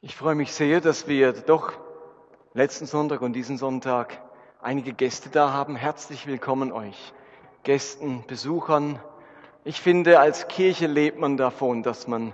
Ich 0.00 0.14
freue 0.14 0.36
mich 0.36 0.52
sehr, 0.52 0.80
dass 0.80 1.08
wir 1.08 1.32
doch 1.32 1.72
letzten 2.54 2.86
Sonntag 2.86 3.20
und 3.20 3.32
diesen 3.32 3.58
Sonntag 3.58 4.22
einige 4.62 4.92
Gäste 4.92 5.28
da 5.28 5.52
haben. 5.52 5.74
Herzlich 5.74 6.28
willkommen 6.28 6.70
euch, 6.70 7.12
Gästen, 7.64 8.22
Besuchern. 8.28 9.00
Ich 9.64 9.80
finde, 9.80 10.20
als 10.20 10.46
Kirche 10.46 10.86
lebt 10.86 11.18
man 11.18 11.36
davon, 11.36 11.82
dass 11.82 12.06
man 12.06 12.32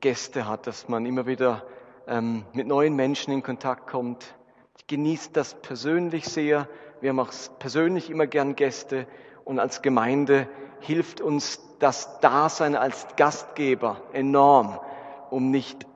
Gäste 0.00 0.48
hat, 0.48 0.66
dass 0.66 0.88
man 0.88 1.04
immer 1.04 1.26
wieder 1.26 1.66
ähm, 2.06 2.46
mit 2.54 2.66
neuen 2.66 2.96
Menschen 2.96 3.34
in 3.34 3.42
Kontakt 3.42 3.88
kommt. 3.88 4.34
Ich 4.78 4.86
genieße 4.86 5.32
das 5.34 5.52
persönlich 5.60 6.24
sehr. 6.24 6.66
Wir 7.02 7.10
haben 7.10 7.20
auch 7.20 7.32
persönlich 7.58 8.08
immer 8.08 8.26
gern 8.26 8.56
Gäste 8.56 9.06
und 9.44 9.58
als 9.58 9.82
Gemeinde 9.82 10.48
hilft 10.80 11.20
uns 11.20 11.60
das 11.78 12.20
Dasein 12.20 12.74
als 12.74 13.06
Gastgeber 13.16 14.00
enorm, 14.14 14.80
um 15.28 15.50
nicht 15.50 15.86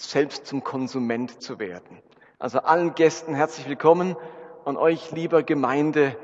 selbst 0.00 0.46
zum 0.46 0.62
Konsument 0.62 1.42
zu 1.42 1.58
werden. 1.58 2.00
Also 2.38 2.60
allen 2.60 2.94
Gästen 2.94 3.34
herzlich 3.34 3.68
willkommen 3.68 4.16
und 4.64 4.76
euch, 4.76 5.10
lieber 5.10 5.42
Gemeinde, 5.42 6.16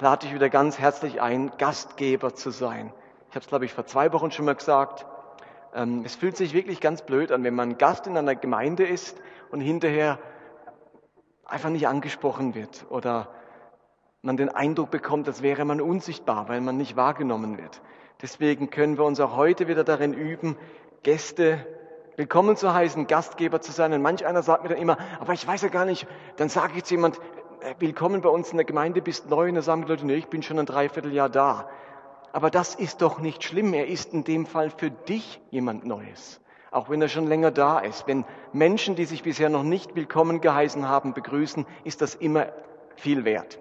lade 0.00 0.26
ich 0.26 0.34
wieder 0.34 0.50
ganz 0.50 0.78
herzlich 0.78 1.22
ein, 1.22 1.50
Gastgeber 1.56 2.34
zu 2.34 2.50
sein. 2.50 2.92
Ich 3.30 3.34
habe 3.34 3.42
es, 3.42 3.48
glaube 3.48 3.64
ich, 3.64 3.72
vor 3.72 3.86
zwei 3.86 4.12
Wochen 4.12 4.30
schon 4.30 4.44
mal 4.44 4.54
gesagt. 4.54 5.06
Ähm, 5.74 6.02
es 6.04 6.14
fühlt 6.14 6.36
sich 6.36 6.52
wirklich 6.52 6.80
ganz 6.80 7.02
blöd 7.02 7.32
an, 7.32 7.42
wenn 7.42 7.54
man 7.54 7.78
Gast 7.78 8.06
in 8.06 8.18
einer 8.18 8.34
Gemeinde 8.34 8.86
ist 8.86 9.16
und 9.50 9.60
hinterher 9.60 10.18
einfach 11.46 11.70
nicht 11.70 11.88
angesprochen 11.88 12.54
wird 12.54 12.84
oder 12.90 13.28
man 14.20 14.36
den 14.36 14.50
Eindruck 14.50 14.90
bekommt, 14.90 15.26
als 15.26 15.40
wäre 15.42 15.64
man 15.64 15.80
unsichtbar, 15.80 16.48
weil 16.48 16.60
man 16.60 16.76
nicht 16.76 16.96
wahrgenommen 16.96 17.56
wird. 17.56 17.80
Deswegen 18.20 18.68
können 18.68 18.98
wir 18.98 19.04
uns 19.04 19.20
auch 19.20 19.36
heute 19.36 19.68
wieder 19.68 19.84
darin 19.84 20.12
üben, 20.12 20.56
Gäste 21.02 21.66
willkommen 22.16 22.56
zu 22.56 22.72
heißen, 22.72 23.06
Gastgeber 23.06 23.60
zu 23.60 23.72
sein. 23.72 23.92
Und 23.92 24.02
manch 24.02 24.26
einer 24.26 24.42
sagt 24.42 24.62
mir 24.62 24.70
dann 24.70 24.78
immer, 24.78 24.98
aber 25.20 25.32
ich 25.32 25.46
weiß 25.46 25.62
ja 25.62 25.68
gar 25.68 25.84
nicht, 25.84 26.06
dann 26.36 26.48
sage 26.48 26.74
ich 26.76 26.84
zu 26.84 26.94
jemand, 26.94 27.18
äh, 27.60 27.74
willkommen 27.78 28.20
bei 28.20 28.28
uns 28.28 28.50
in 28.50 28.58
der 28.58 28.66
Gemeinde, 28.66 29.00
bist 29.00 29.30
neu. 29.30 29.48
Und 29.48 29.54
dann 29.54 29.64
sagen 29.64 29.82
die 29.82 29.88
Leute, 29.88 30.06
nee, 30.06 30.16
ich 30.16 30.28
bin 30.28 30.42
schon 30.42 30.58
ein 30.58 30.66
Dreivierteljahr 30.66 31.28
da. 31.28 31.68
Aber 32.32 32.50
das 32.50 32.74
ist 32.74 33.02
doch 33.02 33.18
nicht 33.18 33.44
schlimm. 33.44 33.74
Er 33.74 33.86
ist 33.86 34.12
in 34.12 34.24
dem 34.24 34.46
Fall 34.46 34.70
für 34.70 34.90
dich 34.90 35.40
jemand 35.50 35.86
Neues. 35.86 36.40
Auch 36.70 36.88
wenn 36.88 37.02
er 37.02 37.08
schon 37.08 37.26
länger 37.26 37.50
da 37.50 37.78
ist. 37.78 38.06
Wenn 38.06 38.24
Menschen, 38.52 38.94
die 38.94 39.04
sich 39.04 39.22
bisher 39.22 39.48
noch 39.48 39.62
nicht 39.62 39.94
willkommen 39.94 40.40
geheißen 40.40 40.88
haben, 40.88 41.12
begrüßen, 41.12 41.66
ist 41.84 42.00
das 42.00 42.14
immer 42.14 42.46
viel 42.96 43.24
wert. 43.24 43.58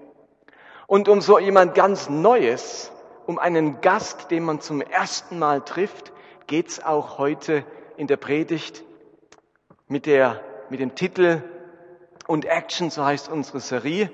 Und 0.87 1.09
um 1.09 1.21
so 1.21 1.39
jemand 1.39 1.73
ganz 1.73 2.09
Neues, 2.09 2.91
um 3.25 3.39
einen 3.39 3.81
Gast, 3.81 4.31
den 4.31 4.43
man 4.43 4.61
zum 4.61 4.81
ersten 4.81 5.39
Mal 5.39 5.61
trifft, 5.61 6.11
geht's 6.47 6.83
auch 6.83 7.17
heute 7.17 7.63
in 8.01 8.07
der 8.07 8.17
Predigt 8.17 8.83
mit, 9.87 10.07
der, 10.07 10.41
mit 10.71 10.79
dem 10.79 10.95
Titel 10.95 11.43
und 12.25 12.45
Action, 12.45 12.89
so 12.89 13.05
heißt 13.05 13.29
unsere 13.29 13.59
Serie. 13.59 14.11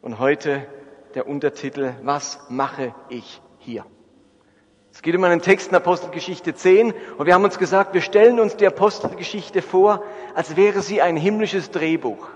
Und 0.00 0.20
heute 0.20 0.64
der 1.16 1.26
Untertitel, 1.26 1.94
was 2.04 2.38
mache 2.50 2.94
ich 3.08 3.42
hier? 3.58 3.84
Es 4.92 5.02
geht 5.02 5.16
um 5.16 5.24
einen 5.24 5.42
Text 5.42 5.70
in 5.70 5.74
Apostelgeschichte 5.74 6.54
10 6.54 6.94
und 7.18 7.26
wir 7.26 7.34
haben 7.34 7.42
uns 7.42 7.58
gesagt, 7.58 7.94
wir 7.94 8.00
stellen 8.00 8.38
uns 8.38 8.56
die 8.56 8.66
Apostelgeschichte 8.68 9.60
vor, 9.60 10.04
als 10.36 10.54
wäre 10.54 10.80
sie 10.80 11.02
ein 11.02 11.16
himmlisches 11.16 11.72
Drehbuch. 11.72 12.28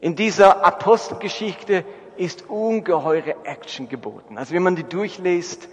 In 0.00 0.16
dieser 0.16 0.64
Apostelgeschichte 0.64 1.84
ist 2.16 2.48
ungeheure 2.48 3.44
Action 3.44 3.90
geboten. 3.90 4.38
Also 4.38 4.54
wenn 4.54 4.62
man 4.62 4.76
die 4.76 4.84
durchliest, 4.84 5.68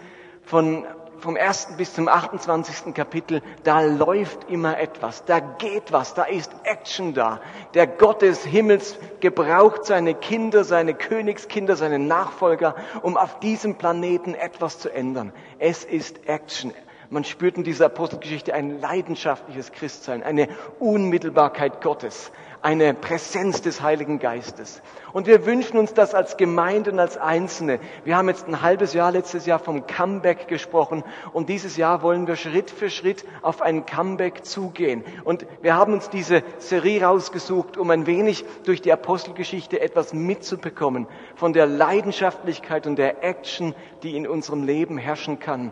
von 0.47 0.85
vom 1.19 1.35
ersten 1.35 1.77
bis 1.77 1.93
zum 1.93 2.07
28. 2.07 2.93
Kapitel, 2.93 3.41
da 3.63 3.81
läuft 3.81 4.49
immer 4.49 4.79
etwas, 4.79 5.25
da 5.25 5.39
geht 5.39 5.91
was, 5.91 6.13
da 6.13 6.23
ist 6.23 6.51
Action 6.63 7.13
da. 7.13 7.41
Der 7.73 7.87
Gott 7.87 8.21
des 8.21 8.43
Himmels 8.43 8.97
gebraucht 9.19 9.85
seine 9.85 10.13
Kinder, 10.13 10.63
seine 10.63 10.93
Königskinder, 10.93 11.75
seine 11.75 11.99
Nachfolger, 11.99 12.75
um 13.01 13.17
auf 13.17 13.39
diesem 13.39 13.75
Planeten 13.75 14.35
etwas 14.35 14.79
zu 14.79 14.89
ändern. 14.89 15.33
Es 15.59 15.83
ist 15.83 16.27
Action. 16.27 16.73
Man 17.09 17.23
spürt 17.23 17.55
in 17.55 17.63
dieser 17.63 17.85
Apostelgeschichte 17.85 18.53
ein 18.53 18.81
leidenschaftliches 18.81 19.71
Christsein, 19.71 20.23
eine 20.23 20.49
Unmittelbarkeit 20.79 21.81
Gottes, 21.81 22.31
eine 22.61 22.93
Präsenz 22.93 23.61
des 23.61 23.81
Heiligen 23.81 24.19
Geistes. 24.19 24.81
Und 25.13 25.27
wir 25.27 25.45
wünschen 25.45 25.77
uns 25.77 25.93
das 25.93 26.13
als 26.13 26.37
Gemeinde 26.37 26.91
und 26.91 26.99
als 26.99 27.17
Einzelne. 27.17 27.79
Wir 28.03 28.17
haben 28.17 28.27
jetzt 28.29 28.47
ein 28.47 28.61
halbes 28.61 28.93
Jahr, 28.93 29.11
letztes 29.11 29.45
Jahr 29.45 29.59
vom 29.59 29.87
Comeback 29.87 30.47
gesprochen 30.47 31.03
und 31.33 31.49
dieses 31.49 31.77
Jahr 31.77 32.01
wollen 32.01 32.27
wir 32.27 32.35
Schritt 32.35 32.69
für 32.69 32.89
Schritt 32.89 33.25
auf 33.41 33.61
ein 33.61 33.85
Comeback 33.85 34.45
zugehen. 34.45 35.03
Und 35.23 35.45
wir 35.61 35.75
haben 35.75 35.93
uns 35.93 36.09
diese 36.09 36.43
Serie 36.57 37.03
rausgesucht, 37.03 37.77
um 37.77 37.89
ein 37.89 38.05
wenig 38.05 38.45
durch 38.65 38.81
die 38.81 38.91
Apostelgeschichte 38.91 39.79
etwas 39.79 40.13
mitzubekommen 40.13 41.07
von 41.35 41.53
der 41.53 41.65
Leidenschaftlichkeit 41.65 42.87
und 42.87 42.97
der 42.97 43.23
Action, 43.23 43.75
die 44.03 44.15
in 44.15 44.27
unserem 44.27 44.63
Leben 44.63 44.97
herrschen 44.97 45.39
kann 45.39 45.71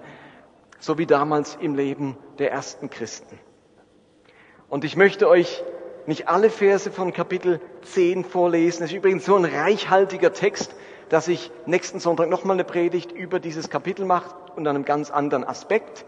so 0.79 0.97
wie 0.97 1.07
damals 1.07 1.57
im 1.59 1.73
Leben 1.75 2.17
der 2.38 2.52
ersten 2.52 2.90
Christen. 2.90 3.40
Und 4.69 4.84
ich 4.84 4.96
möchte 4.96 5.28
euch 5.28 5.63
nicht 6.07 6.27
alle 6.27 6.49
Verse 6.49 6.91
von 6.91 7.13
Kapitel 7.13 7.59
10 7.83 8.25
vorlesen. 8.25 8.83
Es 8.83 8.91
ist 8.91 8.97
übrigens 8.97 9.25
so 9.25 9.35
ein 9.35 9.45
reichhaltiger 9.45 10.33
Text, 10.33 10.75
dass 11.09 11.27
ich 11.27 11.51
nächsten 11.66 11.99
Sonntag 11.99 12.29
nochmal 12.29 12.55
eine 12.55 12.63
Predigt 12.63 13.11
über 13.11 13.39
dieses 13.39 13.69
Kapitel 13.69 14.05
mache 14.05 14.35
und 14.55 14.67
einem 14.67 14.85
ganz 14.85 15.11
anderen 15.11 15.43
Aspekt. 15.43 16.05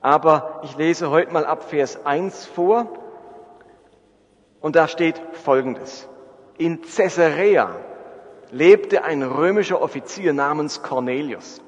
Aber 0.00 0.60
ich 0.64 0.76
lese 0.76 1.10
heute 1.10 1.32
mal 1.32 1.46
ab 1.46 1.70
Vers 1.70 2.04
1 2.04 2.46
vor. 2.46 2.88
Und 4.60 4.76
da 4.76 4.88
steht 4.88 5.20
Folgendes. 5.32 6.08
In 6.56 6.80
Caesarea 6.82 7.76
lebte 8.50 9.04
ein 9.04 9.22
römischer 9.22 9.82
Offizier 9.82 10.32
namens 10.32 10.82
Cornelius, 10.82 11.60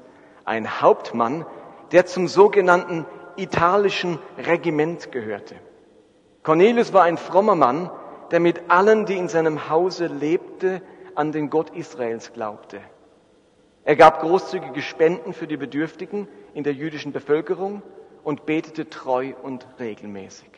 ein 0.45 0.81
Hauptmann 0.81 1.45
der 1.91 2.05
zum 2.05 2.27
sogenannten 2.27 3.05
italischen 3.35 4.19
Regiment 4.37 5.11
gehörte. 5.11 5.55
Cornelius 6.47 6.93
war 6.93 7.03
ein 7.03 7.17
frommer 7.17 7.55
Mann, 7.55 7.91
der 8.31 8.39
mit 8.39 8.69
allen, 8.69 9.05
die 9.05 9.17
in 9.17 9.27
seinem 9.27 9.67
Hause 9.67 10.07
lebte, 10.07 10.81
an 11.13 11.33
den 11.33 11.49
Gott 11.49 11.71
Israels 11.71 12.31
glaubte. 12.31 12.79
Er 13.83 13.97
gab 13.97 14.21
großzügige 14.21 14.81
Spenden 14.81 15.33
für 15.33 15.45
die 15.45 15.57
Bedürftigen 15.57 16.29
in 16.53 16.63
der 16.63 16.71
jüdischen 16.71 17.11
Bevölkerung 17.11 17.81
und 18.23 18.45
betete 18.45 18.89
treu 18.89 19.33
und 19.43 19.67
regelmäßig. 19.77 20.49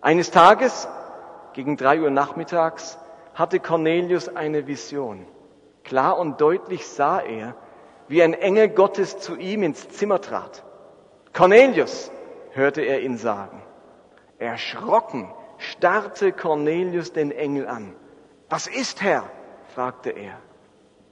Eines 0.00 0.32
Tages, 0.32 0.88
gegen 1.52 1.76
drei 1.76 2.00
Uhr 2.00 2.10
nachmittags, 2.10 2.98
hatte 3.34 3.60
Cornelius 3.60 4.28
eine 4.28 4.66
Vision. 4.66 5.26
Klar 5.84 6.18
und 6.18 6.40
deutlich 6.40 6.88
sah 6.88 7.20
er, 7.20 7.54
wie 8.08 8.20
ein 8.20 8.34
Engel 8.34 8.68
Gottes 8.68 9.20
zu 9.20 9.36
ihm 9.36 9.62
ins 9.62 9.88
Zimmer 9.90 10.20
trat. 10.20 10.64
Cornelius, 11.32 12.10
hörte 12.50 12.80
er 12.80 13.00
ihn 13.02 13.16
sagen. 13.16 13.62
Erschrocken 14.38 15.32
starrte 15.58 16.32
Cornelius 16.32 17.12
den 17.12 17.30
Engel 17.30 17.66
an. 17.66 17.94
Was 18.48 18.66
ist, 18.66 19.02
Herr? 19.02 19.28
fragte 19.74 20.10
er. 20.10 20.38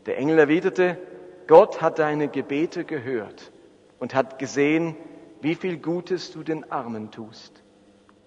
Der 0.07 0.19
Engel 0.19 0.39
erwiderte, 0.39 0.99
Gott 1.47 1.83
hat 1.83 1.99
deine 1.99 2.29
Gebete 2.29 2.85
gehört 2.85 3.53
und 3.99 4.15
hat 4.15 4.39
gesehen, 4.39 4.97
wie 5.41 5.55
viel 5.55 5.79
Gutes 5.79 6.33
du 6.33 6.43
den 6.43 6.71
Armen 6.71 7.11
tust. 7.11 7.63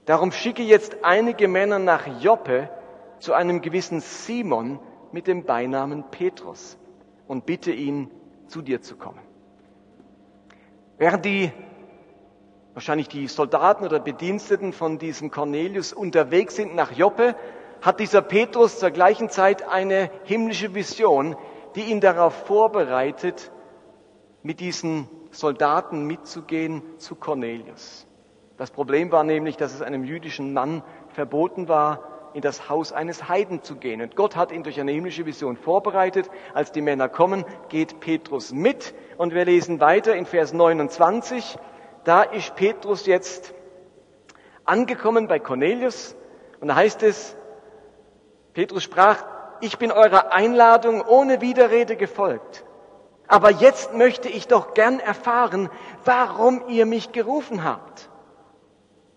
Darum 0.05 0.31
schicke 0.31 0.63
jetzt 0.63 1.03
einige 1.03 1.47
Männer 1.47 1.79
nach 1.79 2.07
Joppe 2.21 2.69
zu 3.19 3.33
einem 3.33 3.61
gewissen 3.61 3.99
Simon 3.99 4.79
mit 5.11 5.27
dem 5.27 5.43
Beinamen 5.43 6.03
Petrus 6.11 6.77
und 7.27 7.45
bitte 7.45 7.71
ihn, 7.71 8.09
zu 8.47 8.61
dir 8.61 8.81
zu 8.81 8.95
kommen. 8.95 9.21
Während 10.97 11.25
die, 11.25 11.51
wahrscheinlich 12.73 13.07
die 13.07 13.27
Soldaten 13.27 13.85
oder 13.85 13.99
Bediensteten 13.99 14.73
von 14.73 14.97
diesem 14.97 15.31
Cornelius 15.31 15.93
unterwegs 15.93 16.55
sind 16.55 16.75
nach 16.75 16.91
Joppe, 16.91 17.35
hat 17.81 17.99
dieser 17.99 18.21
Petrus 18.21 18.79
zur 18.79 18.91
gleichen 18.91 19.29
Zeit 19.29 19.67
eine 19.67 20.09
himmlische 20.23 20.75
Vision, 20.75 21.35
die 21.75 21.83
ihn 21.83 22.01
darauf 22.01 22.33
vorbereitet, 22.45 23.51
mit 24.43 24.59
diesen 24.59 25.07
Soldaten 25.31 26.05
mitzugehen 26.05 26.81
zu 26.97 27.15
Cornelius. 27.15 28.07
Das 28.57 28.71
Problem 28.71 29.11
war 29.11 29.23
nämlich, 29.23 29.55
dass 29.57 29.73
es 29.73 29.81
einem 29.81 30.03
jüdischen 30.03 30.53
Mann 30.53 30.83
verboten 31.09 31.67
war, 31.67 32.03
in 32.33 32.41
das 32.41 32.69
Haus 32.69 32.91
eines 32.91 33.27
Heiden 33.29 33.63
zu 33.63 33.75
gehen. 33.75 34.01
Und 34.01 34.15
Gott 34.15 34.35
hat 34.35 34.51
ihn 34.51 34.63
durch 34.63 34.79
eine 34.79 34.91
himmlische 34.91 35.25
Vision 35.25 35.57
vorbereitet. 35.57 36.29
Als 36.53 36.71
die 36.71 36.81
Männer 36.81 37.09
kommen, 37.09 37.45
geht 37.69 37.99
Petrus 37.99 38.51
mit. 38.51 38.93
Und 39.17 39.33
wir 39.33 39.45
lesen 39.45 39.79
weiter 39.79 40.15
in 40.15 40.25
Vers 40.25 40.53
29. 40.53 41.57
Da 42.09 42.23
ist 42.23 42.55
Petrus 42.55 43.05
jetzt 43.05 43.53
angekommen 44.65 45.27
bei 45.27 45.37
Cornelius. 45.37 46.15
Und 46.59 46.69
da 46.69 46.75
heißt 46.75 47.03
es, 47.03 47.35
Petrus 48.55 48.81
sprach, 48.81 49.23
ich 49.61 49.77
bin 49.77 49.91
eurer 49.91 50.33
Einladung 50.33 51.01
ohne 51.01 51.39
Widerrede 51.39 51.97
gefolgt. 51.97 52.65
Aber 53.27 53.51
jetzt 53.51 53.93
möchte 53.93 54.27
ich 54.27 54.47
doch 54.47 54.73
gern 54.73 54.99
erfahren, 54.99 55.69
warum 56.03 56.67
ihr 56.67 56.87
mich 56.87 57.11
gerufen 57.11 57.63
habt. 57.63 58.09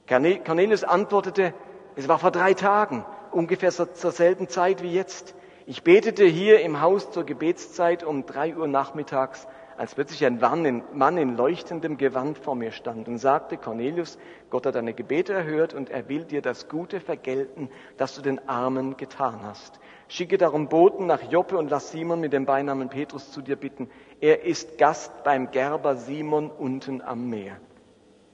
Cornelius 0.06 0.84
antwortete, 0.84 1.54
Es 1.96 2.08
war 2.08 2.18
vor 2.18 2.30
drei 2.30 2.52
Tagen, 2.52 3.06
ungefähr 3.30 3.70
zur 3.70 4.12
selben 4.12 4.48
Zeit 4.50 4.82
wie 4.82 4.92
jetzt. 4.92 5.34
Ich 5.64 5.82
betete 5.82 6.26
hier 6.26 6.60
im 6.60 6.82
Haus 6.82 7.10
zur 7.10 7.24
Gebetszeit 7.24 8.04
um 8.04 8.26
drei 8.26 8.54
Uhr 8.54 8.66
nachmittags, 8.66 9.48
als 9.76 9.94
plötzlich 9.94 10.24
ein 10.24 10.38
Mann 10.40 11.16
in 11.16 11.36
leuchtendem 11.36 11.96
Gewand 11.96 12.38
vor 12.38 12.54
mir 12.54 12.72
stand 12.72 13.08
und 13.08 13.19
sagte, 13.19 13.56
Cornelius, 13.56 14.19
Gott 14.50 14.66
hat 14.66 14.74
deine 14.74 14.94
Gebete 14.94 15.32
erhört 15.32 15.74
und 15.74 15.90
er 15.90 16.08
will 16.08 16.24
dir 16.24 16.42
das 16.42 16.69
Gute 16.69 17.00
vergelten, 17.00 17.69
das 17.96 18.14
du 18.14 18.22
den 18.22 18.48
Armen 18.48 18.96
getan 18.96 19.40
hast. 19.42 19.80
Schicke 20.08 20.38
darum 20.38 20.69
Boten 20.69 21.06
nach 21.06 21.22
Joppe 21.22 21.56
und 21.56 21.70
lass 21.70 21.90
Simon 21.90 22.20
mit 22.20 22.32
dem 22.32 22.44
Beinamen 22.44 22.88
Petrus 22.88 23.32
zu 23.32 23.40
dir 23.40 23.56
bitten. 23.56 23.90
Er 24.20 24.44
ist 24.44 24.78
Gast 24.78 25.24
beim 25.24 25.50
Gerber 25.50 25.96
Simon 25.96 26.50
unten 26.50 27.00
am 27.00 27.30
Meer. 27.30 27.56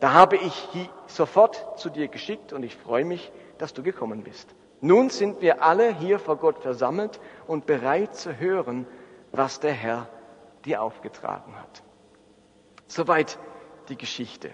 Da 0.01 0.13
habe 0.13 0.37
ich 0.37 0.91
sofort 1.07 1.79
zu 1.79 1.91
dir 1.91 2.09
geschickt 2.09 2.53
und 2.53 2.63
ich 2.63 2.77
freue 2.77 3.05
mich, 3.05 3.33
dass 3.59 3.75
du 3.75 3.83
gekommen 3.83 4.23
bist. 4.23 4.55
Nun 4.81 5.11
sind 5.11 5.41
wir 5.41 5.63
alle 5.63 5.93
hier 5.95 6.19
vor 6.19 6.37
Gott 6.37 6.59
versammelt 6.59 7.21
und 7.47 7.67
bereit 7.67 8.15
zu 8.15 8.39
hören, 8.39 8.87
was 9.33 9.59
der 9.59 9.73
Herr 9.73 10.09
dir 10.69 10.83
aufgetragen 10.83 11.55
hat. 11.57 11.83
Soweit 12.87 13.39
die 13.89 13.97
Geschichte. 13.97 14.51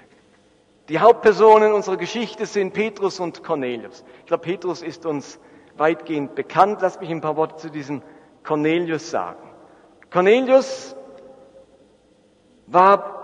Die 0.88 1.00
Hauptpersonen 1.00 1.72
unserer 1.72 1.96
Geschichte 1.96 2.46
sind 2.46 2.72
Petrus 2.72 3.18
und 3.18 3.42
Cornelius. 3.42 4.04
Ich 4.20 4.26
glaube, 4.26 4.42
Petrus 4.42 4.82
ist 4.82 5.06
uns 5.06 5.40
weitgehend 5.76 6.34
bekannt. 6.34 6.80
Lass 6.82 7.00
mich 7.00 7.10
ein 7.10 7.20
paar 7.20 7.36
Worte 7.36 7.56
zu 7.56 7.70
diesem 7.70 8.02
Cornelius 8.44 9.10
sagen. 9.10 9.42
Cornelius 10.10 10.94
war 12.66 13.14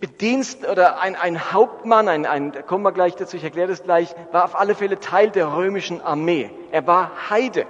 Bedienst 0.00 0.66
oder 0.68 1.00
ein, 1.00 1.14
ein 1.14 1.52
Hauptmann, 1.52 2.08
ein, 2.08 2.26
ein, 2.26 2.50
da 2.50 2.62
kommen 2.62 2.82
wir 2.82 2.90
gleich 2.90 3.14
dazu, 3.14 3.36
ich 3.36 3.44
erkläre 3.44 3.68
das 3.68 3.84
gleich, 3.84 4.12
war 4.32 4.44
auf 4.44 4.58
alle 4.58 4.74
Fälle 4.74 4.98
Teil 4.98 5.30
der 5.30 5.54
römischen 5.54 6.00
Armee. 6.00 6.50
Er 6.72 6.88
war 6.88 7.30
Heide. 7.30 7.66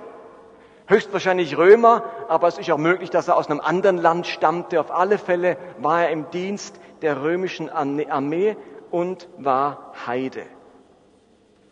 Höchstwahrscheinlich 0.93 1.57
Römer, 1.57 2.05
aber 2.29 2.49
es 2.49 2.59
ist 2.59 2.71
auch 2.71 2.77
möglich, 2.77 3.09
dass 3.09 3.27
er 3.27 3.37
aus 3.39 3.49
einem 3.49 3.61
anderen 3.61 3.97
Land 3.97 4.27
stammte. 4.27 4.79
Auf 4.79 4.91
alle 4.91 5.17
Fälle 5.17 5.57
war 5.79 6.03
er 6.03 6.11
im 6.11 6.29
Dienst 6.31 6.79
der 7.01 7.23
römischen 7.23 7.71
Armee 7.71 8.57
und 8.91 9.27
war 9.39 9.95
Heide. 10.07 10.45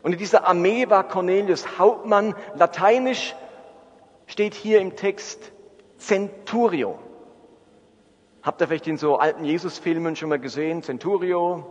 Und 0.02 0.12
in 0.12 0.18
dieser 0.18 0.46
Armee 0.46 0.88
war 0.88 1.06
Cornelius 1.06 1.78
Hauptmann. 1.78 2.34
Lateinisch 2.54 3.36
steht 4.26 4.54
hier 4.54 4.80
im 4.80 4.96
Text 4.96 5.52
Centurio. 5.98 6.98
Habt 8.42 8.62
ihr 8.62 8.68
vielleicht 8.68 8.86
in 8.86 8.96
so 8.96 9.18
alten 9.18 9.44
Jesus-Filmen 9.44 10.16
schon 10.16 10.30
mal 10.30 10.38
gesehen, 10.38 10.82
Centurio? 10.82 11.66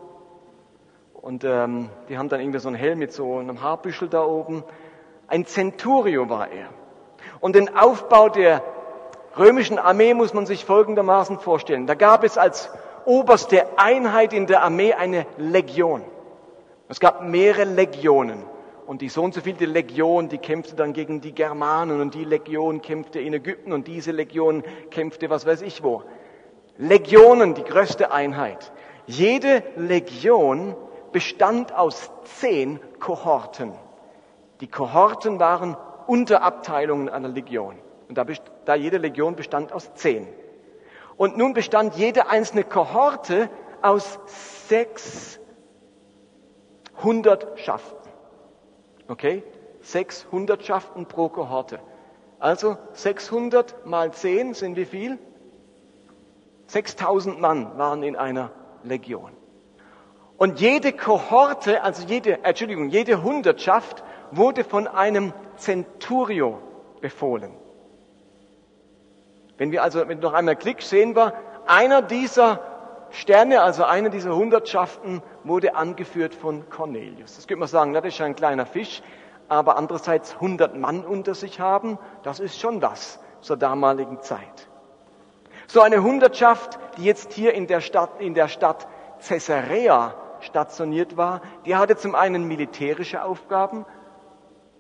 Und 1.14 1.44
ähm, 1.44 1.90
die 2.10 2.18
haben 2.20 2.30
dann 2.30 2.42
irgendwie 2.42 2.60
so 2.60 2.68
einen 2.68 2.78
Helm 2.78 3.00
mit 3.00 3.12
so 3.12 3.40
einem 3.40 3.64
Haarbüschel 3.64 4.08
da 4.08 4.24
oben. 4.24 4.64
Ein 5.26 5.48
Centurio 5.48 6.30
war 6.30 6.52
er. 6.52 6.70
Und 7.42 7.56
den 7.56 7.76
Aufbau 7.76 8.30
der 8.30 8.62
römischen 9.38 9.80
Armee 9.80 10.14
muss 10.14 10.34
man 10.34 10.46
sich 10.46 10.66
folgendermaßen 10.66 11.40
vorstellen. 11.40 11.88
Da 11.88 11.96
gab 11.96 12.24
es 12.24 12.38
als 12.38 12.70
oberste 13.06 13.66
Einheit 13.78 14.34
in 14.34 14.46
der 14.46 14.64
Armee 14.64 14.94
eine 14.94 15.26
Legion. 15.38 16.04
Es 16.90 17.00
gab 17.00 17.24
mehrere 17.24 17.66
Legionen. 17.66 18.44
Und 18.86 19.02
die 19.02 19.10
so 19.10 19.22
und 19.22 19.36
so 19.36 19.42
vielte 19.42 19.66
Legion, 19.66 20.30
die 20.30 20.40
kämpfte 20.40 20.76
dann 20.76 20.94
gegen 20.94 21.22
die 21.22 21.36
Germanen 21.36 22.02
und 22.02 22.16
die 22.16 22.24
Legion 22.24 22.82
kämpfte 22.82 23.20
in 23.20 23.36
Ägypten 23.36 23.72
und 23.72 23.88
diese 23.88 24.12
Legion 24.12 24.64
kämpfte 24.90 25.30
was 25.30 25.46
weiß 25.46 25.62
ich 25.62 25.84
wo. 25.84 26.02
Legionen, 26.78 27.54
die 27.54 27.64
größte 27.64 28.12
Einheit. 28.12 28.72
Jede 29.06 29.62
Legion 29.76 30.76
bestand 31.12 31.76
aus 31.76 32.10
zehn 32.40 32.80
Kohorten. 33.00 33.74
Die 34.62 34.68
Kohorten 34.68 35.40
waren 35.40 35.78
Unterabteilungen 36.10 37.08
einer 37.08 37.30
Legion. 37.30 37.76
Und 38.08 38.18
da, 38.18 38.26
da 38.66 38.74
jede 38.74 38.98
Legion 38.98 39.36
bestand 39.36 39.72
aus 39.72 39.94
zehn. 39.94 40.28
Und 41.18 41.38
nun 41.38 41.54
bestand 41.54 41.96
jede 41.96 42.30
einzelne 42.30 42.64
Kohorte 42.64 43.50
aus 43.84 44.20
sechs 44.68 45.40
Hundertschaften. 47.04 48.12
Okay? 49.08 49.44
Sechs 49.82 50.26
Hundertschaften 50.32 51.06
pro 51.06 51.30
Kohorte. 51.30 51.80
Also 52.40 52.78
600 52.94 53.86
mal 53.86 54.12
10 54.12 54.56
sind 54.56 54.78
wie 54.78 54.86
viel? 54.86 55.20
6000 56.68 57.40
Mann 57.40 57.78
waren 57.78 58.02
in 58.02 58.16
einer 58.16 58.52
Legion. 58.84 59.32
Und 60.38 60.60
jede 60.60 60.94
Kohorte, 60.94 61.84
also 61.84 62.08
jede, 62.08 62.44
Entschuldigung, 62.44 62.90
jede 62.90 63.22
Hundertschaft 63.22 64.04
wurde 64.32 64.64
von 64.64 64.88
einem 64.88 65.34
Centurio 65.58 66.60
befohlen. 67.02 67.52
Wenn 69.58 69.72
wir 69.72 69.84
also 69.84 70.06
mit 70.06 70.22
noch 70.22 70.34
einmal 70.34 70.56
Klick 70.56 70.82
sehen 70.82 71.16
wir, 71.16 71.34
einer 71.68 72.02
dieser 72.02 72.60
Sterne, 73.12 73.62
also 73.62 73.84
einer 73.84 74.10
dieser 74.10 74.36
Hundertschaften, 74.36 75.22
wurde 75.44 75.76
angeführt 75.76 76.34
von 76.34 76.70
Cornelius. 76.70 77.36
Das 77.36 77.48
könnte 77.48 77.60
man 77.60 77.68
sagen, 77.68 77.94
das 77.94 78.06
ist 78.06 78.22
ein 78.22 78.36
kleiner 78.36 78.66
Fisch, 78.66 79.02
aber 79.48 79.78
andererseits 79.78 80.36
100 80.36 80.76
Mann 80.78 81.04
unter 81.04 81.34
sich 81.34 81.60
haben, 81.60 81.98
das 82.24 82.40
ist 82.40 82.60
schon 82.60 82.82
was 82.82 83.20
zur 83.42 83.58
damaligen 83.58 84.22
Zeit. 84.22 84.68
So 85.68 85.82
eine 85.82 86.04
Hundertschaft, 86.04 86.80
die 86.98 87.04
jetzt 87.04 87.34
hier 87.34 87.54
in 87.54 87.68
der 87.68 87.82
Stadt, 87.82 88.20
in 88.20 88.34
der 88.34 88.48
Stadt 88.48 88.88
Caesarea 89.28 90.14
stationiert 90.40 91.18
war, 91.18 91.42
die 91.66 91.76
hatte 91.76 91.98
zum 91.98 92.16
einen 92.16 92.48
militärische 92.48 93.24
Aufgaben, 93.24 93.86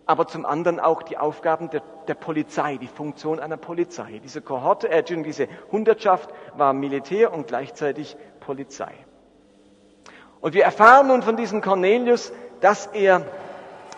aber 0.10 0.26
zum 0.26 0.44
anderen 0.44 0.80
auch 0.80 1.04
die 1.04 1.20
Aufgaben 1.20 1.70
der, 1.70 1.84
der 2.08 2.16
Polizei, 2.16 2.78
die 2.78 2.88
Funktion 2.88 3.40
einer 3.40 3.58
Polizei. 3.58 4.20
Diese 4.24 4.42
Kohorte, 4.42 4.90
äh, 4.90 5.04
diese 5.04 5.48
Hundertschaft 5.72 6.32
war 6.58 6.74
Militär 6.74 7.32
und 7.32 7.46
gleichzeitig 7.46 8.18
Polizei. 8.40 8.92
Und 10.42 10.56
wir 10.56 10.64
erfahren 10.64 11.10
nun 11.10 11.22
von 11.22 11.38
diesem 11.38 11.62
Cornelius, 11.62 12.34
dass 12.60 12.88
er 12.88 13.24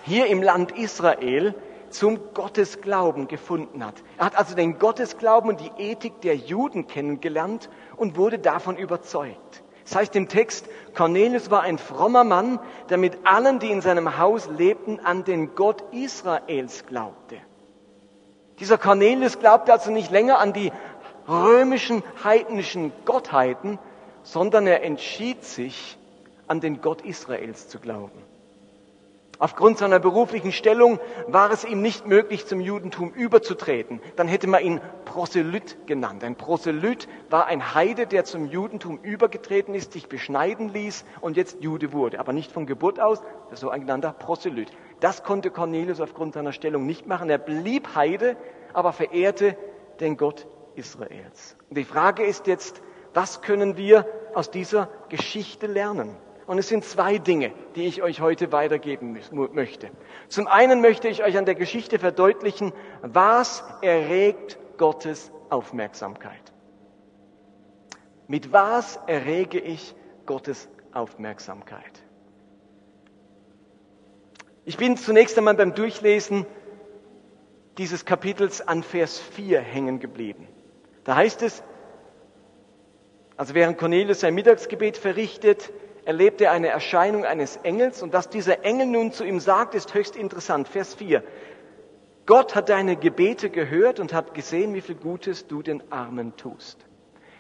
hier 0.04 0.26
im 0.28 0.44
Land 0.44 0.78
Israel 0.78 1.56
zum 1.90 2.34
Gottesglauben 2.34 3.30
gefunden 3.30 3.86
hat. 3.86 3.96
Er 4.18 4.26
hat 4.26 4.38
also 4.38 4.54
den 4.54 4.80
Gottesglauben 4.80 5.50
und 5.50 5.62
die 5.62 5.72
Ethik 5.82 6.20
der 6.20 6.36
Juden 6.36 6.88
kennengelernt 6.88 7.70
und 7.96 8.18
wurde 8.18 8.38
davon 8.38 8.76
überzeugt. 8.76 9.64
Das 9.84 9.96
heißt 9.96 10.16
im 10.16 10.28
Text, 10.28 10.66
Cornelius 10.96 11.50
war 11.50 11.62
ein 11.62 11.78
frommer 11.78 12.24
Mann, 12.24 12.60
der 12.90 12.98
mit 12.98 13.26
allen, 13.26 13.60
die 13.60 13.72
in 13.72 13.82
seinem 13.82 14.18
Haus 14.18 14.48
lebten, 14.58 15.00
an 15.00 15.24
den 15.24 15.56
Gott 15.56 15.84
Israels 15.92 16.86
glaubte. 16.86 17.38
Dieser 18.60 18.78
Cornelius 18.78 19.40
glaubte 19.40 19.74
also 19.74 19.92
nicht 19.92 20.12
länger 20.12 20.40
an 20.40 20.54
die 20.54 20.72
römischen 21.28 22.04
heidnischen 22.24 22.92
Gottheiten, 23.06 23.80
sondern 24.24 24.68
er 24.68 24.84
entschied 24.84 25.44
sich, 25.44 25.98
an 26.48 26.60
den 26.60 26.82
Gott 26.82 27.02
Israels 27.02 27.70
zu 27.70 27.80
glauben. 27.80 28.31
Aufgrund 29.42 29.80
seiner 29.80 29.98
beruflichen 29.98 30.52
Stellung 30.52 31.00
war 31.26 31.50
es 31.50 31.66
ihm 31.66 31.82
nicht 31.82 32.06
möglich, 32.06 32.46
zum 32.46 32.62
Judentum 32.62 33.10
überzutreten. 33.10 34.00
Dann 34.16 34.28
hätte 34.28 34.46
man 34.46 34.64
ihn 34.64 34.80
Proselyt 35.06 35.88
genannt. 35.88 36.24
Ein 36.24 36.36
Proselyt 36.36 37.08
war 37.32 37.48
ein 37.48 37.74
Heide, 37.74 38.06
der 38.06 38.24
zum 38.24 38.46
Judentum 38.46 39.00
übergetreten 39.02 39.74
ist, 39.74 39.94
sich 39.94 40.08
beschneiden 40.08 40.70
ließ 40.70 41.06
und 41.22 41.38
jetzt 41.38 41.64
Jude 41.64 41.92
wurde. 41.92 42.20
Aber 42.20 42.34
nicht 42.34 42.52
von 42.52 42.68
Geburt 42.68 43.00
aus, 43.00 43.24
so 43.54 43.72
ein 43.72 43.82
genannter 43.82 44.14
Proselyt. 44.14 44.70
Das 45.00 45.24
konnte 45.24 45.50
Cornelius 45.50 46.02
aufgrund 46.02 46.36
seiner 46.36 46.54
Stellung 46.54 46.86
nicht 46.86 47.08
machen. 47.08 47.28
Er 47.28 47.40
blieb 47.40 47.96
Heide, 47.96 48.38
aber 48.74 48.94
verehrte 48.94 49.58
den 50.00 50.18
Gott 50.18 50.46
Israels. 50.76 51.58
Und 51.68 51.80
die 51.80 51.84
Frage 51.84 52.22
ist 52.24 52.46
jetzt, 52.46 52.84
was 53.16 53.42
können 53.42 53.76
wir 53.76 54.06
aus 54.36 54.52
dieser 54.52 54.88
Geschichte 55.10 55.66
lernen? 55.66 56.16
Und 56.52 56.58
es 56.58 56.68
sind 56.68 56.84
zwei 56.84 57.18
Dinge, 57.18 57.54
die 57.78 57.86
ich 57.86 58.04
euch 58.04 58.20
heute 58.20 58.52
weitergeben 58.52 59.18
möchte. 59.54 59.90
Zum 60.28 60.48
einen 60.48 60.82
möchte 60.82 61.08
ich 61.08 61.24
euch 61.24 61.38
an 61.38 61.46
der 61.46 61.56
Geschichte 61.56 61.98
verdeutlichen, 61.98 62.74
was 63.02 63.64
erregt 63.82 64.60
Gottes 64.78 65.32
Aufmerksamkeit. 65.50 66.52
Mit 68.28 68.52
was 68.52 69.00
errege 69.08 69.60
ich 69.60 69.96
Gottes 70.26 70.68
Aufmerksamkeit? 70.92 72.04
Ich 74.66 74.76
bin 74.76 74.98
zunächst 74.98 75.38
einmal 75.38 75.56
beim 75.56 75.74
Durchlesen 75.74 76.46
dieses 77.78 78.04
Kapitels 78.04 78.60
an 78.60 78.84
Vers 78.84 79.20
4 79.20 79.62
hängen 79.62 80.02
geblieben. 80.02 80.50
Da 81.06 81.16
heißt 81.16 81.44
es, 81.44 81.64
also 83.38 83.54
während 83.54 83.78
Cornelius 83.78 84.20
sein 84.20 84.36
Mittagsgebet 84.36 84.98
verrichtet, 84.98 85.72
erlebt 86.06 86.42
er 86.42 86.52
eine 86.52 86.70
Erscheinung 86.70 87.26
eines 87.26 87.58
Engels 87.58 88.02
und 88.02 88.14
was 88.14 88.30
dieser 88.30 88.64
Engel 88.66 88.88
nun 88.88 89.12
zu 89.12 89.24
ihm 89.24 89.40
sagt, 89.40 89.76
ist 89.76 89.94
höchst 89.94 90.16
interessant. 90.16 90.68
Vers 90.68 90.96
4. 90.96 91.24
Gott 92.26 92.56
hat 92.56 92.70
deine 92.70 92.96
Gebete 92.96 93.50
gehört 93.50 94.00
und 94.00 94.14
hat 94.14 94.34
gesehen, 94.34 94.74
wie 94.74 94.82
viel 94.82 94.96
Gutes 94.96 95.48
du 95.48 95.62
den 95.62 95.84
Armen 95.92 96.36
tust. 96.38 96.78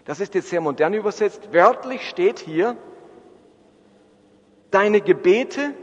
Das 0.05 0.19
ist 0.19 0.33
jetzt 0.35 0.49
sehr 0.49 0.61
modern 0.61 0.93
übersetzt. 0.93 1.53
Wörtlich 1.53 2.07
steht 2.09 2.39
hier, 2.39 2.75
deine 4.71 5.01
Gebete 5.01 5.73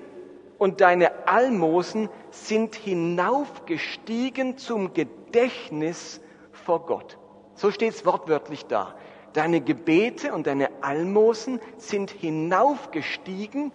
und 0.59 0.81
deine 0.81 1.29
Almosen 1.29 2.09
sind 2.31 2.75
hinaufgestiegen 2.75 4.59
zum 4.59 4.93
Gedächtnis 4.93 6.21
vor 6.53 6.85
Gott. 6.87 7.19
So 7.55 7.71
steht 7.71 7.95
es 7.95 8.05
wortwörtlich 8.05 8.67
da. 8.67 8.95
Deine 9.39 9.61
Gebete 9.61 10.35
und 10.35 10.49
deine 10.49 10.83
Almosen 10.83 11.61
sind 11.77 12.11
hinaufgestiegen 12.11 13.71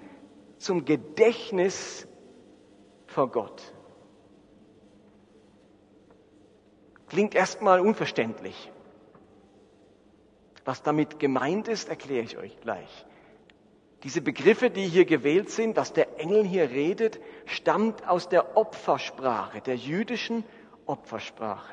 zum 0.58 0.84
Gedächtnis 0.84 2.06
vor 3.08 3.32
Gott. 3.32 3.74
Klingt 7.08 7.34
erstmal 7.34 7.80
unverständlich. 7.80 8.74
Was 10.66 10.84
damit 10.84 11.18
gemeint 11.20 11.70
ist, 11.70 11.88
erkläre 11.88 12.26
ich 12.26 12.38
euch 12.38 12.60
gleich. 12.60 13.06
Diese 14.04 14.20
Begriffe, 14.20 14.70
die 14.70 14.86
hier 14.86 15.06
gewählt 15.06 15.50
sind, 15.50 15.78
was 15.78 15.94
der 15.94 16.20
Engel 16.20 16.44
hier 16.44 16.72
redet, 16.72 17.22
stammt 17.46 18.06
aus 18.06 18.28
der 18.28 18.58
Opfersprache, 18.58 19.62
der 19.62 19.78
jüdischen 19.78 20.44
Opfersprache. 20.86 21.72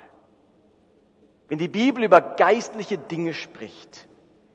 Wenn 1.50 1.58
die 1.58 1.68
Bibel 1.68 2.04
über 2.04 2.20
geistliche 2.20 2.96
Dinge 2.96 3.34
spricht, 3.34 4.06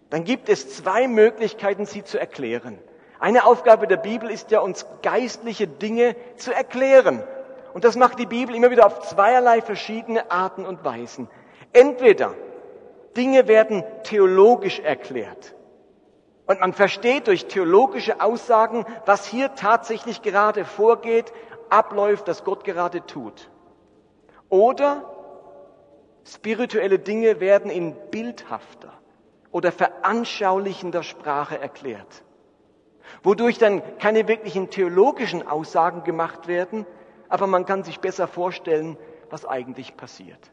dann 0.10 0.24
gibt 0.24 0.48
es 0.48 0.78
zwei 0.78 1.10
Möglichkeiten, 1.10 1.86
sie 1.86 2.06
zu 2.06 2.18
erklären. 2.18 2.80
Eine 3.20 3.46
Aufgabe 3.46 3.86
der 3.86 3.98
Bibel 3.98 4.32
ist 4.32 4.50
ja, 4.50 4.62
uns 4.62 4.86
geistliche 5.02 5.68
Dinge 5.68 6.16
zu 6.38 6.54
erklären. 6.54 7.22
Und 7.74 7.84
das 7.84 7.98
macht 7.98 8.18
die 8.18 8.26
Bibel 8.26 8.56
immer 8.56 8.72
wieder 8.72 8.86
auf 8.86 9.02
zweierlei 9.02 9.62
verschiedene 9.62 10.32
Arten 10.32 10.66
und 10.66 10.86
Weisen. 10.86 11.28
Entweder 11.74 12.34
Dinge 13.18 13.50
werden 13.50 13.84
theologisch 14.04 14.80
erklärt. 14.80 15.54
Und 16.46 16.62
man 16.62 16.72
versteht 16.72 17.28
durch 17.28 17.48
theologische 17.48 18.22
Aussagen, 18.22 18.86
was 19.06 19.26
hier 19.28 19.54
tatsächlich 19.56 20.22
gerade 20.22 20.64
vorgeht, 20.64 21.34
abläuft, 21.70 22.30
dass 22.30 22.46
Gott 22.46 22.64
gerade 22.64 23.06
tut. 23.06 23.50
Oder 24.48 25.15
spirituelle 26.26 27.00
Dinge 27.00 27.40
werden 27.40 27.72
in 27.72 27.96
bildhafter 28.12 28.92
oder 29.52 29.72
veranschaulichender 29.72 31.04
Sprache 31.04 31.60
erklärt, 31.60 32.24
wodurch 33.24 33.58
dann 33.58 33.82
keine 34.00 34.28
wirklichen 34.28 34.70
theologischen 34.70 35.48
Aussagen 35.48 36.04
gemacht 36.04 36.48
werden, 36.48 36.86
aber 37.30 37.48
man 37.48 37.66
kann 37.66 37.84
sich 37.84 38.00
besser 38.00 38.28
vorstellen, 38.28 38.98
was 39.30 39.46
eigentlich 39.46 39.96
passiert. 39.96 40.52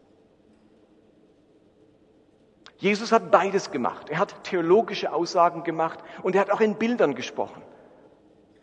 Jesus 2.77 3.13
hat 3.13 3.31
beides 3.31 3.71
gemacht. 3.71 4.11
Er 4.11 4.19
hat 4.19 4.43
theologische 4.43 5.13
Aussagen 5.13 5.63
gemacht 5.63 6.01
und 6.23 6.35
er 6.35 6.41
hat 6.41 6.51
auch 6.51 6.61
in 6.61 6.75
Bildern 6.75 7.15
gesprochen. 7.15 7.63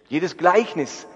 Jedes 0.09 0.35
Gleichnis 0.35 1.07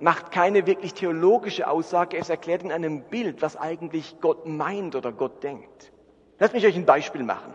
macht 0.00 0.30
keine 0.30 0.66
wirklich 0.66 0.94
theologische 0.94 1.68
Aussage, 1.68 2.16
es 2.18 2.28
erklärt 2.28 2.62
in 2.62 2.72
einem 2.72 3.02
Bild, 3.02 3.42
was 3.42 3.56
eigentlich 3.56 4.16
Gott 4.20 4.46
meint 4.46 4.96
oder 4.96 5.12
Gott 5.12 5.42
denkt. 5.42 5.92
Lasst 6.38 6.54
mich 6.54 6.66
euch 6.66 6.76
ein 6.76 6.86
Beispiel 6.86 7.22
machen. 7.22 7.54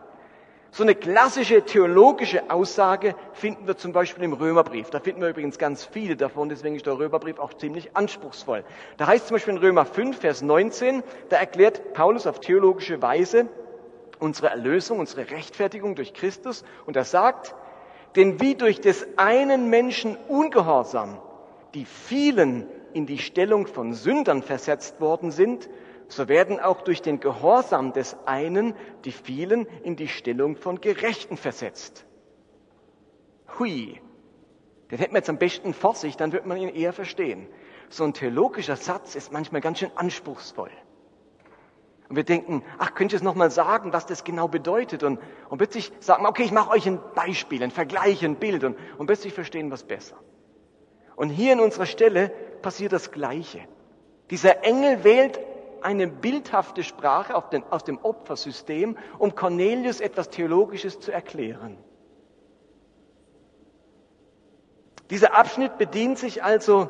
So 0.72 0.84
eine 0.84 0.94
klassische 0.94 1.64
theologische 1.64 2.52
Aussage 2.52 3.16
finden 3.34 3.66
wir 3.66 3.76
zum 3.76 3.92
Beispiel 3.92 4.24
im 4.24 4.34
Römerbrief. 4.34 4.92
Da 4.92 5.00
finden 5.00 5.22
wir 5.22 5.30
übrigens 5.30 5.58
ganz 5.58 5.84
viele 5.84 6.16
davon, 6.16 6.48
deswegen 6.48 6.76
ist 6.76 6.86
der 6.86 6.98
Römerbrief 6.98 7.40
auch 7.40 7.54
ziemlich 7.56 7.98
anspruchsvoll. 7.98 8.64
Da 8.98 9.08
heißt 9.08 9.28
zum 9.28 9.36
Beispiel 9.36 9.56
in 9.56 9.60
Römer 9.60 9.86
5, 9.86 10.20
Vers 10.20 10.44
19, 10.44 11.02
da 11.30 11.38
erklärt 11.38 11.94
Paulus 11.94 12.28
auf 12.28 12.40
theologische 12.40 13.02
Weise, 13.02 13.48
unsere 14.20 14.50
Erlösung, 14.50 15.00
unsere 15.00 15.32
Rechtfertigung 15.32 15.96
durch 15.96 16.14
Christus. 16.14 16.64
Und 16.86 16.96
er 16.96 17.06
sagt, 17.06 17.56
denn 18.16 18.40
wie 18.40 18.54
durch 18.54 18.80
des 18.80 19.08
einen 19.18 19.70
Menschen 19.70 20.18
Ungehorsam 20.28 21.18
die 21.74 21.86
vielen 21.86 22.68
in 22.94 23.06
die 23.06 23.20
Stellung 23.20 23.68
von 23.68 23.94
Sündern 23.94 24.42
versetzt 24.42 25.00
worden 25.00 25.32
sind, 25.32 25.70
so 26.08 26.28
werden 26.28 26.60
auch 26.60 26.82
durch 26.82 27.02
den 27.02 27.20
Gehorsam 27.20 27.94
des 27.94 28.18
einen 28.26 28.74
die 29.06 29.12
vielen 29.12 29.68
in 29.84 29.96
die 29.96 30.08
Stellung 30.08 30.56
von 30.56 30.82
Gerechten 30.82 31.38
versetzt. 31.38 32.06
Hui, 33.60 34.02
den 34.90 34.98
hätten 34.98 35.14
wir 35.14 35.20
jetzt 35.20 35.30
am 35.30 35.38
besten 35.38 35.74
vor 35.74 35.96
sich, 35.96 36.18
dann 36.18 36.32
wird 36.32 36.46
man 36.46 36.58
ihn 36.58 36.70
eher 36.70 36.94
verstehen. 36.94 37.48
So 37.90 38.04
ein 38.04 38.14
theologischer 38.14 38.76
Satz 38.76 39.16
ist 39.16 39.32
manchmal 39.32 39.62
ganz 39.62 39.80
schön 39.80 39.92
anspruchsvoll. 39.96 40.72
Und 42.10 42.16
wir 42.16 42.24
denken, 42.24 42.64
ach, 42.80 42.96
könnt 42.96 43.14
ihr 43.14 43.18
es 43.18 43.24
nochmal 43.24 43.52
sagen, 43.52 43.94
was 43.94 44.08
das 44.08 44.24
genau 44.24 44.48
bedeutet? 44.48 45.04
Und, 45.04 45.20
und 45.50 45.60
plötzlich 45.60 45.92
sagen 46.00 46.26
okay, 46.26 46.42
ich 46.44 46.52
mache 46.52 46.72
euch 46.72 46.88
ein 46.88 47.00
Beispiel, 47.14 47.62
ein 47.62 47.70
Vergleich, 47.70 48.26
ein 48.26 48.36
Bild. 48.36 48.64
Und, 48.64 48.78
und 48.98 49.06
plötzlich 49.06 49.34
verstehen 49.34 49.68
wir 49.68 49.76
es 49.76 49.84
besser. 49.84 50.18
Und 51.20 51.32
hier 51.32 51.52
in 51.52 51.60
unserer 51.60 51.86
Stelle 51.86 52.30
passiert 52.62 52.94
das 52.94 53.12
Gleiche. 53.12 53.60
Dieser 54.30 54.64
Engel 54.64 55.04
wählt 55.04 55.38
eine 55.82 56.08
bildhafte 56.08 56.82
Sprache 56.82 57.36
aus 57.36 57.84
dem 57.84 58.00
Opfersystem, 58.02 58.98
um 59.18 59.36
Cornelius 59.36 60.00
etwas 60.00 60.30
Theologisches 60.30 61.02
zu 61.02 61.12
erklären. 61.12 61.78
Dieser 65.10 65.36
Abschnitt 65.36 65.78
bedient 65.78 66.20
sich 66.20 66.42
also 66.42 66.88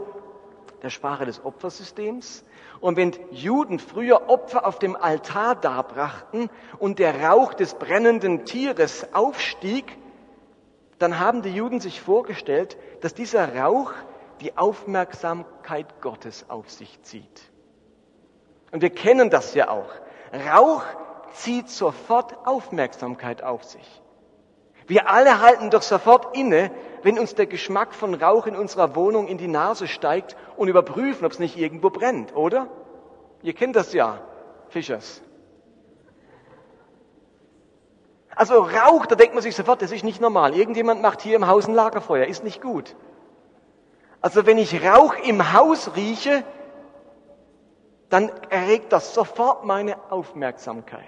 der 0.84 0.92
Sprache 0.92 1.26
des 1.26 1.44
Opfersystems. 1.44 2.46
Und 2.82 2.98
wenn 2.98 3.16
Juden 3.32 3.80
früher 3.80 4.30
Opfer 4.30 4.68
auf 4.68 4.78
dem 4.78 4.96
Altar 4.96 5.56
darbrachten 5.56 6.52
und 6.78 7.00
der 7.00 7.24
Rauch 7.24 7.56
des 7.56 7.74
brennenden 7.74 8.46
Tieres 8.46 9.12
aufstieg, 9.12 9.98
dann 11.00 11.20
haben 11.20 11.42
die 11.42 11.56
Juden 11.56 11.80
sich 11.80 12.00
vorgestellt, 12.00 12.78
dass 13.02 13.16
dieser 13.16 13.56
Rauch 13.56 13.92
die 14.42 14.58
Aufmerksamkeit 14.58 16.02
Gottes 16.02 16.46
auf 16.50 16.70
sich 16.70 17.02
zieht. 17.04 17.42
Und 18.72 18.82
wir 18.82 18.90
kennen 18.90 19.30
das 19.30 19.54
ja 19.54 19.70
auch. 19.70 19.90
Rauch 20.52 20.84
zieht 21.34 21.70
sofort 21.70 22.36
Aufmerksamkeit 22.46 23.44
auf 23.44 23.64
sich. 23.64 24.02
Wir 24.88 25.10
alle 25.10 25.42
halten 25.42 25.70
doch 25.70 25.84
sofort 25.84 26.36
inne, 26.36 26.72
wenn 27.04 27.20
uns 27.20 27.36
der 27.36 27.46
Geschmack 27.46 27.94
von 27.94 28.16
Rauch 28.16 28.48
in 28.48 28.56
unserer 28.56 28.96
Wohnung 28.96 29.28
in 29.28 29.38
die 29.38 29.48
Nase 29.48 29.88
steigt 29.88 30.36
und 30.58 30.68
überprüfen, 30.68 31.26
ob 31.26 31.32
es 31.32 31.40
nicht 31.40 31.58
irgendwo 31.58 31.92
brennt, 31.92 32.36
oder? 32.36 32.68
Ihr 33.44 33.54
kennt 33.54 33.76
das 33.76 33.94
ja, 33.94 34.20
Fischers. 34.70 35.22
Also 38.36 38.62
Rauch, 38.62 39.06
da 39.06 39.16
denkt 39.16 39.34
man 39.34 39.44
sich 39.44 39.56
sofort, 39.56 39.82
das 39.82 39.92
ist 39.92 40.04
nicht 40.04 40.22
normal. 40.22 40.56
Irgendjemand 40.56 41.02
macht 41.02 41.22
hier 41.22 41.36
im 41.36 41.48
Haus 41.48 41.68
ein 41.68 41.74
Lagerfeuer, 41.74 42.26
ist 42.26 42.44
nicht 42.44 42.62
gut. 42.62 42.96
Also 44.22 44.46
wenn 44.46 44.58
ich 44.58 44.84
Rauch 44.84 45.16
im 45.16 45.54
Haus 45.54 45.96
rieche, 45.96 46.44
dann 48.10 48.30
erregt 48.50 48.92
das 48.92 49.14
sofort 49.14 49.66
meine 49.66 50.12
Aufmerksamkeit. 50.12 51.04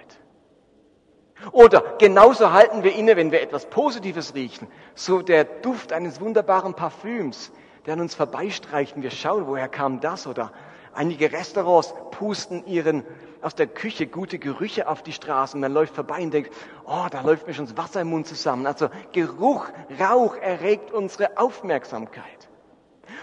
Oder 1.50 1.96
genauso 1.98 2.52
halten 2.52 2.84
wir 2.84 2.94
inne, 2.94 3.16
wenn 3.16 3.32
wir 3.32 3.42
etwas 3.42 3.66
Positives 3.66 4.34
riechen. 4.34 4.68
So 4.94 5.22
der 5.22 5.44
Duft 5.44 5.92
eines 5.92 6.20
wunderbaren 6.20 6.74
Parfüms, 6.74 7.50
der 7.84 7.94
an 7.94 8.00
uns 8.00 8.14
vorbeistreicht 8.14 8.94
und 8.94 9.02
wir 9.02 9.10
schauen, 9.10 9.48
woher 9.48 9.68
kam 9.68 10.00
das? 10.00 10.28
Oder 10.28 10.52
einige 10.94 11.32
Restaurants 11.32 11.94
pusten 12.12 12.64
ihren 12.66 13.04
aus 13.40 13.56
der 13.56 13.66
Küche 13.66 14.06
gute 14.06 14.38
Gerüche 14.38 14.86
auf 14.86 15.02
die 15.02 15.12
Straßen. 15.12 15.60
Man 15.60 15.72
läuft 15.72 15.96
vorbei 15.96 16.22
und 16.22 16.32
denkt, 16.32 16.54
oh, 16.86 17.06
da 17.10 17.22
läuft 17.22 17.48
mir 17.48 17.54
schon 17.54 17.66
das 17.66 17.76
Wasser 17.76 18.02
im 18.02 18.10
Mund 18.10 18.28
zusammen. 18.28 18.64
Also 18.66 18.88
Geruch, 19.10 19.66
Rauch 19.98 20.36
erregt 20.36 20.92
unsere 20.92 21.36
Aufmerksamkeit. 21.38 22.48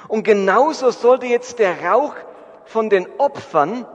Und 0.07 0.23
genauso 0.23 0.91
sollte 0.91 1.27
jetzt 1.27 1.59
der 1.59 1.83
Rauch 1.83 2.15
von 2.65 2.89
den 2.89 3.07
Opfern 3.17 3.85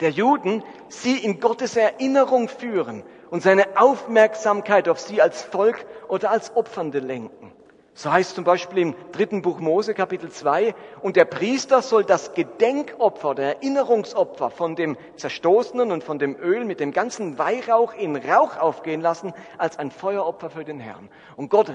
der 0.00 0.10
Juden 0.10 0.64
sie 0.88 1.18
in 1.18 1.40
Gottes 1.40 1.76
Erinnerung 1.76 2.48
führen 2.48 3.02
und 3.30 3.42
seine 3.42 3.76
Aufmerksamkeit 3.76 4.88
auf 4.88 5.00
sie 5.00 5.22
als 5.22 5.42
Volk 5.42 5.84
oder 6.08 6.30
als 6.30 6.56
Opfernde 6.56 6.98
lenken. 6.98 7.52
So 7.94 8.10
heißt 8.10 8.34
zum 8.34 8.44
Beispiel 8.44 8.78
im 8.78 8.94
dritten 9.12 9.42
Buch 9.42 9.60
Mose 9.60 9.92
Kapitel 9.92 10.30
2, 10.30 10.74
und 11.02 11.14
der 11.14 11.26
Priester 11.26 11.82
soll 11.82 12.04
das 12.04 12.32
Gedenkopfer, 12.32 13.34
der 13.34 13.56
Erinnerungsopfer 13.56 14.48
von 14.48 14.76
dem 14.76 14.96
Zerstoßenen 15.16 15.92
und 15.92 16.02
von 16.02 16.18
dem 16.18 16.34
Öl 16.36 16.64
mit 16.64 16.80
dem 16.80 16.92
ganzen 16.92 17.38
Weihrauch 17.38 17.92
in 17.92 18.16
Rauch 18.16 18.56
aufgehen 18.56 19.02
lassen 19.02 19.34
als 19.58 19.78
ein 19.78 19.90
Feueropfer 19.90 20.48
für 20.48 20.64
den 20.64 20.80
Herrn. 20.80 21.10
Und 21.36 21.50
Gott 21.50 21.70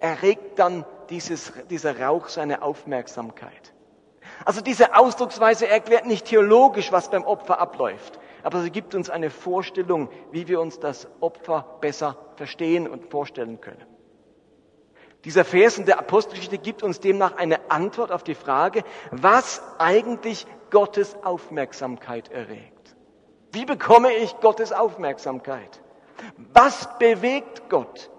erregt 0.00 0.58
dann 0.58 0.84
dieses, 1.10 1.52
dieser 1.68 2.00
Rauch 2.00 2.28
seine 2.28 2.62
Aufmerksamkeit. 2.62 3.72
Also 4.44 4.60
diese 4.60 4.96
Ausdrucksweise 4.96 5.68
erklärt 5.68 6.06
nicht 6.06 6.26
theologisch, 6.26 6.92
was 6.92 7.10
beim 7.10 7.24
Opfer 7.24 7.60
abläuft, 7.60 8.18
aber 8.42 8.62
sie 8.62 8.70
gibt 8.70 8.94
uns 8.94 9.10
eine 9.10 9.30
Vorstellung, 9.30 10.08
wie 10.32 10.48
wir 10.48 10.60
uns 10.60 10.78
das 10.78 11.08
Opfer 11.20 11.76
besser 11.80 12.16
verstehen 12.36 12.88
und 12.88 13.10
vorstellen 13.10 13.60
können. 13.60 13.84
Dieser 15.24 15.44
Vers 15.44 15.76
in 15.76 15.84
der 15.84 15.98
Apostelgeschichte 15.98 16.56
gibt 16.56 16.82
uns 16.82 17.00
demnach 17.00 17.36
eine 17.36 17.70
Antwort 17.70 18.10
auf 18.10 18.24
die 18.24 18.34
Frage, 18.34 18.84
was 19.10 19.62
eigentlich 19.78 20.46
Gottes 20.70 21.14
Aufmerksamkeit 21.22 22.30
erregt. 22.30 22.96
Wie 23.52 23.66
bekomme 23.66 24.12
ich 24.14 24.38
Gottes 24.40 24.72
Aufmerksamkeit? 24.72 25.82
Was 26.54 26.88
bewegt 26.98 27.68
Gott? 27.68 28.10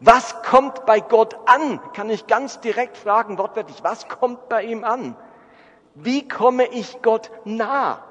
Was 0.00 0.42
kommt 0.42 0.84
bei 0.86 1.00
Gott 1.00 1.36
an? 1.46 1.80
Kann 1.92 2.10
ich 2.10 2.26
ganz 2.26 2.60
direkt 2.60 2.96
fragen, 2.96 3.38
wortwörtlich, 3.38 3.82
was 3.82 4.08
kommt 4.08 4.48
bei 4.48 4.64
ihm 4.64 4.84
an? 4.84 5.16
Wie 5.94 6.28
komme 6.28 6.66
ich 6.66 7.00
Gott 7.02 7.30
nah? 7.44 8.04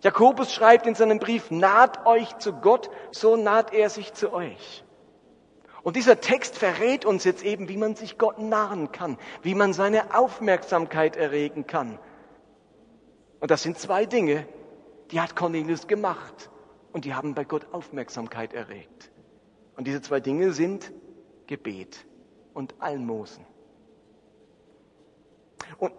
Jakobus 0.00 0.52
schreibt 0.52 0.86
in 0.86 0.94
seinem 0.94 1.18
Brief, 1.18 1.50
naht 1.50 2.06
euch 2.06 2.36
zu 2.38 2.52
Gott, 2.52 2.90
so 3.10 3.36
naht 3.36 3.72
er 3.72 3.90
sich 3.90 4.12
zu 4.14 4.32
euch. 4.32 4.84
Und 5.82 5.94
dieser 5.94 6.20
Text 6.20 6.58
verrät 6.58 7.04
uns 7.04 7.22
jetzt 7.24 7.44
eben, 7.44 7.68
wie 7.68 7.76
man 7.76 7.94
sich 7.94 8.18
Gott 8.18 8.40
nahen 8.40 8.90
kann, 8.90 9.18
wie 9.42 9.54
man 9.54 9.72
seine 9.72 10.16
Aufmerksamkeit 10.16 11.16
erregen 11.16 11.66
kann. 11.66 11.98
Und 13.38 13.50
das 13.52 13.62
sind 13.62 13.78
zwei 13.78 14.04
Dinge, 14.06 14.48
die 15.12 15.20
hat 15.20 15.36
Cornelius 15.36 15.86
gemacht 15.86 16.50
und 16.92 17.04
die 17.04 17.14
haben 17.14 17.34
bei 17.34 17.44
Gott 17.44 17.72
Aufmerksamkeit 17.72 18.52
erregt. 18.52 19.12
Und 19.76 19.86
diese 19.86 20.00
zwei 20.00 20.20
Dinge 20.20 20.52
sind 20.52 20.92
Gebet 21.46 22.04
und 22.54 22.74
Almosen. 22.80 23.44
Und 25.78 25.92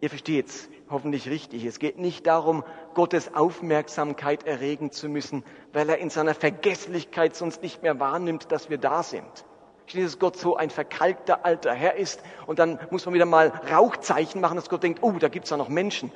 ihr 0.00 0.08
versteht 0.08 0.48
es 0.48 0.70
hoffentlich 0.88 1.28
richtig. 1.28 1.64
Es 1.64 1.78
geht 1.78 1.98
nicht 1.98 2.26
darum, 2.26 2.64
Gottes 2.94 3.34
Aufmerksamkeit 3.34 4.44
erregen 4.44 4.90
zu 4.90 5.08
müssen, 5.08 5.44
weil 5.72 5.88
er 5.88 5.98
in 5.98 6.10
seiner 6.10 6.34
Vergesslichkeit 6.34 7.36
sonst 7.36 7.62
nicht 7.62 7.82
mehr 7.82 8.00
wahrnimmt, 8.00 8.50
dass 8.50 8.70
wir 8.70 8.78
da 8.78 9.02
sind. 9.02 9.44
Schließlich 9.86 10.12
dass 10.12 10.18
Gott 10.20 10.36
so 10.36 10.56
ein 10.56 10.70
verkalkter 10.70 11.44
alter 11.44 11.74
Herr 11.74 11.96
ist 11.96 12.22
und 12.46 12.58
dann 12.58 12.78
muss 12.90 13.04
man 13.04 13.14
wieder 13.14 13.26
mal 13.26 13.48
Rauchzeichen 13.48 14.40
machen, 14.40 14.56
dass 14.56 14.68
Gott 14.68 14.82
denkt, 14.82 15.02
oh, 15.02 15.12
da 15.12 15.28
gibt 15.28 15.44
es 15.44 15.50
ja 15.50 15.56
noch 15.56 15.68
Menschen. 15.68 16.12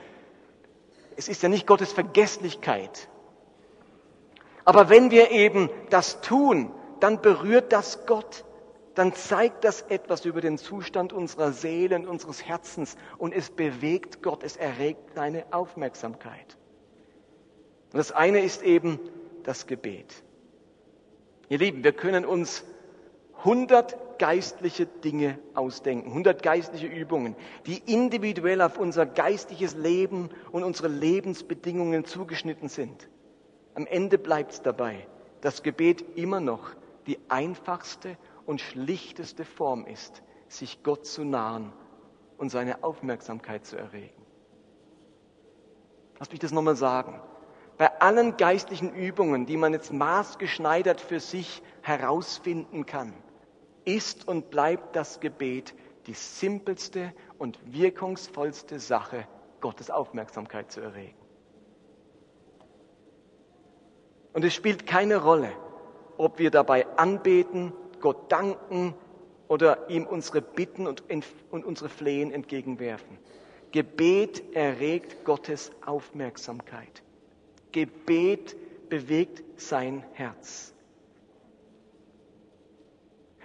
Es 1.16 1.28
ist 1.28 1.42
ja 1.42 1.48
nicht 1.48 1.66
Gottes 1.66 1.92
Vergesslichkeit. 1.92 3.08
Aber 4.64 4.88
wenn 4.88 5.10
wir 5.10 5.30
eben 5.30 5.70
das 5.90 6.20
tun, 6.20 6.70
dann 7.00 7.20
berührt 7.20 7.72
das 7.72 8.06
Gott. 8.06 8.44
Dann 8.94 9.12
zeigt 9.12 9.64
das 9.64 9.82
etwas 9.82 10.24
über 10.24 10.40
den 10.40 10.56
Zustand 10.56 11.12
unserer 11.12 11.52
Seele 11.52 11.96
und 11.96 12.06
unseres 12.06 12.44
Herzens 12.44 12.96
und 13.18 13.34
es 13.34 13.50
bewegt 13.50 14.22
Gott, 14.22 14.44
es 14.44 14.56
erregt 14.56 15.14
seine 15.14 15.44
Aufmerksamkeit. 15.52 16.56
Und 17.92 17.98
das 17.98 18.12
eine 18.12 18.40
ist 18.40 18.62
eben 18.62 19.00
das 19.42 19.66
Gebet. 19.66 20.22
Ihr 21.48 21.58
Lieben, 21.58 21.82
wir 21.82 21.92
können 21.92 22.24
uns 22.24 22.64
100 23.38 24.18
geistliche 24.18 24.86
Dinge 24.86 25.38
ausdenken, 25.54 26.08
100 26.10 26.42
geistliche 26.42 26.86
Übungen, 26.86 27.36
die 27.66 27.82
individuell 27.86 28.62
auf 28.62 28.78
unser 28.78 29.06
geistliches 29.06 29.74
Leben 29.74 30.30
und 30.52 30.62
unsere 30.62 30.88
Lebensbedingungen 30.88 32.04
zugeschnitten 32.04 32.68
sind. 32.68 33.08
Am 33.74 33.86
Ende 33.86 34.18
bleibt 34.18 34.52
es 34.52 34.62
dabei, 34.62 35.06
dass 35.40 35.62
Gebet 35.62 36.16
immer 36.16 36.40
noch 36.40 36.70
die 37.06 37.18
einfachste 37.28 38.16
und 38.46 38.60
schlichteste 38.60 39.44
Form 39.44 39.86
ist, 39.86 40.22
sich 40.48 40.82
Gott 40.82 41.06
zu 41.06 41.24
nahen 41.24 41.72
und 42.38 42.50
seine 42.50 42.82
Aufmerksamkeit 42.84 43.64
zu 43.64 43.76
erregen. 43.76 44.22
Lass 46.18 46.30
mich 46.30 46.40
das 46.40 46.52
nochmal 46.52 46.76
sagen. 46.76 47.20
Bei 47.76 48.00
allen 48.00 48.36
geistlichen 48.36 48.94
Übungen, 48.94 49.46
die 49.46 49.56
man 49.56 49.72
jetzt 49.72 49.92
maßgeschneidert 49.92 51.00
für 51.00 51.18
sich 51.18 51.62
herausfinden 51.82 52.86
kann, 52.86 53.12
ist 53.84 54.28
und 54.28 54.50
bleibt 54.50 54.94
das 54.94 55.20
Gebet 55.20 55.74
die 56.06 56.14
simpelste 56.14 57.12
und 57.38 57.58
wirkungsvollste 57.64 58.78
Sache, 58.78 59.26
Gottes 59.60 59.90
Aufmerksamkeit 59.90 60.70
zu 60.70 60.80
erregen. 60.80 61.16
Und 64.34 64.44
es 64.44 64.54
spielt 64.54 64.86
keine 64.86 65.16
Rolle, 65.16 65.50
ob 66.18 66.38
wir 66.38 66.50
dabei 66.50 66.86
anbeten, 66.96 67.72
Gott 68.00 68.30
danken 68.30 68.94
oder 69.48 69.88
ihm 69.88 70.06
unsere 70.06 70.40
Bitten 70.40 70.86
und, 70.86 71.02
und 71.50 71.64
unsere 71.64 71.88
Flehen 71.88 72.32
entgegenwerfen. 72.32 73.18
Gebet 73.72 74.54
erregt 74.54 75.24
Gottes 75.24 75.72
Aufmerksamkeit. 75.84 77.02
Gebet 77.72 78.56
bewegt 78.88 79.42
sein 79.60 80.04
Herz. 80.12 80.72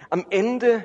Am 0.08 0.26
Ende 0.30 0.84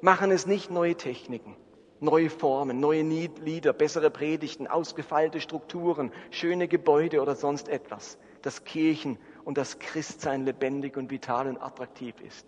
machen 0.00 0.30
es 0.30 0.46
nicht 0.46 0.70
neue 0.70 0.94
Techniken, 0.94 1.56
neue 2.00 2.30
Formen, 2.30 2.80
neue 2.80 3.02
Lieder, 3.02 3.72
bessere 3.72 4.10
Predigten, 4.10 4.66
ausgefeilte 4.66 5.40
Strukturen, 5.40 6.12
schöne 6.30 6.68
Gebäude 6.68 7.20
oder 7.20 7.34
sonst 7.34 7.68
etwas, 7.68 8.18
das 8.42 8.64
Kirchen 8.64 9.18
und 9.48 9.56
das 9.56 9.78
Christsein 9.78 10.44
lebendig 10.44 10.98
und 10.98 11.10
vital 11.10 11.48
und 11.48 11.56
attraktiv 11.56 12.14
ist. 12.20 12.46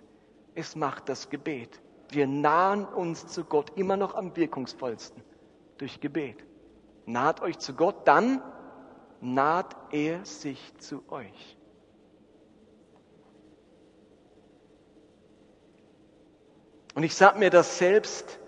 Es 0.55 0.77
macht 0.77 1.09
das 1.09 1.31
Gebet. 1.31 1.81
Wir 2.11 2.27
nahen 2.27 2.85
uns 2.85 3.27
zu 3.27 3.45
Gott 3.45 3.73
immer 3.75 3.97
noch 3.97 4.15
am 4.15 4.37
wirkungsvollsten 4.37 5.23
durch 5.79 6.01
Gebet. 6.01 6.45
Naht 7.07 7.41
euch 7.41 7.59
zu 7.59 7.73
Gott, 7.73 8.07
dann 8.07 8.43
naht 9.23 9.75
er 9.95 10.27
sich 10.27 10.61
zu 10.77 11.03
euch. 11.11 11.57
Und 16.95 17.03
ich 17.03 17.15
sage 17.15 17.39
mir 17.39 17.49
das 17.49 17.79
selbst, 17.79 18.39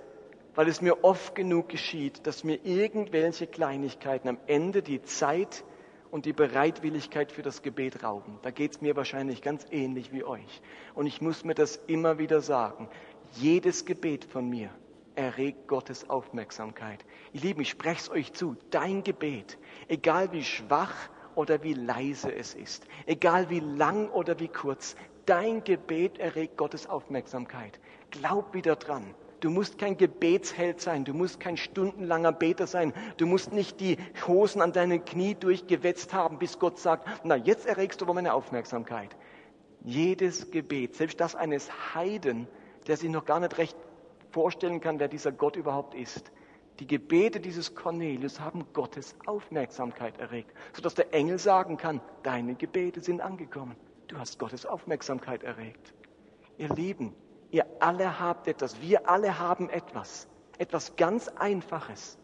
weil 0.55 0.69
es 0.69 0.83
mir 0.83 1.05
oft 1.05 1.35
genug 1.35 1.71
geschieht, 1.71 2.27
dass 2.27 2.45
mir 2.45 2.62
irgendwelche 2.67 3.47
Kleinigkeiten 3.47 4.29
am 4.29 4.38
Ende 4.47 4.83
die 4.83 5.01
Zeit 5.01 5.65
und 6.12 6.27
die 6.27 6.35
Bereitwilligkeit 6.35 7.33
für 7.33 7.40
das 7.40 7.62
Gebet 7.62 8.05
rauben. 8.05 8.38
Da 8.42 8.51
geht 8.51 8.72
es 8.72 8.81
mir 8.83 8.94
wahrscheinlich 8.96 9.40
ganz 9.40 9.66
ähnlich 9.70 10.12
wie 10.12 10.22
euch. 10.22 10.61
Und 10.94 11.07
ich 11.07 11.22
muss 11.22 11.42
mir 11.42 11.55
das 11.55 11.77
immer 11.87 12.18
wieder 12.18 12.42
sagen. 12.42 12.90
Jedes 13.33 13.87
Gebet 13.87 14.27
von 14.27 14.48
mir 14.48 14.68
erregt 15.14 15.68
Gottes 15.68 16.11
Aufmerksamkeit. 16.11 17.03
Ihr 17.33 17.40
Lieben, 17.40 17.62
ich 17.62 17.70
spreche 17.70 18.03
es 18.03 18.11
euch 18.11 18.33
zu. 18.35 18.57
Dein 18.70 19.03
Gebet, 19.03 19.57
egal 19.88 20.33
wie 20.33 20.44
schwach 20.44 20.94
oder 21.35 21.62
wie 21.62 21.72
leise 21.72 22.31
es 22.31 22.53
ist, 22.53 22.87
egal 23.07 23.48
wie 23.48 23.61
lang 23.61 24.11
oder 24.11 24.38
wie 24.38 24.48
kurz, 24.48 24.96
dein 25.25 25.64
Gebet 25.64 26.18
erregt 26.18 26.59
Gottes 26.59 26.87
Aufmerksamkeit. 26.87 27.81
Glaub 28.11 28.53
wieder 28.53 28.77
dran. 28.77 29.14
Du 29.42 29.50
musst 29.50 29.76
kein 29.76 29.96
Gebetsheld 29.96 30.81
sein, 30.81 31.05
du 31.05 31.14
musst 31.14 31.40
kein 31.40 31.57
stundenlanger 31.57 32.31
Beter 32.31 32.68
sein, 32.68 32.92
du 33.16 33.26
musst 33.26 33.52
nicht 33.52 33.81
die 33.81 33.96
Hosen 34.28 34.62
an 34.62 34.72
deinen 34.72 35.05
Knie 35.05 35.35
durchgewetzt 35.35 36.14
haben, 36.14 36.38
bis 36.38 36.61
Gott 36.61 36.78
sagt, 36.78 37.09
na 37.24 37.35
jetzt 37.35 37.66
erregst 37.66 38.00
du 38.00 38.05
aber 38.05 38.14
meine 38.14 38.35
Aufmerksamkeit. 38.35 39.16
Jedes 39.83 40.52
Gebet, 40.52 40.94
selbst 40.94 41.20
das 41.20 41.35
eines 41.35 41.68
Heiden, 41.92 42.46
der 42.87 42.96
sich 42.96 43.11
noch 43.11 43.24
gar 43.24 43.40
nicht 43.40 43.59
recht 43.59 43.76
vorstellen 44.31 44.81
kann, 44.81 45.00
wer 45.00 45.09
dieser 45.09 45.33
Gott 45.33 45.57
überhaupt 45.57 45.96
ist, 45.96 46.31
die 46.78 46.87
Gebete 46.87 47.40
dieses 47.40 47.74
Cornelius 47.74 48.38
haben 48.38 48.64
Gottes 48.72 49.16
Aufmerksamkeit 49.26 50.20
erregt, 50.20 50.52
sodass 50.72 50.94
der 50.94 51.12
Engel 51.12 51.40
sagen 51.40 51.78
kann, 51.78 52.00
deine 52.22 52.55
Gebete 52.55 53.00
sind 53.00 53.20
angekommen. 53.20 53.74
Du 54.07 54.16
hast 54.18 54.38
Gottes 54.38 54.66
Aufmerksamkeit 54.66 55.42
erregt. 55.42 55.94
Ihr 56.59 56.68
Lieben, 56.68 57.12
Ihr 57.53 57.67
alle 57.81 58.19
habt 58.19 58.49
etwas, 58.49 58.81
wir 58.81 59.11
alle 59.11 59.38
haben 59.38 59.69
etwas, 59.69 60.27
etwas 60.57 60.97
ganz 60.97 61.29
Einfaches. 61.29 62.19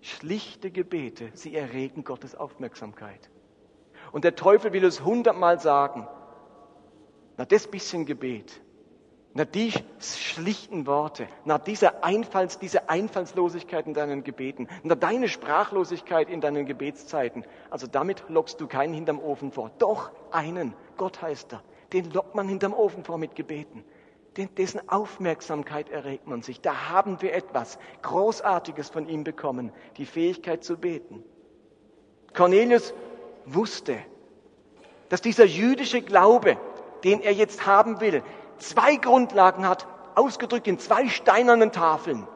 Schlichte 0.00 0.70
Gebete, 0.70 1.28
sie 1.34 1.54
erregen 1.54 2.02
Gottes 2.02 2.34
Aufmerksamkeit. 2.34 3.28
Und 4.12 4.24
der 4.24 4.34
Teufel 4.34 4.72
will 4.72 4.84
es 4.84 5.04
hundertmal 5.04 5.60
sagen, 5.60 6.08
na 7.36 7.44
das 7.44 7.66
bisschen 7.66 8.06
Gebet, 8.06 8.62
na 9.34 9.44
die 9.44 9.74
schlichten 9.98 10.86
Worte, 10.86 11.28
na 11.44 11.58
dieser 11.58 12.02
Einfalls, 12.02 12.58
diese 12.58 12.88
Einfallslosigkeit 12.88 13.86
in 13.86 13.92
deinen 13.92 14.24
Gebeten, 14.24 14.66
na 14.82 14.94
deine 14.94 15.28
Sprachlosigkeit 15.28 16.30
in 16.30 16.40
deinen 16.40 16.64
Gebetszeiten, 16.64 17.44
also 17.68 17.86
damit 17.86 18.24
lockst 18.30 18.62
du 18.62 18.66
keinen 18.66 18.94
hinterm 18.94 19.18
Ofen 19.18 19.52
vor. 19.52 19.72
Doch 19.76 20.10
einen, 20.30 20.72
Gott 20.96 21.20
heißt 21.20 21.52
er, 21.52 21.62
den 21.92 22.10
lockt 22.12 22.34
man 22.34 22.48
hinterm 22.48 22.72
Ofen 22.72 23.04
vor 23.04 23.18
mit 23.18 23.34
Gebeten 23.34 23.84
dessen 24.36 24.88
Aufmerksamkeit 24.88 25.88
erregt 25.88 26.26
man 26.26 26.42
sich. 26.42 26.60
Da 26.60 26.90
haben 26.90 27.22
wir 27.22 27.34
etwas 27.34 27.78
Großartiges 28.02 28.90
von 28.90 29.08
ihm 29.08 29.24
bekommen, 29.24 29.72
die 29.96 30.06
Fähigkeit 30.06 30.62
zu 30.62 30.76
beten. 30.76 31.24
Cornelius 32.34 32.92
wusste, 33.46 33.98
dass 35.08 35.22
dieser 35.22 35.44
jüdische 35.44 36.02
Glaube, 36.02 36.58
den 37.04 37.20
er 37.20 37.32
jetzt 37.32 37.66
haben 37.66 38.00
will, 38.00 38.22
zwei 38.58 38.96
Grundlagen 38.96 39.66
hat, 39.68 39.86
ausgedrückt 40.14 40.66
in 40.66 40.78
zwei 40.78 41.08
steinernen 41.08 41.72
Tafeln. 41.72 42.26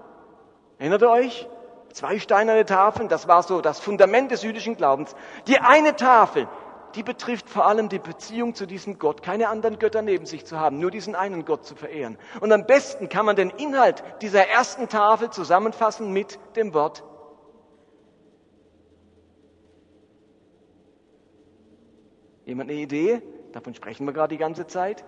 Erinnert 0.79 1.03
ihr 1.03 1.11
euch? 1.11 1.49
Zwei 1.93 2.21
steinerne 2.21 2.65
Tafeln, 2.65 3.09
das 3.09 3.27
war 3.27 3.43
so 3.43 3.61
das 3.61 3.81
Fundament 3.81 4.31
des 4.31 4.43
jüdischen 4.43 4.77
Glaubens. 4.77 5.17
Die 5.49 5.59
eine 5.59 5.97
Tafel, 5.97 6.47
die 6.95 7.03
betrifft 7.03 7.49
vor 7.49 7.67
allem 7.67 7.89
die 7.89 7.99
Beziehung 7.99 8.55
zu 8.55 8.67
diesem 8.67 8.99
Gott, 8.99 9.23
keine 9.23 9.49
anderen 9.49 9.79
Götter 9.79 10.03
neben 10.03 10.27
sich 10.27 10.45
zu 10.45 10.59
haben, 10.59 10.79
nur 10.79 10.91
diesen 10.91 11.15
einen 11.15 11.45
Gott 11.45 11.65
zu 11.65 11.75
verehren. 11.77 12.19
Und 12.41 12.53
am 12.53 12.67
besten 12.67 13.09
kann 13.09 13.27
man 13.27 13.37
den 13.37 13.51
Inhalt 13.51 14.03
dieser 14.23 14.47
ersten 14.47 14.89
Tafel 14.89 15.31
zusammenfassen 15.31 16.13
mit 16.13 16.39
dem 16.57 16.75
Wort 16.75 17.05
Jemand 22.51 22.69
eine 22.69 22.81
Idee? 22.81 23.23
Davon 23.53 23.75
sprechen 23.75 24.07
wir 24.07 24.13
gerade 24.13 24.35
die 24.35 24.39
ganze 24.39 24.67
Zeit. 24.67 25.05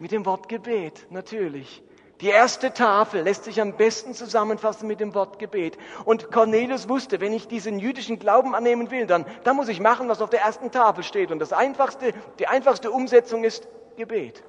Mit 0.00 0.10
dem 0.10 0.26
Wort 0.26 0.48
Gebet, 0.48 1.06
natürlich. 1.10 1.80
Die 2.22 2.28
erste 2.28 2.72
Tafel 2.72 3.22
lässt 3.22 3.44
sich 3.44 3.60
am 3.60 3.74
besten 3.74 4.14
zusammenfassen 4.14 4.88
mit 4.88 5.00
dem 5.00 5.14
Wort 5.14 5.38
Gebet. 5.38 5.76
Und 6.06 6.30
Cornelius 6.30 6.88
wusste, 6.88 7.20
wenn 7.20 7.34
ich 7.34 7.46
diesen 7.46 7.78
jüdischen 7.78 8.18
Glauben 8.18 8.54
annehmen 8.54 8.90
will, 8.90 9.06
dann, 9.06 9.26
dann 9.44 9.56
muss 9.56 9.68
ich 9.68 9.80
machen, 9.80 10.08
was 10.08 10.22
auf 10.22 10.30
der 10.30 10.40
ersten 10.40 10.70
Tafel 10.70 11.04
steht. 11.04 11.30
Und 11.30 11.40
das 11.40 11.52
einfachste, 11.52 12.14
die 12.38 12.46
einfachste 12.46 12.90
Umsetzung 12.90 13.44
ist 13.44 13.68
Gebet. 13.96 14.42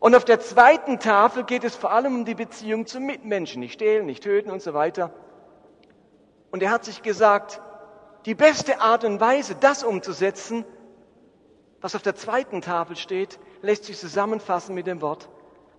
Und 0.00 0.16
auf 0.16 0.24
der 0.24 0.40
zweiten 0.40 0.98
Tafel 0.98 1.44
geht 1.44 1.62
es 1.62 1.76
vor 1.76 1.92
allem 1.92 2.16
um 2.16 2.24
die 2.24 2.34
Beziehung 2.34 2.86
zum 2.86 3.04
Mitmenschen. 3.04 3.60
Nicht 3.60 3.74
stehlen, 3.74 4.06
nicht 4.06 4.24
töten 4.24 4.50
und 4.50 4.60
so 4.60 4.74
weiter. 4.74 5.12
Und 6.50 6.60
er 6.60 6.72
hat 6.72 6.84
sich 6.84 7.02
gesagt, 7.02 7.60
die 8.26 8.34
beste 8.34 8.80
Art 8.80 9.04
und 9.04 9.20
Weise, 9.20 9.54
das 9.54 9.84
umzusetzen, 9.84 10.64
was 11.80 11.94
auf 11.94 12.02
der 12.02 12.16
zweiten 12.16 12.62
Tafel 12.62 12.96
steht, 12.96 13.38
lässt 13.60 13.84
sich 13.84 13.96
zusammenfassen 13.96 14.74
mit 14.74 14.88
dem 14.88 15.00
Wort 15.02 15.28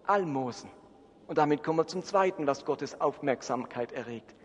Almosen. 0.06 0.70
Und 1.28 1.38
damit 1.38 1.64
kommen 1.64 1.80
wir 1.80 1.88
zum 1.88 2.04
zweiten, 2.04 2.48
was 2.48 2.66
Gottes 2.66 3.00
Aufmerksamkeit 3.00 3.92
erregt. 3.92 4.36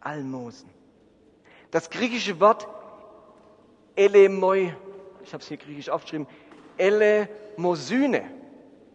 Almosen. 0.00 0.70
Das 1.70 1.90
griechische 1.90 2.40
Wort 2.40 2.66
Elemoi, 3.96 4.72
ich 5.24 5.32
habe 5.32 5.42
es 5.42 5.48
hier 5.48 5.56
griechisch 5.56 5.90
aufgeschrieben, 5.90 6.28
Elemosyne, 6.76 8.24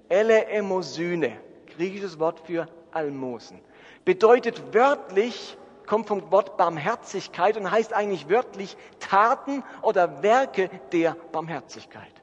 Eleemosyne, 0.08 1.38
griechisches 1.76 2.18
Wort 2.20 2.40
für 2.46 2.68
Almosen, 2.92 3.60
bedeutet 4.06 4.74
wörtlich, 4.74 5.58
kommt 5.86 6.08
vom 6.08 6.32
Wort 6.32 6.56
Barmherzigkeit 6.56 7.58
und 7.58 7.70
heißt 7.70 7.94
eigentlich 7.94 8.30
wörtlich 8.30 8.78
Taten 9.00 9.64
oder 9.82 10.24
Werke 10.24 10.70
der 10.94 11.18
Barmherzigkeit. 11.34 12.23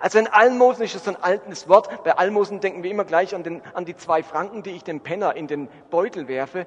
Also 0.00 0.18
ein 0.18 0.26
Almosen 0.26 0.84
ist 0.84 1.04
so 1.04 1.10
ein 1.10 1.22
altes 1.22 1.68
Wort. 1.68 2.02
Bei 2.04 2.16
Almosen 2.16 2.60
denken 2.60 2.82
wir 2.82 2.90
immer 2.90 3.04
gleich 3.04 3.34
an, 3.34 3.42
den, 3.42 3.62
an 3.74 3.84
die 3.84 3.96
zwei 3.96 4.22
Franken, 4.22 4.62
die 4.62 4.70
ich 4.70 4.84
dem 4.84 5.00
Penner 5.00 5.36
in 5.36 5.46
den 5.46 5.68
Beutel 5.90 6.28
werfe. 6.28 6.66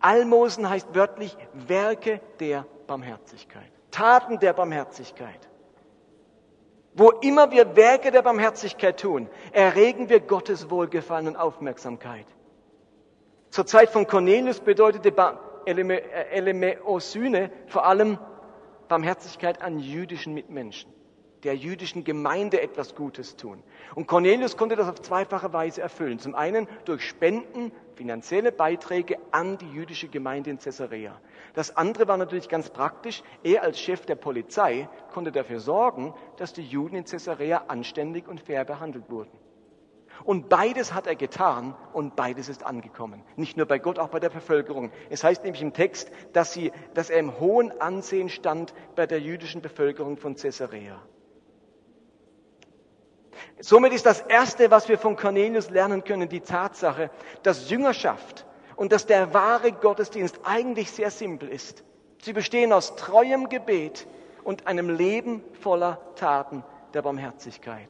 Almosen 0.00 0.68
heißt 0.68 0.94
wörtlich 0.94 1.36
Werke 1.52 2.20
der 2.40 2.66
Barmherzigkeit. 2.86 3.70
Taten 3.90 4.38
der 4.38 4.52
Barmherzigkeit. 4.52 5.48
Wo 6.94 7.10
immer 7.10 7.50
wir 7.50 7.76
Werke 7.76 8.10
der 8.10 8.22
Barmherzigkeit 8.22 8.98
tun, 9.00 9.28
erregen 9.52 10.08
wir 10.08 10.20
Gottes 10.20 10.70
Wohlgefallen 10.70 11.28
und 11.28 11.36
Aufmerksamkeit. 11.36 12.26
Zur 13.50 13.66
Zeit 13.66 13.90
von 13.90 14.06
Cornelius 14.06 14.60
bedeutete 14.60 15.12
Elemeosyne 15.66 17.50
vor 17.66 17.86
allem 17.86 18.18
Barmherzigkeit 18.88 19.62
an 19.62 19.78
jüdischen 19.78 20.34
Mitmenschen 20.34 20.96
der 21.44 21.56
jüdischen 21.56 22.04
Gemeinde 22.04 22.60
etwas 22.60 22.94
Gutes 22.94 23.36
tun. 23.36 23.62
Und 23.94 24.06
Cornelius 24.06 24.56
konnte 24.56 24.76
das 24.76 24.88
auf 24.88 25.00
zweifache 25.00 25.52
Weise 25.52 25.80
erfüllen. 25.80 26.18
Zum 26.18 26.34
einen 26.34 26.68
durch 26.84 27.02
Spenden, 27.02 27.72
finanzielle 27.94 28.52
Beiträge 28.52 29.18
an 29.30 29.58
die 29.58 29.70
jüdische 29.70 30.08
Gemeinde 30.08 30.50
in 30.50 30.58
Caesarea. 30.58 31.20
Das 31.54 31.76
andere 31.76 32.08
war 32.08 32.16
natürlich 32.16 32.48
ganz 32.48 32.70
praktisch. 32.70 33.22
Er 33.42 33.62
als 33.62 33.80
Chef 33.80 34.06
der 34.06 34.16
Polizei 34.16 34.88
konnte 35.12 35.32
dafür 35.32 35.60
sorgen, 35.60 36.14
dass 36.36 36.52
die 36.52 36.66
Juden 36.66 36.96
in 36.96 37.04
Caesarea 37.04 37.64
anständig 37.68 38.28
und 38.28 38.40
fair 38.40 38.64
behandelt 38.64 39.10
wurden. 39.10 39.38
Und 40.24 40.48
beides 40.48 40.94
hat 40.94 41.06
er 41.06 41.14
getan 41.14 41.74
und 41.92 42.16
beides 42.16 42.48
ist 42.48 42.64
angekommen. 42.64 43.22
Nicht 43.36 43.56
nur 43.56 43.66
bei 43.66 43.78
Gott, 43.78 43.98
auch 43.98 44.08
bei 44.08 44.20
der 44.20 44.30
Bevölkerung. 44.30 44.90
Es 45.10 45.22
heißt 45.22 45.44
nämlich 45.44 45.62
im 45.62 45.72
Text, 45.72 46.10
dass, 46.32 46.52
sie, 46.52 46.72
dass 46.94 47.10
er 47.10 47.18
im 47.18 47.38
hohen 47.38 47.80
Ansehen 47.80 48.28
stand 48.28 48.74
bei 48.94 49.06
der 49.06 49.20
jüdischen 49.20 49.60
Bevölkerung 49.60 50.16
von 50.16 50.34
Caesarea. 50.34 51.00
Somit 53.60 53.92
ist 53.92 54.06
das 54.06 54.20
Erste, 54.20 54.70
was 54.70 54.88
wir 54.88 54.98
von 54.98 55.16
Cornelius 55.16 55.70
lernen 55.70 56.04
können, 56.04 56.28
die 56.28 56.40
Tatsache, 56.40 57.10
dass 57.42 57.70
Jüngerschaft 57.70 58.44
und 58.76 58.92
dass 58.92 59.06
der 59.06 59.32
wahre 59.32 59.72
Gottesdienst 59.72 60.40
eigentlich 60.44 60.90
sehr 60.90 61.10
simpel 61.10 61.48
ist. 61.48 61.82
Sie 62.22 62.32
bestehen 62.32 62.72
aus 62.72 62.96
treuem 62.96 63.48
Gebet 63.48 64.06
und 64.44 64.66
einem 64.66 64.90
Leben 64.90 65.42
voller 65.60 66.00
Taten 66.16 66.64
der 66.92 67.02
Barmherzigkeit. 67.02 67.88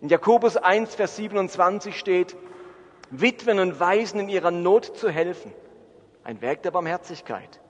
In 0.00 0.08
Jakobus 0.08 0.56
1, 0.56 0.94
Vers 0.94 1.16
27 1.16 1.98
steht, 1.98 2.36
Witwen 3.10 3.58
und 3.58 3.80
Waisen 3.80 4.20
in 4.20 4.28
ihrer 4.28 4.50
Not 4.50 4.96
zu 4.96 5.08
helfen. 5.10 5.52
Ein 6.22 6.40
Werk 6.40 6.62
der 6.62 6.70
Barmherzigkeit 6.70 7.60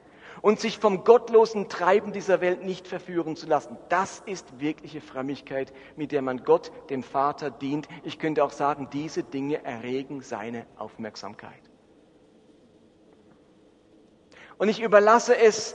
und 0.46 0.60
sich 0.60 0.78
vom 0.78 1.02
gottlosen 1.02 1.68
Treiben 1.68 2.12
dieser 2.12 2.40
Welt 2.40 2.64
nicht 2.64 2.86
verführen 2.86 3.34
zu 3.34 3.48
lassen. 3.48 3.76
Das 3.88 4.22
ist 4.26 4.60
wirkliche 4.60 5.00
Frömmigkeit, 5.00 5.72
mit 5.96 6.12
der 6.12 6.22
man 6.22 6.44
Gott, 6.44 6.70
dem 6.88 7.02
Vater, 7.02 7.50
dient. 7.50 7.88
Ich 8.04 8.20
könnte 8.20 8.44
auch 8.44 8.52
sagen, 8.52 8.88
diese 8.92 9.24
Dinge 9.24 9.64
erregen 9.64 10.20
seine 10.22 10.64
Aufmerksamkeit. 10.76 11.50
Und 14.56 14.68
ich 14.68 14.80
überlasse 14.80 15.36
es 15.36 15.74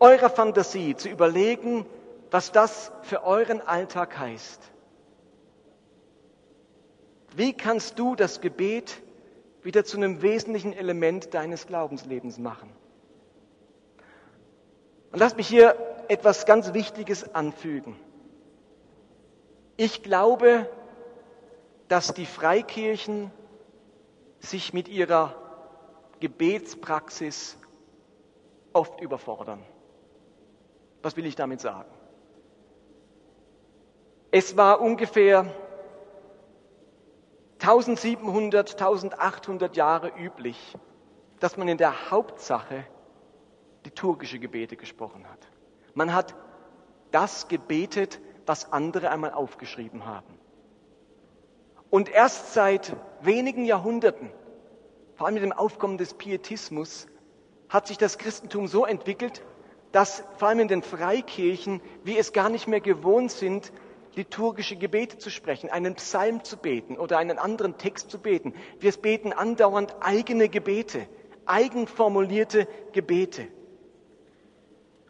eurer 0.00 0.28
Fantasie 0.28 0.94
zu 0.94 1.08
überlegen, 1.08 1.86
was 2.30 2.52
das 2.52 2.92
für 3.00 3.24
euren 3.24 3.62
Alltag 3.62 4.18
heißt. 4.18 4.60
Wie 7.34 7.54
kannst 7.54 7.98
du 7.98 8.16
das 8.16 8.42
Gebet 8.42 9.00
wieder 9.62 9.82
zu 9.86 9.96
einem 9.96 10.20
wesentlichen 10.20 10.74
Element 10.74 11.32
deines 11.32 11.66
Glaubenslebens 11.66 12.36
machen? 12.36 12.70
Und 15.12 15.18
lass 15.18 15.36
mich 15.36 15.48
hier 15.48 15.76
etwas 16.08 16.46
ganz 16.46 16.74
Wichtiges 16.74 17.34
anfügen. 17.34 17.96
Ich 19.76 20.02
glaube, 20.02 20.68
dass 21.88 22.12
die 22.12 22.26
Freikirchen 22.26 23.30
sich 24.40 24.72
mit 24.72 24.88
ihrer 24.88 25.34
Gebetspraxis 26.20 27.56
oft 28.72 29.00
überfordern. 29.00 29.64
Was 31.02 31.16
will 31.16 31.26
ich 31.26 31.36
damit 31.36 31.60
sagen? 31.60 31.88
Es 34.30 34.56
war 34.56 34.80
ungefähr 34.80 35.46
1700, 37.60 38.72
1800 38.72 39.76
Jahre 39.76 40.12
üblich, 40.18 40.76
dass 41.40 41.56
man 41.56 41.68
in 41.68 41.78
der 41.78 42.10
Hauptsache 42.10 42.84
liturgische 43.88 44.38
Gebete 44.38 44.76
gesprochen 44.76 45.26
hat. 45.26 45.48
Man 45.94 46.12
hat 46.12 46.34
das 47.10 47.48
gebetet, 47.48 48.20
was 48.44 48.70
andere 48.70 49.10
einmal 49.10 49.32
aufgeschrieben 49.32 50.04
haben. 50.04 50.38
Und 51.88 52.10
erst 52.10 52.52
seit 52.52 52.94
wenigen 53.22 53.64
Jahrhunderten, 53.64 54.30
vor 55.14 55.26
allem 55.26 55.34
mit 55.34 55.42
dem 55.42 55.52
Aufkommen 55.52 55.96
des 55.96 56.12
Pietismus, 56.12 57.06
hat 57.70 57.86
sich 57.86 57.96
das 57.96 58.18
Christentum 58.18 58.68
so 58.68 58.84
entwickelt, 58.84 59.42
dass 59.90 60.22
vor 60.36 60.48
allem 60.48 60.60
in 60.60 60.68
den 60.68 60.82
Freikirchen 60.82 61.80
wir 62.04 62.18
es 62.18 62.34
gar 62.34 62.50
nicht 62.50 62.68
mehr 62.68 62.80
gewohnt 62.80 63.30
sind, 63.30 63.72
liturgische 64.16 64.76
Gebete 64.76 65.16
zu 65.16 65.30
sprechen, 65.30 65.70
einen 65.70 65.94
Psalm 65.94 66.44
zu 66.44 66.58
beten 66.58 66.98
oder 66.98 67.16
einen 67.16 67.38
anderen 67.38 67.78
Text 67.78 68.10
zu 68.10 68.18
beten. 68.18 68.52
Wir 68.80 68.92
beten 68.92 69.32
andauernd 69.32 69.96
eigene 70.00 70.50
Gebete, 70.50 71.06
eigenformulierte 71.46 72.68
Gebete. 72.92 73.48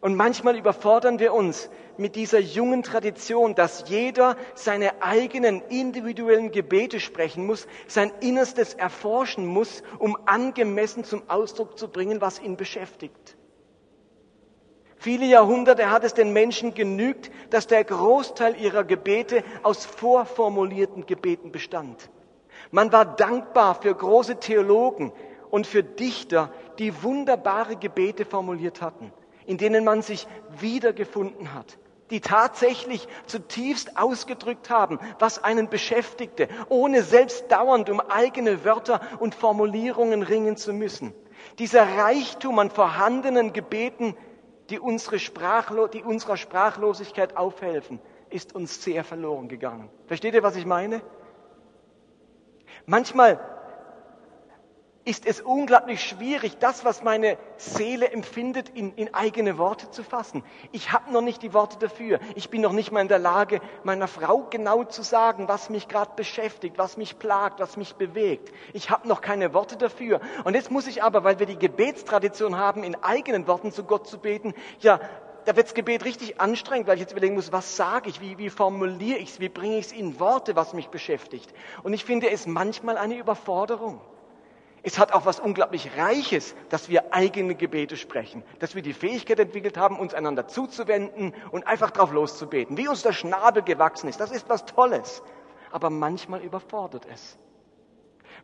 Und 0.00 0.14
manchmal 0.14 0.56
überfordern 0.56 1.18
wir 1.18 1.34
uns 1.34 1.68
mit 1.96 2.14
dieser 2.14 2.38
jungen 2.38 2.84
Tradition, 2.84 3.56
dass 3.56 3.88
jeder 3.88 4.36
seine 4.54 5.02
eigenen 5.02 5.60
individuellen 5.68 6.52
Gebete 6.52 7.00
sprechen 7.00 7.46
muss, 7.46 7.66
sein 7.88 8.12
Innerstes 8.20 8.74
erforschen 8.74 9.44
muss, 9.46 9.82
um 9.98 10.16
angemessen 10.26 11.02
zum 11.02 11.22
Ausdruck 11.28 11.76
zu 11.76 11.88
bringen, 11.88 12.20
was 12.20 12.40
ihn 12.40 12.56
beschäftigt. 12.56 13.36
Viele 15.00 15.26
Jahrhunderte 15.26 15.90
hat 15.90 16.04
es 16.04 16.14
den 16.14 16.32
Menschen 16.32 16.74
genügt, 16.74 17.30
dass 17.50 17.66
der 17.66 17.82
Großteil 17.82 18.60
ihrer 18.60 18.84
Gebete 18.84 19.42
aus 19.64 19.84
vorformulierten 19.84 21.06
Gebeten 21.06 21.50
bestand. 21.50 22.08
Man 22.70 22.92
war 22.92 23.04
dankbar 23.16 23.80
für 23.80 23.94
große 23.94 24.36
Theologen 24.36 25.12
und 25.50 25.66
für 25.66 25.82
Dichter, 25.82 26.52
die 26.78 27.02
wunderbare 27.02 27.76
Gebete 27.76 28.24
formuliert 28.24 28.80
hatten 28.80 29.12
in 29.48 29.56
denen 29.56 29.82
man 29.82 30.02
sich 30.02 30.28
wiedergefunden 30.60 31.54
hat, 31.54 31.78
die 32.10 32.20
tatsächlich 32.20 33.08
zutiefst 33.26 33.96
ausgedrückt 33.96 34.68
haben, 34.68 35.00
was 35.18 35.42
einen 35.42 35.70
beschäftigte, 35.70 36.48
ohne 36.68 37.02
selbst 37.02 37.50
dauernd 37.50 37.88
um 37.88 37.98
eigene 37.98 38.64
Wörter 38.66 39.00
und 39.20 39.34
Formulierungen 39.34 40.22
ringen 40.22 40.58
zu 40.58 40.74
müssen. 40.74 41.14
Dieser 41.58 41.84
Reichtum 41.96 42.58
an 42.58 42.68
vorhandenen 42.68 43.54
Gebeten, 43.54 44.14
die, 44.68 44.78
unsere 44.78 45.18
Sprachlo 45.18 45.86
die 45.86 46.02
unserer 46.02 46.36
Sprachlosigkeit 46.36 47.38
aufhelfen, 47.38 48.00
ist 48.28 48.54
uns 48.54 48.84
sehr 48.84 49.02
verloren 49.02 49.48
gegangen. 49.48 49.88
Versteht 50.06 50.34
ihr, 50.34 50.42
was 50.42 50.56
ich 50.56 50.66
meine? 50.66 51.00
Manchmal 52.84 53.40
ist 55.08 55.24
es 55.24 55.40
unglaublich 55.40 56.04
schwierig, 56.04 56.58
das, 56.58 56.84
was 56.84 57.02
meine 57.02 57.38
Seele 57.56 58.10
empfindet, 58.10 58.68
in, 58.68 58.92
in 58.92 59.14
eigene 59.14 59.56
Worte 59.56 59.90
zu 59.90 60.04
fassen. 60.04 60.44
Ich 60.70 60.92
habe 60.92 61.10
noch 61.10 61.22
nicht 61.22 61.42
die 61.42 61.54
Worte 61.54 61.78
dafür. 61.78 62.20
Ich 62.34 62.50
bin 62.50 62.60
noch 62.60 62.72
nicht 62.72 62.92
mal 62.92 63.00
in 63.00 63.08
der 63.08 63.18
Lage, 63.18 63.62
meiner 63.84 64.06
Frau 64.06 64.46
genau 64.50 64.84
zu 64.84 65.00
sagen, 65.00 65.48
was 65.48 65.70
mich 65.70 65.88
gerade 65.88 66.10
beschäftigt, 66.14 66.76
was 66.76 66.98
mich 66.98 67.18
plagt, 67.18 67.58
was 67.58 67.78
mich 67.78 67.94
bewegt. 67.94 68.52
Ich 68.74 68.90
habe 68.90 69.08
noch 69.08 69.22
keine 69.22 69.54
Worte 69.54 69.78
dafür. 69.78 70.20
Und 70.44 70.52
jetzt 70.52 70.70
muss 70.70 70.86
ich 70.86 71.02
aber, 71.02 71.24
weil 71.24 71.38
wir 71.38 71.46
die 71.46 71.58
Gebetstradition 71.58 72.58
haben, 72.58 72.84
in 72.84 72.94
eigenen 73.02 73.46
Worten 73.46 73.72
zu 73.72 73.84
Gott 73.84 74.06
zu 74.06 74.18
beten, 74.18 74.52
ja, 74.80 75.00
da 75.46 75.56
wird 75.56 75.68
das 75.68 75.74
Gebet 75.74 76.04
richtig 76.04 76.38
anstrengend, 76.38 76.86
weil 76.86 76.96
ich 76.96 77.00
jetzt 77.00 77.12
überlegen 77.12 77.34
muss, 77.34 77.50
was 77.50 77.76
sage 77.76 78.10
ich, 78.10 78.20
wie, 78.20 78.36
wie 78.36 78.50
formuliere 78.50 79.16
ich 79.16 79.30
es, 79.30 79.40
wie 79.40 79.48
bringe 79.48 79.78
ich 79.78 79.86
es 79.86 79.92
in 79.92 80.20
Worte, 80.20 80.54
was 80.54 80.74
mich 80.74 80.88
beschäftigt. 80.88 81.50
Und 81.82 81.94
ich 81.94 82.04
finde 82.04 82.28
es 82.30 82.46
manchmal 82.46 82.98
eine 82.98 83.16
Überforderung. 83.16 84.02
Es 84.88 84.98
hat 84.98 85.12
auch 85.12 85.26
was 85.26 85.38
unglaublich 85.38 85.98
Reiches, 85.98 86.54
dass 86.70 86.88
wir 86.88 87.12
eigene 87.12 87.54
Gebete 87.54 87.98
sprechen, 87.98 88.42
dass 88.58 88.74
wir 88.74 88.80
die 88.80 88.94
Fähigkeit 88.94 89.38
entwickelt 89.38 89.76
haben, 89.76 89.98
uns 89.98 90.14
einander 90.14 90.48
zuzuwenden 90.48 91.34
und 91.50 91.66
einfach 91.66 91.90
drauf 91.90 92.10
loszubeten, 92.10 92.78
wie 92.78 92.88
uns 92.88 93.02
der 93.02 93.12
Schnabel 93.12 93.62
gewachsen 93.62 94.08
ist. 94.08 94.18
Das 94.18 94.30
ist 94.30 94.48
was 94.48 94.64
Tolles. 94.64 95.22
Aber 95.72 95.90
manchmal 95.90 96.40
überfordert 96.40 97.06
es. 97.12 97.36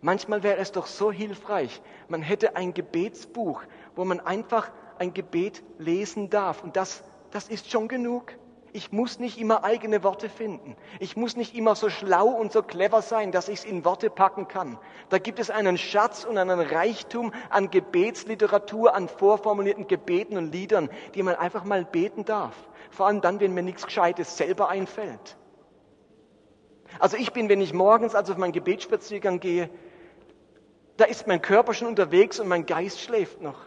Manchmal 0.03 0.43
wäre 0.43 0.59
es 0.59 0.71
doch 0.71 0.85
so 0.85 1.11
hilfreich, 1.11 1.81
man 2.09 2.21
hätte 2.21 2.57
ein 2.57 2.75
Gebetsbuch, 2.75 3.63
wo 3.97 4.05
man 4.05 4.21
einfach 4.21 4.71
ein 4.99 5.15
Gebet 5.15 5.63
lesen 5.79 6.29
darf. 6.29 6.63
Und 6.63 6.77
das, 6.77 7.05
das 7.31 7.49
ist 7.49 7.71
schon 7.71 7.89
genug. 7.89 8.35
Ich 8.77 8.91
muss 8.91 9.21
nicht 9.21 9.39
immer 9.39 9.63
eigene 9.63 10.03
Worte 10.03 10.29
finden. 10.29 10.77
Ich 10.99 11.17
muss 11.17 11.37
nicht 11.37 11.55
immer 11.55 11.77
so 11.77 11.91
schlau 11.91 12.27
und 12.27 12.51
so 12.51 12.61
clever 12.61 13.03
sein, 13.03 13.31
dass 13.31 13.49
ich 13.49 13.61
es 13.61 13.65
in 13.65 13.85
Worte 13.85 14.11
packen 14.11 14.49
kann. 14.49 14.81
Da 15.11 15.19
gibt 15.19 15.39
es 15.39 15.49
einen 15.49 15.79
Schatz 15.79 16.25
und 16.25 16.37
einen 16.39 16.59
Reichtum 16.59 17.33
an 17.51 17.71
Gebetsliteratur, 17.71 18.93
an 18.97 19.07
vorformulierten 19.09 19.87
Gebeten 19.87 20.37
und 20.37 20.51
Liedern, 20.51 20.91
die 21.15 21.23
man 21.23 21.37
einfach 21.37 21.63
mal 21.63 21.85
beten 21.85 22.25
darf. 22.25 22.57
Vor 22.91 23.07
allem 23.07 23.21
dann, 23.21 23.39
wenn 23.39 23.55
mir 23.55 23.63
nichts 23.63 23.87
Gescheites 23.87 24.37
selber 24.37 24.71
einfällt. 24.71 25.37
Also 26.99 27.17
ich 27.17 27.33
bin, 27.33 27.49
wenn 27.49 27.61
ich 27.61 27.73
morgens 27.73 28.17
also 28.17 28.33
auf 28.33 28.39
meinen 28.41 28.51
Gebetsspaziergang 28.51 29.39
gehe, 29.39 29.71
da 30.97 31.05
ist 31.05 31.29
mein 31.29 31.41
Körper 31.41 31.75
schon 31.75 31.87
unterwegs 31.87 32.41
und 32.41 32.49
mein 32.49 32.67
Geist 32.67 33.01
schläft 33.01 33.41
noch. 33.41 33.61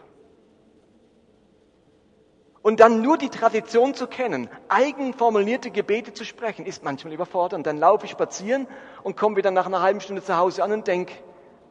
Und 2.62 2.80
dann 2.80 3.02
nur 3.02 3.18
die 3.18 3.28
Tradition 3.28 3.94
zu 3.94 4.06
kennen, 4.06 4.48
eigen 4.68 5.14
formulierte 5.14 5.70
Gebete 5.70 6.12
zu 6.12 6.24
sprechen, 6.24 6.66
ist 6.66 6.82
manchmal 6.82 7.12
überfordernd. 7.14 7.66
Dann 7.66 7.78
laufe 7.78 8.06
ich 8.06 8.10
spazieren 8.10 8.66
und 9.02 9.16
komme 9.16 9.36
wieder 9.36 9.50
nach 9.50 9.66
einer 9.66 9.80
halben 9.80 10.00
Stunde 10.00 10.22
zu 10.22 10.36
Hause 10.36 10.64
an 10.64 10.72
und 10.72 10.86
denke, 10.86 11.14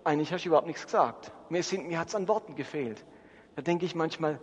eigentlich 0.03 0.31
hast 0.31 0.45
du 0.45 0.49
überhaupt 0.49 0.67
nichts 0.67 0.85
gesagt. 0.85 1.31
Mir, 1.49 1.61
mir 1.83 1.99
hat 1.99 2.07
es 2.07 2.15
an 2.15 2.27
Worten 2.27 2.55
gefehlt. 2.55 3.03
Da 3.55 3.61
denke 3.61 3.85
ich 3.85 3.95
manchmal, 3.95 4.39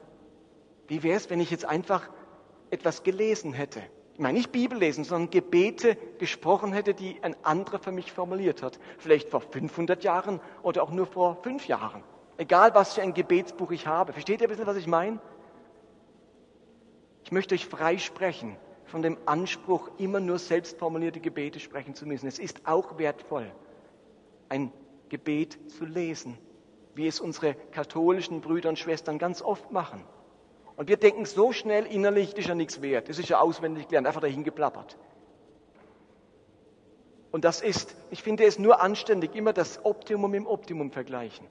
wie 0.86 1.02
wäre 1.02 1.16
es, 1.16 1.30
wenn 1.30 1.40
ich 1.40 1.50
jetzt 1.50 1.64
einfach 1.64 2.10
etwas 2.70 3.02
gelesen 3.02 3.54
hätte? 3.54 3.80
Ich 4.12 4.20
meine 4.20 4.38
nicht 4.38 4.52
Bibel 4.52 4.78
lesen, 4.78 5.02
sondern 5.04 5.30
Gebete 5.30 5.96
gesprochen 6.18 6.72
hätte, 6.72 6.94
die 6.94 7.16
ein 7.22 7.34
anderer 7.42 7.78
für 7.78 7.90
mich 7.90 8.12
formuliert 8.12 8.62
hat. 8.62 8.78
Vielleicht 8.98 9.28
vor 9.28 9.40
500 9.40 10.04
Jahren 10.04 10.40
oder 10.62 10.82
auch 10.82 10.90
nur 10.90 11.06
vor 11.06 11.38
fünf 11.42 11.66
Jahren. 11.66 12.04
Egal, 12.36 12.74
was 12.74 12.94
für 12.94 13.02
ein 13.02 13.14
Gebetsbuch 13.14 13.70
ich 13.70 13.86
habe. 13.86 14.12
Versteht 14.12 14.40
ihr 14.40 14.46
ein 14.46 14.50
bisschen, 14.50 14.66
was 14.66 14.76
ich 14.76 14.86
meine? 14.86 15.18
Ich 17.34 17.36
möchte 17.36 17.56
euch 17.56 17.66
freisprechen 17.66 18.56
von 18.84 19.02
dem 19.02 19.18
Anspruch, 19.26 19.90
immer 19.98 20.20
nur 20.20 20.38
selbstformulierte 20.38 21.18
Gebete 21.18 21.58
sprechen 21.58 21.96
zu 21.96 22.06
müssen. 22.06 22.28
Es 22.28 22.38
ist 22.38 22.64
auch 22.64 22.96
wertvoll, 22.96 23.50
ein 24.48 24.72
Gebet 25.08 25.58
zu 25.72 25.84
lesen, 25.84 26.38
wie 26.94 27.08
es 27.08 27.18
unsere 27.18 27.54
katholischen 27.72 28.40
Brüder 28.40 28.68
und 28.68 28.78
Schwestern 28.78 29.18
ganz 29.18 29.42
oft 29.42 29.72
machen. 29.72 30.04
Und 30.76 30.88
wir 30.88 30.96
denken 30.96 31.24
so 31.24 31.50
schnell 31.50 31.86
innerlich, 31.86 32.30
das 32.34 32.44
ist 32.44 32.46
ja 32.50 32.54
nichts 32.54 32.82
wert, 32.82 33.08
das 33.08 33.18
ist 33.18 33.28
ja 33.28 33.40
auswendig 33.40 33.88
gelernt, 33.88 34.06
einfach 34.06 34.20
dahin 34.20 34.44
geplappert. 34.44 34.96
Und 37.32 37.44
das 37.44 37.62
ist, 37.62 37.96
ich 38.12 38.22
finde 38.22 38.44
es 38.44 38.60
nur 38.60 38.80
anständig, 38.80 39.34
immer 39.34 39.52
das 39.52 39.84
Optimum 39.84 40.34
im 40.34 40.46
Optimum 40.46 40.92
vergleichen. 40.92 41.48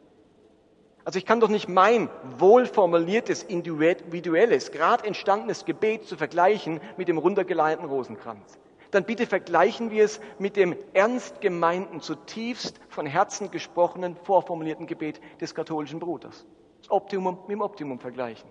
Also 1.06 1.20
ich 1.20 1.26
kann 1.26 1.42
doch 1.42 1.50
nicht 1.50 1.68
mein 1.68 2.10
wohlformuliertes, 2.38 3.44
individuelles, 3.44 4.72
gerade 4.72 5.06
entstandenes 5.06 5.66
Gebet 5.66 6.08
zu 6.08 6.16
vergleichen 6.16 6.80
mit 6.96 7.10
dem 7.10 7.18
runtergeleiteten 7.18 7.90
Rosenkranz. 7.90 8.58
Dann 8.92 9.04
bitte 9.04 9.26
vergleichen 9.26 9.92
wir 9.92 10.06
es 10.06 10.22
mit 10.38 10.56
dem 10.56 10.76
ernst 10.94 11.42
gemeinten, 11.42 12.00
zutiefst 12.00 12.80
von 12.90 13.06
Herzen 13.06 13.52
gesprochenen, 13.52 14.16
vorformulierten 14.24 14.86
Gebet 14.88 15.20
des 15.42 15.56
katholischen 15.56 16.00
Bruders. 16.00 16.46
Das 16.80 16.92
Optimum 16.92 17.40
mit 17.42 17.52
dem 17.52 17.62
Optimum 17.62 18.00
vergleichen. 18.00 18.48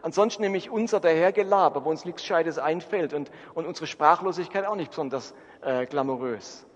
Ansonsten 0.00 0.42
nämlich 0.42 0.70
unser 0.70 1.00
Dahergelaber, 1.00 1.84
wo 1.84 1.90
uns 1.90 2.04
nichts 2.04 2.24
Scheides 2.24 2.58
einfällt 2.58 3.14
und, 3.14 3.30
und 3.54 3.66
unsere 3.66 3.86
Sprachlosigkeit 3.86 4.66
auch 4.66 4.76
nicht 4.76 4.90
besonders 4.90 5.34
äh, 5.62 5.86
glamourös. 5.86 6.66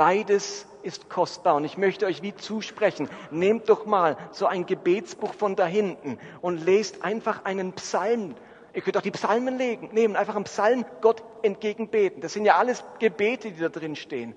Beides 0.00 0.66
ist 0.82 1.10
kostbar 1.10 1.56
und 1.56 1.66
ich 1.66 1.76
möchte 1.76 2.06
euch 2.06 2.22
wie 2.22 2.34
zusprechen, 2.34 3.10
nehmt 3.30 3.68
doch 3.68 3.84
mal 3.84 4.16
so 4.32 4.46
ein 4.46 4.64
Gebetsbuch 4.64 5.34
von 5.34 5.56
da 5.56 5.66
hinten 5.66 6.18
und 6.40 6.64
lest 6.64 7.04
einfach 7.04 7.44
einen 7.44 7.74
Psalm. 7.74 8.34
Ihr 8.72 8.80
könnt 8.80 8.96
auch 8.96 9.02
die 9.02 9.10
Psalmen 9.10 9.58
legen, 9.58 9.90
nehmen, 9.92 10.16
einfach 10.16 10.36
einen 10.36 10.44
Psalm 10.44 10.86
Gott 11.02 11.22
entgegenbeten. 11.42 12.22
Das 12.22 12.32
sind 12.32 12.46
ja 12.46 12.56
alles 12.56 12.82
Gebete, 12.98 13.50
die 13.52 13.60
da 13.60 13.68
drin 13.68 13.94
stehen. 13.94 14.34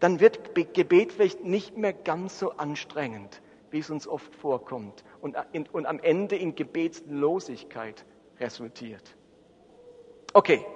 Dann 0.00 0.18
wird 0.18 0.56
Gebet 0.74 1.12
vielleicht 1.12 1.44
nicht 1.44 1.76
mehr 1.76 1.92
ganz 1.92 2.40
so 2.40 2.54
anstrengend, 2.56 3.40
wie 3.70 3.78
es 3.78 3.90
uns 3.90 4.08
oft 4.08 4.34
vorkommt 4.34 5.04
und, 5.20 5.36
in, 5.52 5.68
und 5.68 5.86
am 5.86 6.00
Ende 6.00 6.34
in 6.34 6.56
Gebetslosigkeit 6.56 8.04
resultiert. 8.40 9.14
Okay, 10.32 10.66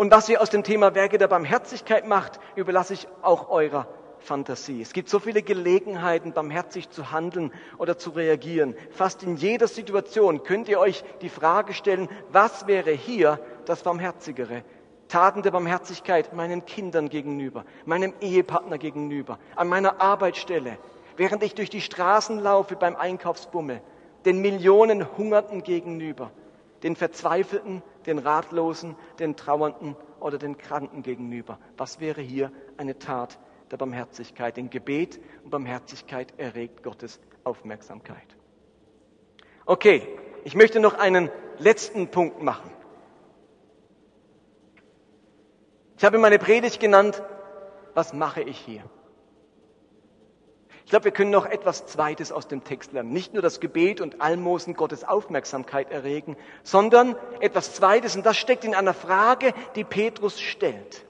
und 0.00 0.10
was 0.10 0.30
ihr 0.30 0.40
aus 0.40 0.48
dem 0.48 0.62
Thema 0.62 0.94
Werke 0.94 1.18
der 1.18 1.28
Barmherzigkeit 1.28 2.08
macht, 2.08 2.40
überlasse 2.54 2.94
ich 2.94 3.06
auch 3.20 3.50
eurer 3.50 3.86
Fantasie. 4.18 4.80
Es 4.80 4.94
gibt 4.94 5.10
so 5.10 5.18
viele 5.18 5.42
Gelegenheiten, 5.42 6.32
barmherzig 6.32 6.88
zu 6.88 7.10
handeln 7.10 7.52
oder 7.76 7.98
zu 7.98 8.08
reagieren. 8.08 8.74
Fast 8.92 9.22
in 9.22 9.36
jeder 9.36 9.68
Situation 9.68 10.42
könnt 10.42 10.70
ihr 10.70 10.80
euch 10.80 11.04
die 11.20 11.28
Frage 11.28 11.74
stellen, 11.74 12.08
was 12.32 12.66
wäre 12.66 12.92
hier 12.92 13.40
das 13.66 13.82
Barmherzigere? 13.82 14.62
Taten 15.08 15.42
der 15.42 15.50
Barmherzigkeit 15.50 16.32
meinen 16.32 16.64
Kindern 16.64 17.10
gegenüber, 17.10 17.66
meinem 17.84 18.14
Ehepartner 18.22 18.78
gegenüber, 18.78 19.38
an 19.54 19.68
meiner 19.68 20.00
Arbeitsstelle, 20.00 20.78
während 21.18 21.42
ich 21.42 21.54
durch 21.54 21.68
die 21.68 21.82
Straßen 21.82 22.38
laufe 22.38 22.74
beim 22.74 22.96
Einkaufsbummel, 22.96 23.82
den 24.24 24.40
Millionen 24.40 25.06
Hungernden 25.18 25.62
gegenüber, 25.62 26.30
den 26.82 26.96
Verzweifelten, 26.96 27.82
den 28.06 28.18
Ratlosen, 28.18 28.96
den 29.18 29.36
Trauernden 29.36 29.96
oder 30.18 30.38
den 30.38 30.58
Kranken 30.58 31.02
gegenüber. 31.02 31.58
Was 31.76 32.00
wäre 32.00 32.20
hier 32.20 32.50
eine 32.76 32.98
Tat 32.98 33.38
der 33.70 33.76
Barmherzigkeit? 33.76 34.56
Denn 34.56 34.70
Gebet 34.70 35.20
und 35.44 35.50
Barmherzigkeit 35.50 36.32
erregt 36.38 36.82
Gottes 36.82 37.20
Aufmerksamkeit. 37.44 38.36
Okay, 39.66 40.06
ich 40.44 40.54
möchte 40.54 40.80
noch 40.80 40.94
einen 40.94 41.30
letzten 41.58 42.08
Punkt 42.08 42.42
machen. 42.42 42.70
Ich 45.96 46.04
habe 46.04 46.18
meine 46.18 46.38
Predigt 46.38 46.80
genannt, 46.80 47.22
was 47.94 48.14
mache 48.14 48.42
ich 48.42 48.58
hier? 48.58 48.82
Ich 50.84 50.90
glaube, 50.90 51.04
wir 51.04 51.12
können 51.12 51.30
noch 51.30 51.46
etwas 51.46 51.86
Zweites 51.86 52.32
aus 52.32 52.48
dem 52.48 52.64
Text 52.64 52.92
lernen. 52.92 53.12
Nicht 53.12 53.32
nur 53.32 53.42
das 53.42 53.60
Gebet 53.60 54.00
und 54.00 54.20
Almosen 54.20 54.74
Gottes 54.74 55.04
Aufmerksamkeit 55.04 55.90
erregen, 55.90 56.36
sondern 56.62 57.16
etwas 57.40 57.74
Zweites, 57.74 58.16
und 58.16 58.26
das 58.26 58.36
steckt 58.36 58.64
in 58.64 58.74
einer 58.74 58.94
Frage, 58.94 59.52
die 59.76 59.84
Petrus 59.84 60.40
stellt. 60.40 61.04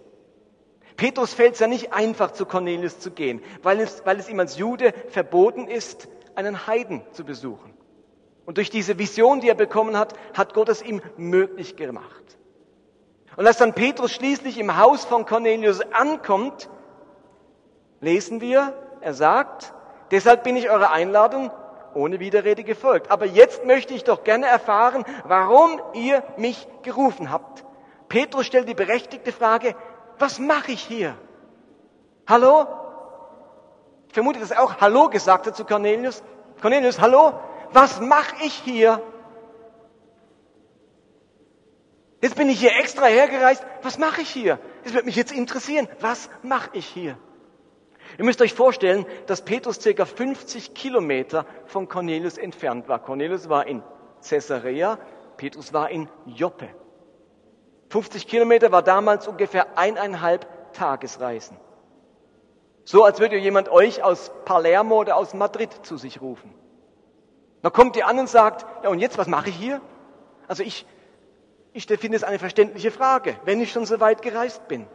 Petrus 0.96 1.32
fällt 1.32 1.54
es 1.54 1.60
ja 1.60 1.66
nicht 1.66 1.94
einfach, 1.94 2.32
zu 2.32 2.44
Cornelius 2.44 2.98
zu 2.98 3.10
gehen, 3.10 3.42
weil 3.62 3.80
es, 3.80 4.04
weil 4.04 4.18
es 4.18 4.28
ihm 4.28 4.38
als 4.38 4.58
Jude 4.58 4.92
verboten 5.08 5.66
ist, 5.66 6.08
einen 6.34 6.66
Heiden 6.66 7.02
zu 7.12 7.24
besuchen. 7.24 7.72
Und 8.44 8.58
durch 8.58 8.68
diese 8.68 8.98
Vision, 8.98 9.40
die 9.40 9.48
er 9.48 9.54
bekommen 9.54 9.96
hat, 9.96 10.12
hat 10.36 10.52
Gott 10.54 10.68
es 10.68 10.82
ihm 10.82 11.00
möglich 11.16 11.76
gemacht. 11.76 12.20
Und 13.36 13.46
als 13.46 13.58
dann 13.58 13.74
Petrus 13.74 14.12
schließlich 14.12 14.58
im 14.58 14.76
Haus 14.76 15.04
von 15.04 15.24
Cornelius 15.24 15.80
ankommt, 15.92 16.68
lesen 18.00 18.40
wir, 18.40 18.74
er 19.00 19.14
sagt, 19.14 19.72
deshalb 20.10 20.44
bin 20.44 20.56
ich 20.56 20.70
eurer 20.70 20.90
Einladung 20.92 21.50
ohne 21.94 22.20
Widerrede 22.20 22.64
gefolgt. 22.64 23.10
Aber 23.10 23.26
jetzt 23.26 23.64
möchte 23.64 23.94
ich 23.94 24.04
doch 24.04 24.24
gerne 24.24 24.46
erfahren, 24.46 25.04
warum 25.24 25.80
ihr 25.94 26.22
mich 26.36 26.68
gerufen 26.82 27.30
habt. 27.30 27.64
Petrus 28.08 28.46
stellt 28.46 28.68
die 28.68 28.74
berechtigte 28.74 29.32
Frage, 29.32 29.74
was 30.18 30.38
mache 30.38 30.72
ich 30.72 30.82
hier? 30.82 31.16
Hallo? 32.26 32.66
Ich 34.08 34.14
vermute, 34.14 34.40
dass 34.40 34.50
er 34.50 34.62
auch 34.62 34.80
Hallo 34.80 35.08
gesagt 35.08 35.46
hat 35.46 35.56
zu 35.56 35.64
Cornelius. 35.64 36.22
Cornelius, 36.60 37.00
hallo? 37.00 37.34
Was 37.72 38.00
mache 38.00 38.44
ich 38.44 38.54
hier? 38.54 39.00
Jetzt 42.20 42.36
bin 42.36 42.48
ich 42.50 42.60
hier 42.60 42.76
extra 42.76 43.06
hergereist. 43.06 43.64
Was 43.82 43.98
mache 43.98 44.20
ich 44.20 44.28
hier? 44.28 44.58
Das 44.84 44.92
wird 44.92 45.06
mich 45.06 45.16
jetzt 45.16 45.32
interessieren. 45.32 45.88
Was 46.00 46.28
mache 46.42 46.70
ich 46.74 46.86
hier? 46.86 47.16
Ihr 48.18 48.24
müsst 48.24 48.40
euch 48.42 48.54
vorstellen, 48.54 49.06
dass 49.26 49.42
Petrus 49.42 49.80
circa 49.80 50.04
50 50.04 50.74
Kilometer 50.74 51.46
von 51.66 51.88
Cornelius 51.88 52.38
entfernt 52.38 52.88
war. 52.88 52.98
Cornelius 52.98 53.48
war 53.48 53.66
in 53.66 53.82
Caesarea, 54.26 54.98
Petrus 55.36 55.72
war 55.72 55.90
in 55.90 56.08
Joppe. 56.26 56.68
50 57.90 58.26
Kilometer 58.26 58.70
war 58.72 58.82
damals 58.82 59.26
ungefähr 59.26 59.78
eineinhalb 59.78 60.46
Tagesreisen. 60.72 61.56
So 62.84 63.04
als 63.04 63.20
würde 63.20 63.36
jemand 63.36 63.68
euch 63.68 64.02
aus 64.02 64.30
Palermo 64.44 65.00
oder 65.00 65.16
aus 65.16 65.34
Madrid 65.34 65.70
zu 65.82 65.96
sich 65.96 66.20
rufen. 66.20 66.54
Dann 67.62 67.72
kommt 67.72 67.96
ihr 67.96 68.06
an 68.06 68.18
und 68.18 68.28
sagt, 68.28 68.66
ja 68.82 68.90
und 68.90 69.00
jetzt, 69.00 69.18
was 69.18 69.28
mache 69.28 69.50
ich 69.50 69.56
hier? 69.56 69.80
Also 70.48 70.62
ich, 70.62 70.86
ich 71.72 71.86
finde 71.86 72.16
es 72.16 72.24
eine 72.24 72.38
verständliche 72.38 72.90
Frage, 72.90 73.36
wenn 73.44 73.60
ich 73.60 73.72
schon 73.72 73.86
so 73.86 74.00
weit 74.00 74.22
gereist 74.22 74.66
bin. 74.68 74.86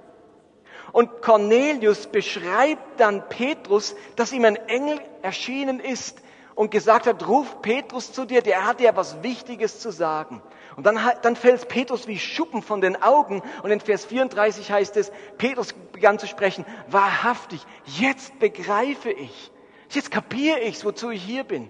Und 0.92 1.22
Cornelius 1.22 2.08
beschreibt 2.08 3.00
dann 3.00 3.28
Petrus, 3.30 3.96
dass 4.16 4.32
ihm 4.32 4.46
ein 4.46 4.56
Engel 4.56 5.00
erschienen 5.22 5.80
ist 5.80 6.22
und 6.56 6.72
gesagt 6.72 7.06
hat, 7.06 7.28
ruf 7.28 7.62
Petrus 7.62 8.14
zu 8.14 8.26
dir, 8.26 8.42
der 8.42 8.66
hat 8.66 8.80
dir 8.80 8.96
was 8.96 9.22
Wichtiges 9.22 9.80
zu 9.80 9.92
sagen. 9.92 10.42
Und 10.76 10.86
dann, 10.86 11.00
dann 11.22 11.36
fällt 11.36 11.68
Petrus 11.68 12.08
wie 12.08 12.18
Schuppen 12.18 12.62
von 12.62 12.82
den 12.82 13.02
Augen 13.02 13.44
und 13.64 13.72
in 13.72 13.80
Vers 13.80 14.06
34 14.06 14.72
heißt 14.72 14.98
es, 14.98 15.12
Petrus 15.38 15.74
begann 15.92 16.20
zu 16.20 16.28
sprechen, 16.28 16.66
wahrhaftig, 16.88 17.66
jetzt 17.86 18.40
begreife 18.40 19.12
ich, 19.12 19.52
jetzt 19.90 20.12
kapiere 20.12 20.60
ich, 20.60 20.84
wozu 20.84 21.12
ich 21.12 21.24
hier 21.24 21.44
bin. 21.44 21.70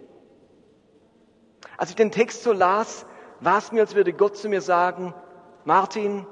Als 1.78 1.89
ich 1.89 1.95
den 1.95 2.12
Text 2.12 2.43
so 2.43 2.54
las, 2.54 3.06
war 3.41 3.58
es 3.58 3.71
mir, 3.71 3.82
als 3.82 3.95
würde 3.95 4.13
Gott 4.13 4.38
zu 4.38 4.49
mir 4.49 4.62
sagen, 4.62 5.13
Martin, 5.65 6.25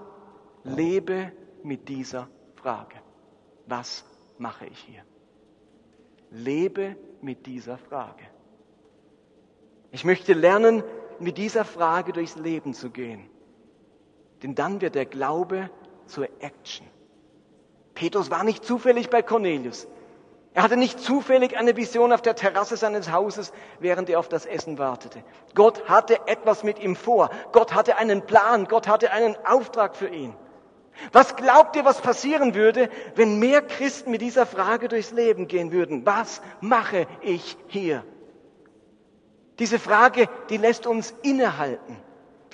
lebe 0.64 1.32
mit 1.64 1.90
dieser 1.90 2.30
Frage. 2.64 2.96
Was 3.68 4.06
mache 4.38 4.66
ich 4.66 4.80
hier? 4.80 5.04
Lebe 6.32 6.96
mit 7.22 7.46
dieser 7.46 7.78
Frage. 7.78 8.24
Ich 9.92 10.06
möchte 10.06 10.32
lernen, 10.32 10.82
mit 11.20 11.38
dieser 11.38 11.66
Frage 11.66 12.14
durchs 12.14 12.38
Leben 12.38 12.74
zu 12.74 12.90
gehen. 12.90 13.30
Denn 14.42 14.56
dann 14.56 14.80
wird 14.80 14.96
der 14.96 15.06
Glaube 15.06 15.70
zur 16.08 16.28
Action. 16.40 16.88
Petrus 17.96 18.32
war 18.32 18.46
nicht 18.46 18.64
zufällig 18.64 19.10
bei 19.10 19.22
Cornelius. 19.22 19.88
Er 20.54 20.64
hatte 20.64 20.78
nicht 20.78 21.00
zufällig 21.00 21.58
eine 21.58 21.76
Vision 21.76 22.14
auf 22.14 22.22
der 22.22 22.36
Terrasse 22.36 22.78
seines 22.78 23.12
Hauses, 23.12 23.52
während 23.80 24.10
er 24.10 24.20
auf 24.20 24.30
das 24.30 24.46
Essen 24.46 24.78
wartete. 24.78 25.24
Gott 25.54 25.90
hatte 25.90 26.28
etwas 26.28 26.64
mit 26.64 26.80
ihm 26.80 26.96
vor. 26.96 27.30
Gott 27.52 27.74
hatte 27.74 27.98
einen 27.98 28.26
Plan. 28.26 28.66
Gott 28.70 28.88
hatte 28.88 29.12
einen 29.12 29.36
Auftrag 29.46 29.98
für 29.98 30.08
ihn. 30.08 30.34
Was 31.12 31.36
glaubt 31.36 31.76
ihr, 31.76 31.86
was 31.86 32.02
passieren 32.02 32.56
würde, 32.56 32.90
wenn 33.16 33.40
mehr 33.40 33.62
Christen 33.62 34.12
mit 34.12 34.22
dieser 34.22 34.46
Frage 34.46 34.88
durchs 34.88 35.12
Leben 35.12 35.48
gehen 35.48 35.72
würden? 35.72 36.06
Was 36.06 36.42
mache 36.62 37.08
ich 37.22 37.58
hier? 37.68 38.04
Diese 39.60 39.80
Frage, 39.80 40.28
die 40.50 40.58
lässt 40.58 40.88
uns 40.88 41.14
innehalten. 41.22 41.98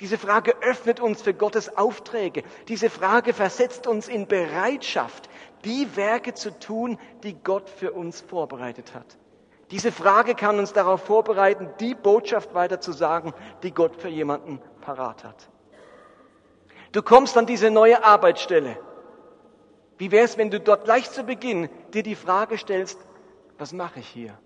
Diese 0.00 0.16
Frage 0.16 0.54
öffnet 0.62 1.00
uns 1.00 1.20
für 1.20 1.34
Gottes 1.34 1.76
Aufträge. 1.76 2.42
Diese 2.68 2.88
Frage 2.88 3.34
versetzt 3.34 3.86
uns 3.86 4.08
in 4.08 4.26
Bereitschaft, 4.26 5.28
die 5.64 5.94
Werke 5.96 6.32
zu 6.32 6.58
tun, 6.58 6.98
die 7.22 7.34
Gott 7.34 7.68
für 7.68 7.92
uns 7.92 8.22
vorbereitet 8.22 8.94
hat. 8.94 9.18
Diese 9.70 9.92
Frage 9.92 10.34
kann 10.34 10.58
uns 10.58 10.72
darauf 10.72 11.02
vorbereiten, 11.04 11.68
die 11.78 11.94
Botschaft 11.94 12.54
weiterzusagen, 12.54 13.34
die 13.62 13.72
Gott 13.72 13.94
für 13.96 14.08
jemanden 14.08 14.60
parat 14.80 15.22
hat. 15.22 15.48
Du 16.92 17.02
kommst 17.02 17.36
an 17.36 17.46
diese 17.46 17.70
neue 17.70 18.02
Arbeitsstelle. 18.02 18.76
Wie 19.98 20.10
wäre 20.10 20.24
es, 20.24 20.38
wenn 20.38 20.50
du 20.50 20.58
dort 20.58 20.84
gleich 20.84 21.10
zu 21.10 21.24
Beginn 21.24 21.68
dir 21.92 22.02
die 22.02 22.14
Frage 22.14 22.58
stellst, 22.58 22.98
was 23.58 23.72
mache 23.72 24.00
ich 24.00 24.08
hier? 24.08 24.36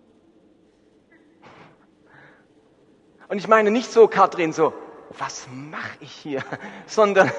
Und 3.28 3.38
ich 3.38 3.48
meine 3.48 3.70
nicht 3.70 3.90
so, 3.90 4.09
Katrin, 4.09 4.52
so, 4.52 4.72
was 5.18 5.46
mache 5.50 5.96
ich 6.00 6.12
hier? 6.12 6.42
Sondern, 6.87 7.30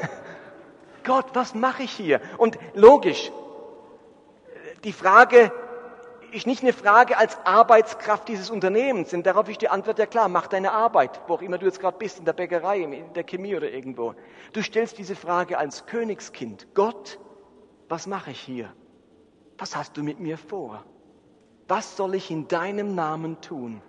Gott, 1.04 1.28
was 1.34 1.54
mache 1.54 1.84
ich 1.84 1.92
hier? 1.92 2.22
Und 2.38 2.58
logisch, 2.74 3.32
die 4.84 4.94
Frage 4.94 5.52
ist 6.36 6.48
nicht 6.48 6.64
eine 6.64 6.74
Frage 6.74 7.18
als 7.18 7.38
Arbeitskraft 7.46 8.28
dieses 8.28 8.50
Unternehmens, 8.50 9.10
denn 9.10 9.24
darauf 9.24 9.48
ist 9.48 9.62
die 9.62 9.70
Antwort 9.70 10.00
ja 10.00 10.06
klar, 10.06 10.28
mach 10.28 10.48
deine 10.48 10.72
Arbeit, 10.72 11.22
wo 11.28 11.36
auch 11.36 11.42
immer 11.42 11.58
du 11.58 11.66
jetzt 11.66 11.80
gerade 11.80 11.98
bist, 11.98 12.20
in 12.20 12.26
der 12.26 12.34
Bäckerei, 12.34 12.80
in 12.82 13.14
der 13.14 13.24
Chemie 13.24 13.56
oder 13.56 13.72
irgendwo. 13.72 14.16
Du 14.52 14.62
stellst 14.62 14.98
diese 14.98 15.16
Frage 15.16 15.58
als 15.58 15.86
Königskind. 15.86 16.68
Gott, 16.74 17.20
was 17.88 18.06
mache 18.06 18.32
ich 18.32 18.40
hier? 18.40 18.74
Was 19.58 19.76
hast 19.76 19.96
du 19.96 20.04
mit 20.04 20.20
mir 20.20 20.38
vor? 20.38 20.84
Was 21.68 21.96
soll 21.96 22.16
ich 22.16 22.30
in 22.30 22.48
deinem 22.48 22.94
Namen 22.96 23.40
tun? 23.42 23.82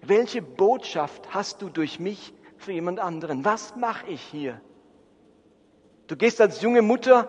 Welche 0.00 0.42
Botschaft 0.42 1.34
hast 1.34 1.60
du 1.60 1.68
durch 1.68 1.98
mich 1.98 2.32
für 2.56 2.72
jemand 2.72 3.00
anderen? 3.00 3.44
Was 3.44 3.74
mache 3.76 4.06
ich 4.06 4.22
hier? 4.22 4.60
Du 6.06 6.16
gehst 6.16 6.40
als 6.40 6.62
junge 6.62 6.82
Mutter 6.82 7.28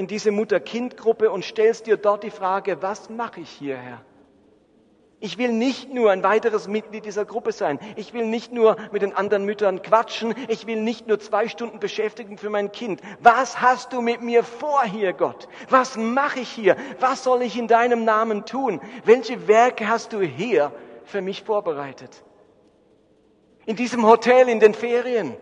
in 0.00 0.06
diese 0.06 0.30
Mutter-Kind-Gruppe 0.30 1.30
und 1.30 1.44
stellst 1.44 1.86
dir 1.86 1.98
dort 1.98 2.22
die 2.24 2.30
Frage, 2.30 2.80
was 2.80 3.10
mache 3.10 3.42
ich 3.42 3.50
hier, 3.50 3.76
Herr? 3.76 4.00
Ich 5.22 5.36
will 5.36 5.52
nicht 5.52 5.92
nur 5.92 6.10
ein 6.10 6.22
weiteres 6.22 6.68
Mitglied 6.68 7.04
dieser 7.04 7.26
Gruppe 7.26 7.52
sein. 7.52 7.78
Ich 7.96 8.14
will 8.14 8.24
nicht 8.24 8.50
nur 8.50 8.76
mit 8.92 9.02
den 9.02 9.14
anderen 9.14 9.44
Müttern 9.44 9.82
quatschen. 9.82 10.34
Ich 10.48 10.66
will 10.66 10.80
nicht 10.80 11.06
nur 11.06 11.20
zwei 11.20 11.48
Stunden 11.48 11.78
beschäftigen 11.80 12.38
für 12.38 12.48
mein 12.48 12.72
Kind. 12.72 13.02
Was 13.20 13.60
hast 13.60 13.92
du 13.92 14.00
mit 14.00 14.22
mir 14.22 14.42
vor 14.42 14.82
hier, 14.84 15.12
Gott? 15.12 15.46
Was 15.68 15.98
mache 15.98 16.40
ich 16.40 16.48
hier? 16.48 16.76
Was 17.00 17.22
soll 17.22 17.42
ich 17.42 17.58
in 17.58 17.68
deinem 17.68 18.06
Namen 18.06 18.46
tun? 18.46 18.80
Welche 19.04 19.46
Werke 19.46 19.86
hast 19.86 20.14
du 20.14 20.22
hier 20.22 20.72
für 21.04 21.20
mich 21.20 21.42
vorbereitet. 21.42 22.24
In 23.66 23.76
diesem 23.76 24.06
Hotel, 24.06 24.48
in 24.48 24.60
den 24.60 24.72
Ferien, 24.72 25.36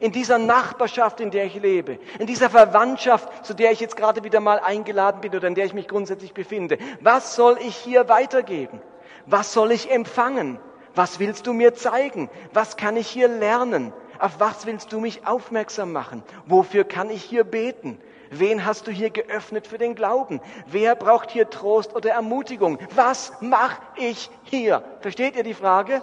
in 0.00 0.12
dieser 0.12 0.38
Nachbarschaft, 0.38 1.20
in 1.20 1.30
der 1.30 1.44
ich 1.46 1.54
lebe, 1.54 1.98
in 2.18 2.26
dieser 2.26 2.50
Verwandtschaft, 2.50 3.46
zu 3.46 3.54
der 3.54 3.72
ich 3.72 3.80
jetzt 3.80 3.96
gerade 3.96 4.24
wieder 4.24 4.40
mal 4.40 4.58
eingeladen 4.58 5.20
bin 5.20 5.34
oder 5.34 5.48
in 5.48 5.54
der 5.54 5.64
ich 5.64 5.74
mich 5.74 5.88
grundsätzlich 5.88 6.34
befinde. 6.34 6.78
Was 7.00 7.36
soll 7.36 7.58
ich 7.60 7.76
hier 7.76 8.08
weitergeben? 8.08 8.80
Was 9.26 9.52
soll 9.52 9.72
ich 9.72 9.90
empfangen? 9.90 10.58
Was 10.94 11.18
willst 11.18 11.46
du 11.46 11.52
mir 11.52 11.74
zeigen? 11.74 12.30
Was 12.52 12.76
kann 12.76 12.96
ich 12.96 13.08
hier 13.08 13.28
lernen? 13.28 13.92
Auf 14.18 14.40
was 14.40 14.66
willst 14.66 14.92
du 14.92 15.00
mich 15.00 15.26
aufmerksam 15.26 15.92
machen? 15.92 16.22
Wofür 16.46 16.84
kann 16.84 17.10
ich 17.10 17.22
hier 17.22 17.44
beten? 17.44 17.98
Wen 18.30 18.64
hast 18.64 18.86
du 18.86 18.90
hier 18.90 19.10
geöffnet 19.10 19.66
für 19.66 19.78
den 19.78 19.94
Glauben? 19.94 20.40
Wer 20.66 20.94
braucht 20.94 21.30
hier 21.30 21.50
Trost 21.50 21.94
oder 21.94 22.10
Ermutigung? 22.10 22.78
Was 22.94 23.32
mache 23.40 23.80
ich 23.96 24.30
hier? 24.44 24.82
Versteht 25.00 25.36
ihr 25.36 25.44
die 25.44 25.54
Frage? 25.54 26.02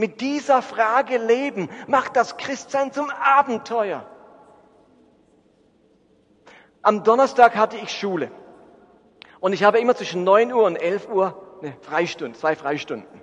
Mit 0.00 0.22
dieser 0.22 0.62
Frage 0.62 1.18
leben 1.18 1.68
macht 1.86 2.16
das 2.16 2.38
Christsein 2.38 2.90
zum 2.90 3.10
Abenteuer. 3.10 4.06
Am 6.80 7.04
Donnerstag 7.04 7.54
hatte 7.54 7.76
ich 7.76 7.90
Schule. 7.90 8.30
Und 9.40 9.52
ich 9.52 9.62
habe 9.62 9.78
immer 9.78 9.94
zwischen 9.94 10.24
9 10.24 10.54
Uhr 10.54 10.64
und 10.64 10.76
11 10.76 11.10
Uhr 11.10 11.58
eine 11.60 11.74
Freistunde, 11.82 12.38
zwei 12.38 12.56
Freistunden. 12.56 13.20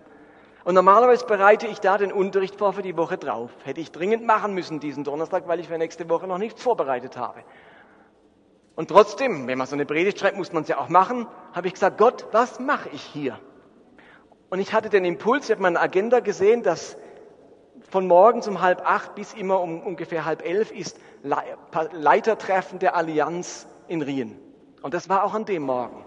Und 0.65 0.75
normalerweise 0.75 1.25
bereite 1.25 1.65
ich 1.65 1.79
da 1.79 1.97
den 1.97 2.11
Unterricht 2.11 2.55
vor 2.57 2.73
für 2.73 2.83
die 2.83 2.95
Woche 2.95 3.17
drauf. 3.17 3.49
Hätte 3.63 3.81
ich 3.81 3.91
dringend 3.91 4.23
machen 4.27 4.53
müssen 4.53 4.79
diesen 4.79 5.03
Donnerstag, 5.03 5.47
weil 5.47 5.59
ich 5.59 5.69
für 5.69 5.79
nächste 5.79 6.07
Woche 6.09 6.27
noch 6.27 6.37
nichts 6.37 6.61
vorbereitet 6.61 7.17
habe. 7.17 7.43
Und 8.75 8.89
trotzdem, 8.89 9.47
wenn 9.47 9.57
man 9.57 9.65
so 9.65 9.73
eine 9.73 9.87
Predigt 9.87 10.19
schreibt, 10.19 10.37
muss 10.37 10.53
man 10.53 10.61
es 10.61 10.69
ja 10.69 10.77
auch 10.77 10.89
machen, 10.89 11.25
habe 11.53 11.65
ich 11.65 11.73
gesagt, 11.73 11.97
Gott, 11.97 12.27
was 12.33 12.59
mache 12.59 12.89
ich 12.89 13.01
hier? 13.01 13.39
Und 14.49 14.59
ich 14.59 14.73
hatte 14.73 14.89
den 14.89 15.05
Impuls, 15.05 15.45
ich 15.45 15.51
habe 15.51 15.61
meine 15.61 15.79
Agenda 15.79 16.19
gesehen, 16.19 16.63
dass 16.63 16.97
von 17.89 18.07
morgens 18.07 18.47
um 18.47 18.61
halb 18.61 18.81
acht 18.85 19.15
bis 19.15 19.33
immer 19.33 19.61
um 19.61 19.81
ungefähr 19.81 20.25
halb 20.25 20.45
elf 20.45 20.71
ist 20.71 20.97
Leitertreffen 21.91 22.79
der 22.79 22.95
Allianz 22.95 23.67
in 23.87 24.01
Rien. 24.01 24.37
Und 24.81 24.93
das 24.93 25.09
war 25.09 25.23
auch 25.23 25.33
an 25.33 25.45
dem 25.45 25.63
Morgen. 25.63 26.05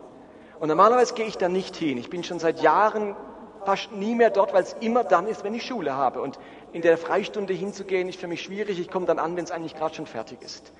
Und 0.59 0.69
normalerweise 0.69 1.15
gehe 1.15 1.27
ich 1.27 1.39
da 1.39 1.49
nicht 1.49 1.77
hin. 1.77 1.99
Ich 1.99 2.11
bin 2.11 2.23
schon 2.23 2.39
seit 2.39 2.61
Jahren 2.61 3.17
fast 3.65 3.93
nie 3.93 4.15
mehr 4.15 4.31
dort, 4.31 4.53
weil 4.53 4.63
es 4.63 4.75
immer 4.81 5.05
dann 5.05 5.27
ist, 5.27 5.45
wenn 5.45 5.55
ich 5.55 5.65
Schule 5.65 5.95
habe. 5.95 6.21
Und 6.21 6.39
in 6.73 6.83
der 6.83 6.97
Freistunde 6.99 7.53
hinzugehen, 7.53 8.09
ist 8.09 8.21
für 8.21 8.29
mich 8.29 8.43
schwierig. 8.43 8.79
Ich 8.79 8.91
komme 8.91 9.07
dann 9.07 9.19
an, 9.19 9.37
wenn 9.37 9.45
es 9.45 9.51
eigentlich 9.51 9.75
gerade 9.75 9.95
schon 9.95 10.07
fertig 10.07 10.43
ist 10.43 10.73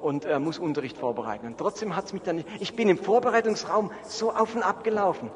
und 0.00 0.24
äh, 0.24 0.38
muss 0.38 0.58
Unterricht 0.58 0.98
vorbereiten. 0.98 1.46
Und 1.46 1.58
trotzdem 1.58 1.96
hat 1.96 2.06
es 2.06 2.12
mich 2.12 2.22
dann 2.22 2.36
nicht, 2.36 2.48
ich 2.60 2.76
bin 2.76 2.88
im 2.88 2.98
Vorbereitungsraum 2.98 3.90
so 4.02 4.32
auf 4.32 4.54
und 4.54 4.62
ab 4.62 4.84
gelaufen. 4.84 5.30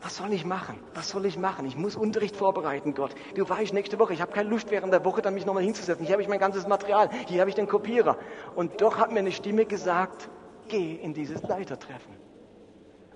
Was 0.00 0.16
soll 0.16 0.32
ich 0.32 0.44
machen? 0.44 0.78
Was 0.94 1.08
soll 1.08 1.26
ich 1.26 1.36
machen? 1.38 1.66
Ich 1.66 1.76
muss 1.76 1.96
Unterricht 1.96 2.36
vorbereiten, 2.36 2.94
Gott. 2.94 3.14
Du 3.34 3.48
weißt, 3.48 3.72
nächste 3.74 3.98
Woche, 3.98 4.12
ich 4.12 4.20
habe 4.20 4.32
keine 4.32 4.48
Lust 4.48 4.70
während 4.70 4.92
der 4.92 5.04
Woche, 5.04 5.22
dann 5.22 5.34
mich 5.34 5.44
nochmal 5.44 5.64
hinzusetzen. 5.64 6.06
Hier 6.06 6.12
habe 6.12 6.22
ich 6.22 6.28
mein 6.28 6.38
ganzes 6.38 6.68
Material, 6.68 7.10
hier 7.26 7.40
habe 7.40 7.50
ich 7.50 7.56
den 7.56 7.66
Kopierer. 7.66 8.16
Und 8.54 8.80
doch 8.80 8.98
hat 8.98 9.10
mir 9.10 9.18
eine 9.18 9.32
Stimme 9.32 9.66
gesagt, 9.66 10.30
geh 10.68 10.94
in 10.94 11.14
dieses 11.14 11.42
Leitertreffen. 11.42 12.14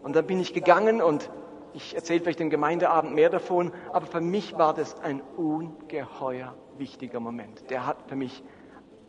Und 0.03 0.17
dann 0.17 0.27
bin 0.27 0.41
ich 0.41 0.53
gegangen 0.53 1.01
und 1.01 1.31
ich 1.75 1.95
erzähle 1.95 2.21
vielleicht 2.21 2.41
im 2.41 2.51
Gemeindeabend 2.51 3.15
mehr 3.15 3.31
davon, 3.31 3.73
aber 3.93 4.07
für 4.07 4.21
mich 4.21 4.59
war 4.59 4.75
das 4.75 4.99
ein 5.01 5.23
ungeheuer 5.37 6.55
wichtiger 6.77 7.21
Moment. 7.21 7.71
Der 7.71 7.87
hat 7.87 8.09
für 8.09 8.17
mich 8.17 8.43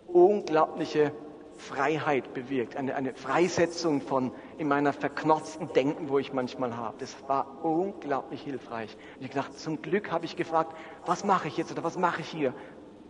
unglaubliche 0.07 1.11
Freiheit 1.57 2.33
bewirkt, 2.33 2.75
eine, 2.75 2.95
eine 2.95 3.13
Freisetzung 3.13 4.01
von 4.01 4.31
in 4.57 4.67
meiner 4.67 4.93
verknorzten 4.93 5.71
Denken, 5.73 6.09
wo 6.09 6.19
ich 6.19 6.33
manchmal 6.33 6.77
habe. 6.77 6.95
Das 6.99 7.15
war 7.27 7.63
unglaublich 7.63 8.41
hilfreich. 8.41 8.95
Und 9.19 9.25
ich 9.25 9.31
dachte, 9.31 9.55
zum 9.55 9.81
Glück 9.81 10.11
habe 10.11 10.25
ich 10.25 10.35
gefragt, 10.35 10.75
was 11.05 11.23
mache 11.23 11.47
ich 11.47 11.57
jetzt 11.57 11.71
oder 11.71 11.83
was 11.83 11.97
mache 11.97 12.21
ich 12.21 12.27
hier? 12.27 12.53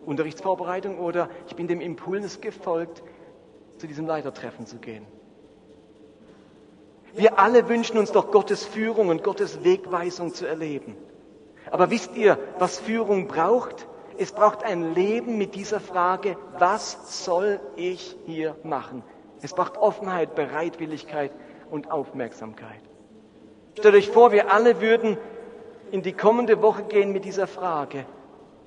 Unterrichtsvorbereitung 0.05 0.99
oder 0.99 1.29
ich 1.47 1.55
bin 1.55 1.67
dem 1.67 1.81
Impuls 1.81 2.41
gefolgt, 2.41 3.03
zu 3.77 3.87
diesem 3.87 4.05
Leitertreffen 4.05 4.65
zu 4.65 4.77
gehen. 4.77 5.05
Wir 7.15 7.39
alle 7.39 7.69
wünschen 7.69 7.97
uns 7.97 8.11
doch 8.11 8.31
Gottes 8.31 8.65
Führung 8.65 9.09
und 9.09 9.23
Gottes 9.23 9.63
Wegweisung 9.63 10.33
zu 10.33 10.47
erleben. 10.47 10.95
Aber 11.69 11.91
wisst 11.91 12.15
ihr, 12.15 12.37
was 12.59 12.79
Führung 12.79 13.27
braucht? 13.27 13.87
Es 14.17 14.31
braucht 14.31 14.63
ein 14.63 14.93
Leben 14.93 15.37
mit 15.37 15.55
dieser 15.55 15.79
Frage, 15.79 16.37
was 16.57 17.23
soll 17.23 17.59
ich 17.75 18.15
hier 18.25 18.55
machen? 18.63 19.03
Es 19.43 19.53
braucht 19.53 19.77
Offenheit, 19.77 20.35
Bereitwilligkeit 20.35 21.31
und 21.69 21.91
Aufmerksamkeit. 21.91 22.79
Stellt 23.77 23.93
euch 23.93 24.09
vor, 24.09 24.31
wir 24.31 24.53
alle 24.53 24.79
würden 24.79 25.17
in 25.91 26.01
die 26.01 26.13
kommende 26.13 26.61
Woche 26.61 26.83
gehen 26.83 27.11
mit 27.11 27.25
dieser 27.25 27.45
Frage. 27.45 28.05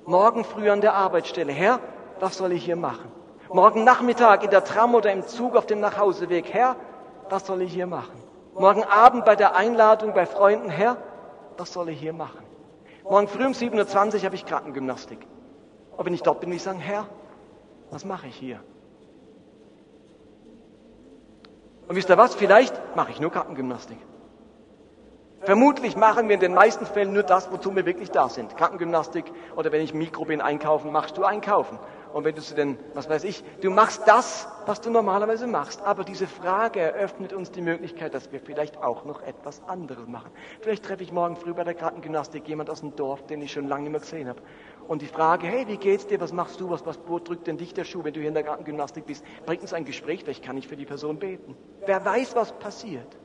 Morgen 0.05 0.43
früh 0.43 0.69
an 0.69 0.81
der 0.81 0.93
Arbeitsstelle. 0.93 1.51
Herr, 1.51 1.79
was 2.19 2.37
soll 2.37 2.51
ich 2.51 2.63
hier 2.63 2.75
machen? 2.75 3.11
Morgen 3.51 3.85
Nachmittag 3.85 4.43
in 4.43 4.51
der 4.51 4.63
Tram 4.63 4.93
oder 4.93 5.11
im 5.11 5.25
Zug 5.25 5.55
auf 5.55 5.65
dem 5.65 5.79
Nachhauseweg. 5.79 6.53
Herr, 6.53 6.75
was 7.27 7.47
soll 7.47 7.63
ich 7.63 7.73
hier 7.73 7.87
machen? 7.87 8.21
Morgen 8.53 8.83
Abend 8.83 9.25
bei 9.25 9.35
der 9.35 9.55
Einladung 9.55 10.13
bei 10.13 10.27
Freunden. 10.27 10.69
Herr, 10.69 10.97
was 11.57 11.73
soll 11.73 11.89
ich 11.89 11.99
hier 11.99 12.13
machen? 12.13 12.45
Morgen 13.03 13.27
früh 13.27 13.47
um 13.47 13.53
7.20 13.53 14.17
Uhr 14.17 14.23
habe 14.25 14.35
ich 14.35 14.45
Krankengymnastik. 14.45 15.25
Und 15.97 16.05
wenn 16.05 16.13
ich 16.13 16.21
dort 16.21 16.39
bin, 16.39 16.49
will 16.49 16.57
ich 16.57 16.63
sagen, 16.63 16.79
Herr, 16.79 17.07
was 17.89 18.05
mache 18.05 18.27
ich 18.27 18.35
hier? 18.35 18.59
Und 21.87 21.95
wisst 21.95 22.09
ihr 22.09 22.17
was? 22.17 22.35
Vielleicht 22.35 22.95
mache 22.95 23.11
ich 23.11 23.19
nur 23.19 23.31
Krankengymnastik. 23.31 23.97
Vermutlich 25.41 25.95
machen 25.95 26.27
wir 26.27 26.33
in 26.33 26.41
den 26.41 26.53
meisten 26.53 26.85
Fällen 26.85 27.13
nur 27.13 27.23
das, 27.23 27.51
wozu 27.51 27.73
wir 27.75 27.85
wirklich 27.85 28.11
da 28.11 28.27
sind. 28.27 28.57
Krankengymnastik 28.57 29.23
oder 29.55 29.71
wenn 29.71 29.81
ich 29.81 29.93
Mikro 29.93 30.25
bin 30.25 30.41
einkaufen, 30.41 30.91
machst 30.91 31.17
du 31.17 31.23
einkaufen. 31.23 31.79
Und 32.11 32.25
wenn 32.25 32.35
du 32.35 32.41
zu 32.41 32.55
den, 32.55 32.77
was 32.95 33.07
weiß 33.09 33.23
ich, 33.23 33.43
du 33.61 33.69
machst 33.69 34.01
das, 34.07 34.47
was 34.65 34.81
du 34.81 34.89
normalerweise 34.89 35.45
machst. 35.45 35.81
Aber 35.83 36.03
diese 36.03 36.27
Frage 36.27 36.81
eröffnet 36.81 37.31
uns 37.33 37.51
die 37.51 37.61
Möglichkeit, 37.61 38.13
dass 38.13 38.31
wir 38.31 38.41
vielleicht 38.41 38.77
auch 38.77 39.05
noch 39.05 39.21
etwas 39.21 39.61
anderes 39.67 40.07
machen. 40.07 40.31
Vielleicht 40.61 40.83
treffe 40.83 41.03
ich 41.03 41.11
morgen 41.11 41.35
früh 41.35 41.53
bei 41.53 41.63
der 41.63 41.75
Krankengymnastik 41.75 42.47
jemand 42.47 42.69
aus 42.69 42.81
dem 42.81 42.95
Dorf, 42.95 43.25
den 43.27 43.41
ich 43.41 43.51
schon 43.51 43.67
lange 43.67 43.83
nicht 43.83 43.91
mehr 43.91 44.01
gesehen 44.01 44.27
habe. 44.27 44.41
Und 44.87 45.01
die 45.01 45.07
Frage, 45.07 45.47
hey, 45.47 45.67
wie 45.67 45.77
geht's 45.77 46.07
dir, 46.07 46.19
was 46.21 46.31
machst 46.31 46.61
du, 46.61 46.69
was, 46.69 46.85
was, 46.85 46.97
drückt 47.03 47.47
denn 47.47 47.57
dich 47.57 47.73
der 47.73 47.83
Schuh, 47.83 48.03
wenn 48.03 48.13
du 48.13 48.21
hier 48.21 48.29
in 48.29 48.33
der 48.33 48.43
Krankengymnastik 48.43 49.05
bist? 49.05 49.23
Bringt 49.45 49.61
uns 49.61 49.73
ein 49.73 49.83
Gespräch, 49.83 50.23
vielleicht 50.23 50.43
kann 50.43 50.55
ich 50.55 50.67
für 50.67 50.77
die 50.77 50.85
Person 50.85 51.19
beten. 51.19 51.57
Wer 51.85 52.03
weiß, 52.05 52.35
was 52.35 52.53
passiert. 52.53 53.17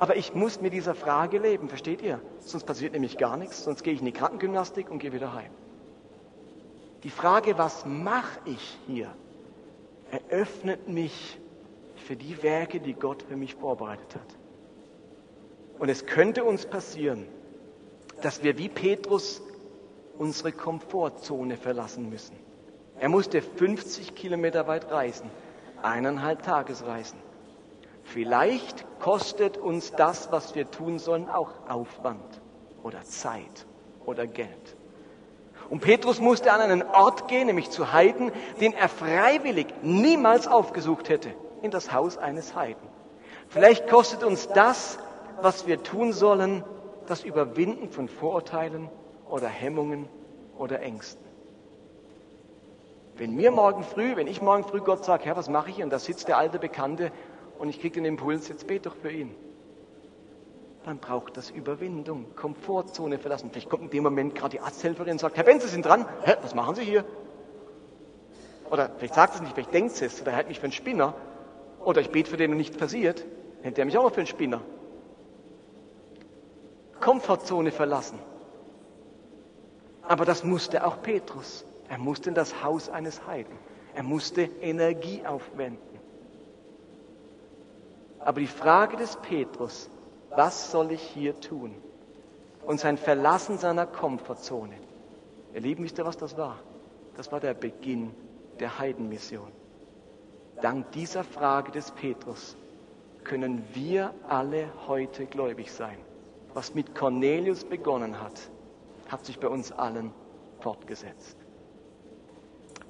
Aber 0.00 0.16
ich 0.16 0.34
muss 0.34 0.60
mit 0.60 0.72
dieser 0.72 0.96
Frage 0.96 1.38
leben, 1.38 1.68
versteht 1.68 2.02
ihr? 2.02 2.20
Sonst 2.40 2.64
passiert 2.64 2.92
nämlich 2.92 3.18
gar 3.18 3.36
nichts, 3.36 3.62
sonst 3.62 3.84
gehe 3.84 3.92
ich 3.92 4.00
in 4.00 4.06
die 4.06 4.12
Krankengymnastik 4.12 4.90
und 4.90 4.98
gehe 4.98 5.12
wieder 5.12 5.32
heim. 5.32 5.50
Die 7.04 7.10
Frage, 7.10 7.56
was 7.56 7.86
mache 7.86 8.40
ich 8.44 8.78
hier, 8.88 9.14
eröffnet 10.10 10.88
mich 10.88 11.38
für 11.94 12.16
die 12.16 12.42
Werke, 12.42 12.80
die 12.80 12.94
Gott 12.94 13.22
für 13.22 13.36
mich 13.36 13.54
vorbereitet 13.54 14.16
hat. 14.16 14.36
Und 15.78 15.88
es 15.88 16.06
könnte 16.06 16.42
uns 16.42 16.66
passieren, 16.66 17.26
dass 18.22 18.42
wir 18.42 18.58
wie 18.58 18.68
Petrus 18.68 19.40
unsere 20.22 20.52
Komfortzone 20.52 21.56
verlassen 21.56 22.08
müssen. 22.08 22.36
Er 23.00 23.08
musste 23.08 23.42
50 23.42 24.14
Kilometer 24.14 24.68
weit 24.68 24.88
reisen, 24.88 25.28
eineinhalb 25.82 26.44
Tagesreisen. 26.44 27.18
Vielleicht 28.04 28.86
kostet 29.00 29.58
uns 29.58 29.90
das, 29.92 30.30
was 30.30 30.54
wir 30.54 30.70
tun 30.70 31.00
sollen, 31.00 31.28
auch 31.28 31.50
Aufwand 31.68 32.40
oder 32.84 33.02
Zeit 33.02 33.66
oder 34.06 34.28
Geld. 34.28 34.76
Und 35.70 35.80
Petrus 35.80 36.20
musste 36.20 36.52
an 36.52 36.60
einen 36.60 36.82
Ort 36.84 37.26
gehen, 37.26 37.48
nämlich 37.48 37.70
zu 37.70 37.92
Heiden, 37.92 38.30
den 38.60 38.74
er 38.74 38.88
freiwillig 38.88 39.66
niemals 39.82 40.46
aufgesucht 40.46 41.08
hätte, 41.08 41.34
in 41.62 41.72
das 41.72 41.92
Haus 41.92 42.16
eines 42.16 42.54
Heiden. 42.54 42.86
Vielleicht 43.48 43.88
kostet 43.88 44.22
uns 44.22 44.46
das, 44.48 44.98
was 45.40 45.66
wir 45.66 45.82
tun 45.82 46.12
sollen, 46.12 46.62
das 47.08 47.24
Überwinden 47.24 47.90
von 47.90 48.08
Vorurteilen 48.08 48.88
oder 49.32 49.48
Hemmungen 49.48 50.08
oder 50.58 50.80
Ängsten. 50.80 51.24
Wenn 53.16 53.34
mir 53.34 53.50
morgen 53.50 53.82
früh, 53.82 54.14
wenn 54.14 54.26
ich 54.26 54.40
morgen 54.40 54.64
früh 54.64 54.80
Gott 54.80 55.04
sage, 55.04 55.24
Herr, 55.24 55.36
was 55.36 55.48
mache 55.48 55.70
ich? 55.70 55.82
Und 55.82 55.90
da 55.90 55.98
sitzt 55.98 56.28
der 56.28 56.38
alte 56.38 56.58
Bekannte 56.58 57.10
und 57.58 57.68
ich 57.68 57.80
kriege 57.80 57.94
den 57.94 58.04
Impuls, 58.04 58.48
jetzt 58.48 58.66
bete 58.66 58.90
doch 58.90 58.96
für 58.96 59.10
ihn 59.10 59.34
dann 60.84 60.98
braucht 60.98 61.36
das 61.36 61.50
Überwindung, 61.50 62.34
Komfortzone 62.34 63.18
verlassen. 63.18 63.50
Vielleicht 63.52 63.70
kommt 63.70 63.84
in 63.84 63.90
dem 63.90 64.02
Moment 64.02 64.34
gerade 64.34 64.50
die 64.50 64.60
Arzthelferin 64.60 65.12
und 65.12 65.20
sagt, 65.20 65.36
Herr 65.36 65.44
Benz, 65.44 65.62
Sie 65.62 65.68
sind 65.68 65.86
dran. 65.86 66.06
Hä, 66.24 66.34
was 66.42 66.54
machen 66.54 66.74
Sie 66.74 66.82
hier? 66.82 67.04
Oder 68.70 68.90
vielleicht 68.96 69.14
sagt 69.14 69.34
es 69.34 69.40
nicht, 69.40 69.54
vielleicht 69.54 69.72
denkt 69.72 70.00
es, 70.00 70.20
oder 70.20 70.32
er 70.32 70.38
hält 70.38 70.48
mich 70.48 70.58
für 70.58 70.64
einen 70.64 70.72
Spinner. 70.72 71.14
Oder 71.84 72.00
ich 72.00 72.10
bete 72.10 72.30
für 72.30 72.36
den 72.36 72.50
und 72.52 72.56
nichts 72.56 72.76
passiert. 72.76 73.24
Hält 73.62 73.78
er 73.78 73.84
mich 73.84 73.96
auch 73.96 74.02
noch 74.02 74.12
für 74.12 74.20
einen 74.20 74.26
Spinner. 74.26 74.60
Komfortzone 77.00 77.70
verlassen. 77.70 78.18
Aber 80.08 80.24
das 80.24 80.44
musste 80.44 80.86
auch 80.86 81.00
Petrus. 81.02 81.64
Er 81.88 81.98
musste 81.98 82.28
in 82.28 82.34
das 82.34 82.62
Haus 82.62 82.88
eines 82.88 83.26
Heiden. 83.26 83.56
Er 83.94 84.02
musste 84.02 84.42
Energie 84.42 85.24
aufwenden. 85.26 86.00
Aber 88.18 88.40
die 88.40 88.46
Frage 88.46 88.96
des 88.96 89.16
Petrus 89.16 89.90
was 90.34 90.70
soll 90.70 90.92
ich 90.92 91.02
hier 91.02 91.38
tun? 91.40 91.74
Und 92.64 92.80
sein 92.80 92.96
Verlassen 92.96 93.58
seiner 93.58 93.86
Komfortzone. 93.86 94.74
Ihr 95.54 95.60
Lieben, 95.60 95.84
wisst 95.84 95.98
ihr, 95.98 96.06
was 96.06 96.16
das 96.16 96.36
war? 96.36 96.58
Das 97.16 97.30
war 97.32 97.40
der 97.40 97.54
Beginn 97.54 98.12
der 98.60 98.78
Heidenmission. 98.78 99.50
Dank 100.62 100.90
dieser 100.92 101.24
Frage 101.24 101.72
des 101.72 101.90
Petrus 101.90 102.56
können 103.24 103.64
wir 103.74 104.14
alle 104.28 104.68
heute 104.86 105.26
gläubig 105.26 105.72
sein. 105.72 105.96
Was 106.54 106.74
mit 106.74 106.94
Cornelius 106.94 107.64
begonnen 107.64 108.20
hat, 108.20 108.40
hat 109.08 109.24
sich 109.24 109.38
bei 109.38 109.48
uns 109.48 109.72
allen 109.72 110.12
fortgesetzt. 110.60 111.36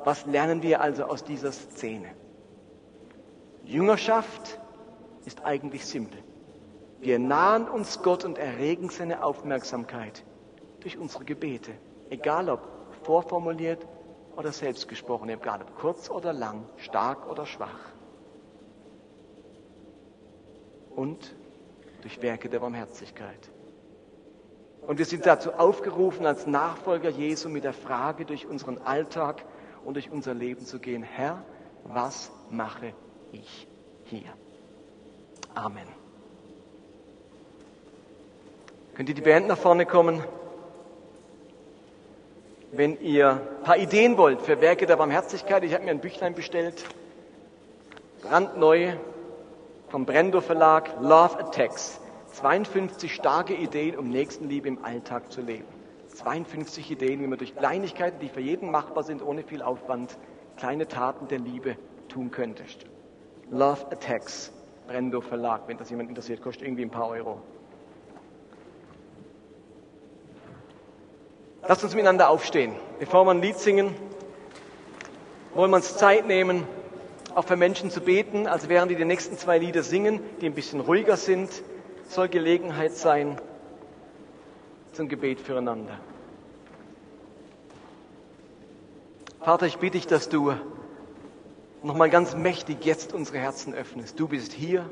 Was 0.05 0.27
lernen 0.27 0.63
wir 0.63 0.81
also 0.81 1.05
aus 1.05 1.25
dieser 1.25 1.53
Szene? 1.53 2.09
Jüngerschaft 3.65 4.59
ist 5.25 5.45
eigentlich 5.45 5.87
simpel. 5.87 6.23
Wir 7.01 7.19
nahen 7.19 7.69
uns 7.69 8.03
Gott 8.03 8.25
und 8.25 8.39
erregen 8.39 8.89
seine 8.89 9.25
Aufmerksamkeit 9.25 10.25
durch 10.81 10.99
unsere 10.99 11.25
Gebete. 11.25 11.73
Egal 12.11 12.49
ob 12.49 12.61
vorformuliert 13.03 13.87
oder 14.37 14.53
selbst 14.53 14.89
gesprochen, 14.89 15.29
egal 15.29 15.63
ob 15.63 15.77
kurz 15.77 16.11
oder 16.11 16.33
lang, 16.33 16.65
stark 16.77 17.29
oder 17.31 17.47
schwach. 17.47 17.93
Und 20.95 21.35
durch 22.03 22.21
Werke 22.21 22.49
der 22.49 22.59
Barmherzigkeit. 22.59 23.51
Und 24.87 24.99
wir 24.99 25.05
sind 25.05 25.27
dazu 25.27 25.53
aufgerufen, 25.53 26.27
als 26.27 26.47
Nachfolger 26.47 27.09
Jesu 27.09 27.49
mit 27.49 27.65
der 27.65 27.73
Frage 27.73 28.25
durch 28.25 28.47
unseren 28.47 28.79
Alltag 28.79 29.45
und 29.85 29.95
durch 29.95 30.11
unser 30.11 30.35
Leben 30.35 30.67
zu 30.67 30.81
gehen, 30.81 31.03
Herr, 31.03 31.45
was 31.85 32.31
mache 32.51 32.93
ich 33.31 33.69
hier? 34.05 34.29
Amen. 35.55 35.87
Könnt 38.95 39.09
ihr 39.09 39.15
die 39.15 39.23
Band 39.23 39.47
nach 39.47 39.59
vorne 39.59 39.87
kommen? 39.87 40.23
Wenn 42.73 43.01
ihr 43.01 43.31
ein 43.31 43.65
paar 43.65 43.77
Ideen 43.77 44.17
wollt 44.17 44.43
für 44.43 44.61
Werke 44.61 44.87
der 44.87 44.97
Barmherzigkeit, 44.97 45.63
ich 45.63 45.75
habe 45.75 45.85
mir 45.85 45.91
ein 45.91 46.01
Büchlein 46.01 46.35
bestellt, 46.35 46.85
brandneu 48.23 48.95
vom 49.89 50.07
Brendo 50.07 50.41
Verlag, 50.41 50.91
Love 51.01 51.39
Attacks. 51.39 52.02
52 52.33 53.15
starke 53.15 53.55
Ideen, 53.55 53.97
um 53.97 54.09
Nächstenliebe 54.09 54.69
im 54.69 54.85
Alltag 54.85 55.31
zu 55.31 55.43
leben. 55.43 55.67
52 56.09 56.91
Ideen, 56.91 57.21
wie 57.23 57.27
man 57.27 57.39
durch 57.39 57.55
Kleinigkeiten, 57.55 58.21
die 58.21 58.29
für 58.29 58.41
jeden 58.41 58.71
machbar 58.71 59.03
sind, 59.03 59.23
ohne 59.23 59.43
viel 59.43 59.63
Aufwand, 59.63 60.19
kleine 60.57 60.89
Taten 60.89 61.29
der 61.29 61.39
Liebe 61.39 61.77
tun 62.09 62.31
könnte. 62.31 62.65
Love 63.51 63.87
Attacks, 63.91 64.53
Brendo 64.87 65.21
Verlag, 65.21 65.63
wenn 65.67 65.77
das 65.77 65.91
jemand 65.91 66.09
interessiert, 66.09 66.43
kostet 66.43 66.67
irgendwie 66.67 66.83
ein 66.83 66.91
paar 66.91 67.09
Euro. 67.09 67.41
Lasst 71.67 71.85
uns 71.85 71.95
miteinander 71.95 72.29
aufstehen. 72.29 72.75
Bevor 72.99 73.25
wir 73.25 73.31
ein 73.31 73.41
Lied 73.41 73.57
singen, 73.57 73.95
wollen 75.55 75.71
wir 75.71 75.77
uns 75.77 75.97
Zeit 75.97 76.27
nehmen, 76.27 76.67
auch 77.35 77.45
für 77.45 77.57
Menschen 77.57 77.91
zu 77.91 78.01
beten. 78.01 78.47
Also 78.47 78.69
während 78.69 78.91
die 78.91 78.97
die 78.97 79.05
nächsten 79.05 79.39
zwei 79.39 79.59
Lieder 79.59 79.83
singen, 79.83 80.21
die 80.41 80.47
ein 80.47 80.55
bisschen 80.55 80.81
ruhiger 80.81 81.17
sind, 81.17 81.51
soll 82.13 82.29
Gelegenheit 82.29 82.93
sein 82.93 83.41
zum 84.93 85.09
Gebet 85.09 85.41
füreinander. 85.41 85.99
Vater, 89.41 89.67
ich 89.67 89.79
bitte 89.79 89.93
dich, 89.93 90.07
dass 90.07 90.29
du 90.29 90.53
nochmal 91.83 92.11
ganz 92.11 92.37
mächtig 92.37 92.85
jetzt 92.85 93.13
unsere 93.13 93.39
Herzen 93.39 93.75
öffnest. 93.75 94.21
Du 94.21 94.29
bist 94.29 94.53
hier, 94.53 94.89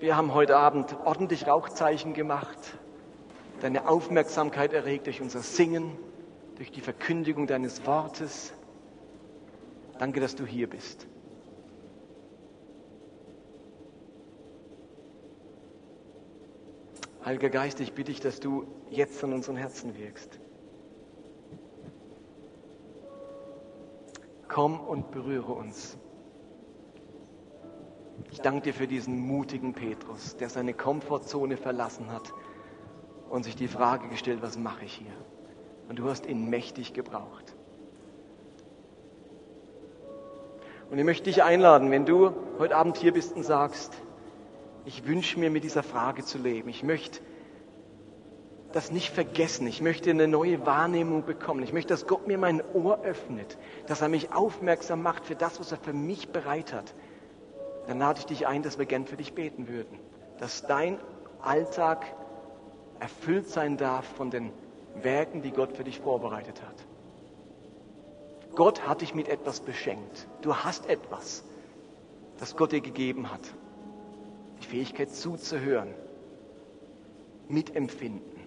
Wir 0.00 0.18
haben 0.18 0.34
heute 0.34 0.56
Abend 0.56 0.94
ordentlich 1.06 1.46
Rauchzeichen 1.46 2.12
gemacht, 2.12 2.58
deine 3.62 3.88
Aufmerksamkeit 3.88 4.74
erregt 4.74 5.06
durch 5.06 5.22
unser 5.22 5.40
Singen, 5.40 5.96
durch 6.56 6.70
die 6.70 6.82
Verkündigung 6.82 7.46
deines 7.46 7.86
Wortes. 7.86 8.52
Danke, 9.98 10.20
dass 10.20 10.34
du 10.34 10.44
hier 10.44 10.68
bist. 10.68 11.06
Heiliger 17.24 17.48
Geist, 17.48 17.80
ich 17.80 17.94
bitte 17.94 18.12
dich, 18.12 18.20
dass 18.20 18.38
du 18.38 18.66
jetzt 18.90 19.24
an 19.24 19.32
unseren 19.32 19.56
Herzen 19.56 19.96
wirkst. 19.96 20.38
Komm 24.46 24.78
und 24.78 25.10
berühre 25.10 25.52
uns. 25.52 25.96
Ich 28.30 28.42
danke 28.42 28.64
dir 28.64 28.74
für 28.74 28.86
diesen 28.86 29.18
mutigen 29.18 29.72
Petrus, 29.72 30.36
der 30.36 30.50
seine 30.50 30.74
Komfortzone 30.74 31.56
verlassen 31.56 32.12
hat 32.12 32.34
und 33.30 33.44
sich 33.44 33.56
die 33.56 33.68
Frage 33.68 34.08
gestellt, 34.08 34.42
was 34.42 34.58
mache 34.58 34.84
ich 34.84 34.92
hier? 34.92 35.12
Und 35.88 35.98
du 35.98 36.10
hast 36.10 36.26
ihn 36.26 36.50
mächtig 36.50 36.92
gebraucht. 36.92 37.56
Und 40.90 40.98
ich 40.98 41.04
möchte 41.04 41.24
dich 41.24 41.42
einladen, 41.42 41.90
wenn 41.90 42.04
du 42.04 42.32
heute 42.58 42.76
Abend 42.76 42.98
hier 42.98 43.14
bist 43.14 43.34
und 43.34 43.44
sagst, 43.44 43.94
ich 44.84 45.06
wünsche 45.06 45.38
mir 45.38 45.50
mit 45.50 45.64
dieser 45.64 45.82
Frage 45.82 46.24
zu 46.24 46.38
leben. 46.38 46.68
Ich 46.68 46.82
möchte 46.82 47.20
das 48.72 48.90
nicht 48.90 49.10
vergessen. 49.10 49.66
Ich 49.66 49.80
möchte 49.80 50.10
eine 50.10 50.26
neue 50.26 50.66
Wahrnehmung 50.66 51.24
bekommen. 51.24 51.62
Ich 51.62 51.72
möchte, 51.72 51.94
dass 51.94 52.06
Gott 52.06 52.26
mir 52.26 52.38
mein 52.38 52.62
Ohr 52.74 53.02
öffnet, 53.02 53.56
dass 53.86 54.02
er 54.02 54.08
mich 54.08 54.32
aufmerksam 54.32 55.00
macht 55.00 55.26
für 55.26 55.36
das, 55.36 55.60
was 55.60 55.70
er 55.70 55.78
für 55.78 55.92
mich 55.92 56.30
bereit 56.30 56.72
hat. 56.72 56.92
Dann 57.86 57.98
lade 57.98 58.18
ich 58.18 58.26
dich 58.26 58.46
ein, 58.46 58.62
dass 58.62 58.78
wir 58.78 58.86
gern 58.86 59.06
für 59.06 59.16
dich 59.16 59.34
beten 59.34 59.68
würden. 59.68 59.98
Dass 60.38 60.66
dein 60.66 60.98
Alltag 61.40 62.04
erfüllt 62.98 63.48
sein 63.48 63.76
darf 63.76 64.06
von 64.16 64.30
den 64.30 64.52
Werken, 65.02 65.42
die 65.42 65.52
Gott 65.52 65.76
für 65.76 65.84
dich 65.84 66.00
vorbereitet 66.00 66.62
hat. 66.62 66.84
Gott 68.54 68.86
hat 68.86 69.00
dich 69.00 69.14
mit 69.14 69.28
etwas 69.28 69.60
beschenkt. 69.60 70.26
Du 70.42 70.56
hast 70.56 70.88
etwas, 70.88 71.44
das 72.38 72.56
Gott 72.56 72.72
dir 72.72 72.80
gegeben 72.80 73.30
hat. 73.30 73.40
Die 74.64 74.70
Fähigkeit 74.70 75.10
zuzuhören, 75.10 75.94
mitempfinden, 77.48 78.40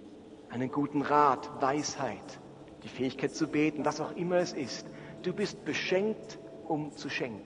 einen 0.49 0.71
guten 0.71 1.03
Rat, 1.03 1.61
Weisheit, 1.61 2.39
die 2.81 2.87
Fähigkeit 2.87 3.35
zu 3.35 3.47
beten, 3.47 3.85
was 3.85 4.01
auch 4.01 4.15
immer 4.15 4.37
es 4.37 4.51
ist. 4.53 4.87
Du 5.21 5.31
bist 5.31 5.63
beschenkt, 5.63 6.39
um 6.67 6.91
zu 6.91 7.09
schenken. 7.09 7.45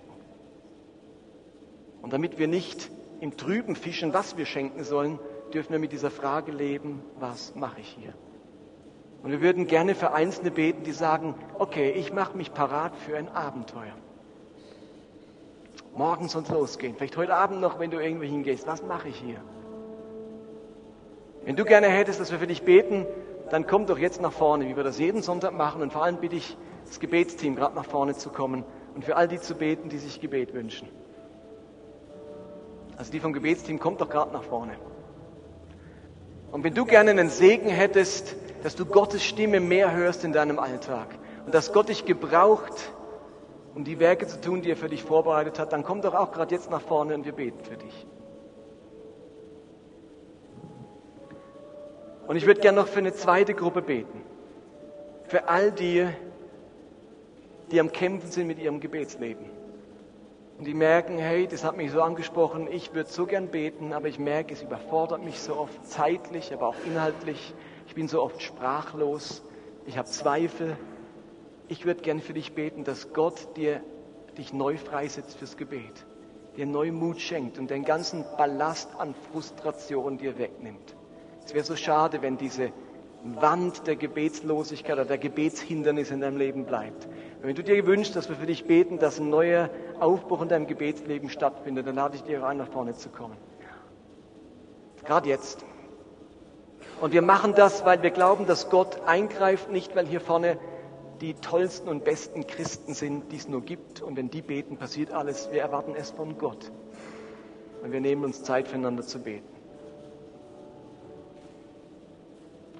Und 2.01 2.13
damit 2.13 2.39
wir 2.39 2.47
nicht 2.47 2.89
im 3.19 3.35
Trüben 3.35 3.75
fischen, 3.75 4.13
was 4.13 4.37
wir 4.37 4.45
schenken 4.45 4.85
sollen, 4.85 5.19
dürfen 5.53 5.73
wir 5.73 5.79
mit 5.79 5.91
dieser 5.91 6.09
Frage 6.09 6.53
leben, 6.53 7.03
was 7.19 7.53
mache 7.55 7.81
ich 7.81 7.89
hier? 7.89 8.13
Und 9.21 9.31
wir 9.31 9.41
würden 9.41 9.67
gerne 9.67 9.95
für 9.95 10.13
Einzelne 10.13 10.49
beten, 10.49 10.83
die 10.83 10.93
sagen, 10.93 11.35
okay, 11.59 11.91
ich 11.91 12.13
mache 12.13 12.37
mich 12.37 12.53
parat 12.53 12.95
für 12.95 13.17
ein 13.17 13.27
Abenteuer. 13.27 13.95
Morgen 15.93 16.29
soll 16.29 16.43
es 16.43 16.49
losgehen. 16.49 16.95
Vielleicht 16.95 17.17
heute 17.17 17.35
Abend 17.35 17.59
noch, 17.59 17.79
wenn 17.79 17.91
du 17.91 17.99
irgendwo 17.99 18.23
hingehst. 18.23 18.65
Was 18.67 18.83
mache 18.83 19.09
ich 19.09 19.17
hier? 19.17 19.41
Wenn 21.43 21.55
du 21.55 21.65
gerne 21.65 21.87
hättest, 21.87 22.19
dass 22.19 22.31
wir 22.31 22.39
für 22.39 22.47
dich 22.47 22.63
beten, 22.63 23.05
dann 23.49 23.67
komm 23.67 23.85
doch 23.85 23.97
jetzt 23.97 24.21
nach 24.21 24.31
vorne, 24.31 24.67
wie 24.67 24.75
wir 24.75 24.83
das 24.83 24.99
jeden 24.99 25.21
Sonntag 25.21 25.53
machen. 25.53 25.81
Und 25.81 25.91
vor 25.91 26.03
allem 26.03 26.17
bitte 26.17 26.35
ich 26.35 26.55
das 26.85 26.99
Gebetsteam, 26.99 27.55
gerade 27.55 27.75
nach 27.75 27.85
vorne 27.85 28.15
zu 28.15 28.29
kommen 28.29 28.63
und 28.95 29.03
für 29.03 29.15
all 29.15 29.27
die 29.27 29.39
zu 29.39 29.55
beten, 29.55 29.89
die 29.89 29.97
sich 29.97 30.21
Gebet 30.21 30.53
wünschen. 30.53 30.87
Also 32.97 33.11
die 33.11 33.19
vom 33.19 33.33
Gebetsteam, 33.33 33.79
kommt 33.79 33.99
doch 33.99 34.09
gerade 34.09 34.31
nach 34.31 34.43
vorne. 34.43 34.73
Und 36.51 36.63
wenn 36.63 36.73
du 36.73 36.85
gerne 36.85 37.11
einen 37.11 37.29
Segen 37.29 37.69
hättest, 37.69 38.35
dass 38.63 38.75
du 38.75 38.85
Gottes 38.85 39.23
Stimme 39.23 39.59
mehr 39.59 39.93
hörst 39.93 40.23
in 40.23 40.33
deinem 40.33 40.59
Alltag 40.59 41.07
und 41.45 41.53
dass 41.53 41.73
Gott 41.73 41.89
dich 41.89 42.05
gebraucht, 42.05 42.91
um 43.73 43.83
die 43.83 43.99
Werke 43.99 44.27
zu 44.27 44.39
tun, 44.41 44.61
die 44.61 44.71
er 44.71 44.77
für 44.77 44.89
dich 44.89 45.03
vorbereitet 45.03 45.59
hat, 45.59 45.73
dann 45.73 45.83
komm 45.83 46.01
doch 46.01 46.13
auch 46.13 46.31
gerade 46.31 46.53
jetzt 46.53 46.69
nach 46.69 46.81
vorne 46.81 47.15
und 47.15 47.25
wir 47.25 47.31
beten 47.31 47.63
für 47.63 47.77
dich. 47.77 48.07
Und 52.27 52.35
ich 52.35 52.45
würde 52.45 52.61
gerne 52.61 52.79
noch 52.79 52.87
für 52.87 52.99
eine 52.99 53.13
zweite 53.13 53.53
Gruppe 53.53 53.81
beten. 53.81 54.21
Für 55.25 55.49
all 55.49 55.71
die, 55.71 56.07
die 57.71 57.79
am 57.79 57.91
Kämpfen 57.91 58.29
sind 58.29 58.47
mit 58.47 58.59
ihrem 58.59 58.79
Gebetsleben. 58.79 59.45
Und 60.57 60.65
die 60.65 60.73
merken, 60.73 61.17
hey, 61.17 61.47
das 61.47 61.63
hat 61.63 61.75
mich 61.75 61.91
so 61.91 62.01
angesprochen, 62.01 62.67
ich 62.71 62.93
würde 62.93 63.09
so 63.09 63.25
gern 63.25 63.47
beten, 63.47 63.93
aber 63.93 64.07
ich 64.07 64.19
merke, 64.19 64.53
es 64.53 64.61
überfordert 64.61 65.23
mich 65.23 65.39
so 65.39 65.55
oft 65.55 65.85
zeitlich, 65.87 66.53
aber 66.53 66.67
auch 66.67 66.75
inhaltlich. 66.85 67.53
Ich 67.87 67.95
bin 67.95 68.07
so 68.07 68.21
oft 68.21 68.41
sprachlos, 68.41 69.43
ich 69.85 69.97
habe 69.97 70.07
Zweifel. 70.07 70.77
Ich 71.71 71.85
würde 71.85 72.01
gern 72.01 72.19
für 72.19 72.33
dich 72.33 72.51
beten, 72.51 72.83
dass 72.83 73.13
Gott 73.13 73.55
dir 73.55 73.79
dich 74.37 74.51
neu 74.51 74.75
freisetzt 74.75 75.37
fürs 75.37 75.55
Gebet, 75.55 76.05
dir 76.57 76.65
neu 76.65 76.91
Mut 76.91 77.21
schenkt 77.21 77.57
und 77.59 77.69
den 77.69 77.85
ganzen 77.85 78.25
Ballast 78.37 78.89
an 78.99 79.15
Frustration 79.31 80.17
dir 80.17 80.37
wegnimmt. 80.37 80.97
Es 81.45 81.53
wäre 81.53 81.63
so 81.63 81.77
schade, 81.77 82.21
wenn 82.21 82.37
diese 82.37 82.73
Wand 83.23 83.87
der 83.87 83.95
Gebetslosigkeit 83.95 84.95
oder 84.95 85.05
der 85.05 85.17
Gebetshindernis 85.17 86.11
in 86.11 86.19
deinem 86.19 86.35
Leben 86.35 86.65
bleibt. 86.65 87.07
Wenn 87.41 87.55
du 87.55 87.63
dir 87.63 87.85
wünschst, 87.85 88.17
dass 88.17 88.27
wir 88.27 88.35
für 88.35 88.47
dich 88.47 88.65
beten, 88.65 88.99
dass 88.99 89.21
ein 89.21 89.29
neuer 89.29 89.69
Aufbruch 90.01 90.41
in 90.41 90.49
deinem 90.49 90.67
Gebetsleben 90.67 91.29
stattfindet, 91.29 91.87
dann 91.87 91.95
lade 91.95 92.17
ich 92.17 92.23
dir 92.23 92.45
ein, 92.45 92.57
nach 92.57 92.67
vorne 92.67 92.95
zu 92.95 93.07
kommen. 93.07 93.37
Gerade 95.05 95.29
jetzt. 95.29 95.63
Und 96.99 97.13
wir 97.13 97.21
machen 97.21 97.53
das, 97.55 97.85
weil 97.85 98.03
wir 98.03 98.11
glauben, 98.11 98.45
dass 98.45 98.69
Gott 98.69 99.03
eingreift, 99.05 99.71
nicht 99.71 99.95
weil 99.95 100.05
hier 100.05 100.19
vorne 100.19 100.57
die 101.21 101.35
tollsten 101.35 101.87
und 101.87 102.03
besten 102.03 102.47
Christen 102.47 102.93
sind, 102.93 103.31
die 103.31 103.37
es 103.37 103.47
nur 103.47 103.61
gibt. 103.61 104.01
Und 104.01 104.17
wenn 104.17 104.29
die 104.29 104.41
beten, 104.41 104.77
passiert 104.77 105.11
alles. 105.11 105.51
Wir 105.51 105.61
erwarten 105.61 105.93
es 105.95 106.11
von 106.11 106.37
Gott. 106.37 106.71
Und 107.83 107.91
wir 107.91 108.01
nehmen 108.01 108.23
uns 108.23 108.43
Zeit 108.43 108.67
füreinander 108.67 109.03
zu 109.03 109.19
beten. 109.19 109.47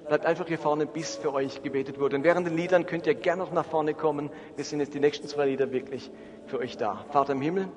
Bleibt 0.06 0.26
einfach 0.26 0.46
hier 0.46 0.58
vorne, 0.58 0.86
bis 0.86 1.16
für 1.16 1.32
euch 1.32 1.62
gebetet 1.62 1.98
wurde. 1.98 2.16
Und 2.16 2.24
während 2.24 2.46
den 2.46 2.56
Liedern 2.56 2.84
könnt 2.84 3.06
ihr 3.06 3.14
gerne 3.14 3.42
noch 3.42 3.52
nach 3.52 3.64
vorne 3.64 3.94
kommen. 3.94 4.30
Wir 4.56 4.64
sind 4.64 4.80
jetzt 4.80 4.92
die 4.94 5.00
nächsten 5.00 5.28
zwei 5.28 5.46
Lieder 5.46 5.72
wirklich 5.72 6.10
für 6.46 6.58
euch 6.58 6.76
da. 6.76 7.04
Vater 7.12 7.32
im 7.32 7.40
Himmel, 7.40 7.68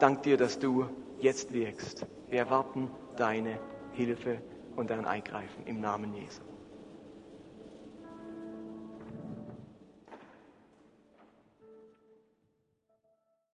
dank 0.00 0.24
dir, 0.24 0.36
dass 0.36 0.58
du 0.58 0.86
jetzt 1.20 1.52
wirkst. 1.52 2.04
Wir 2.28 2.40
erwarten 2.40 2.90
deine 3.16 3.58
Hilfe 3.92 4.38
und 4.76 4.90
dein 4.90 5.06
Eingreifen 5.06 5.66
im 5.66 5.80
Namen 5.80 6.12
Jesu. 6.14 6.47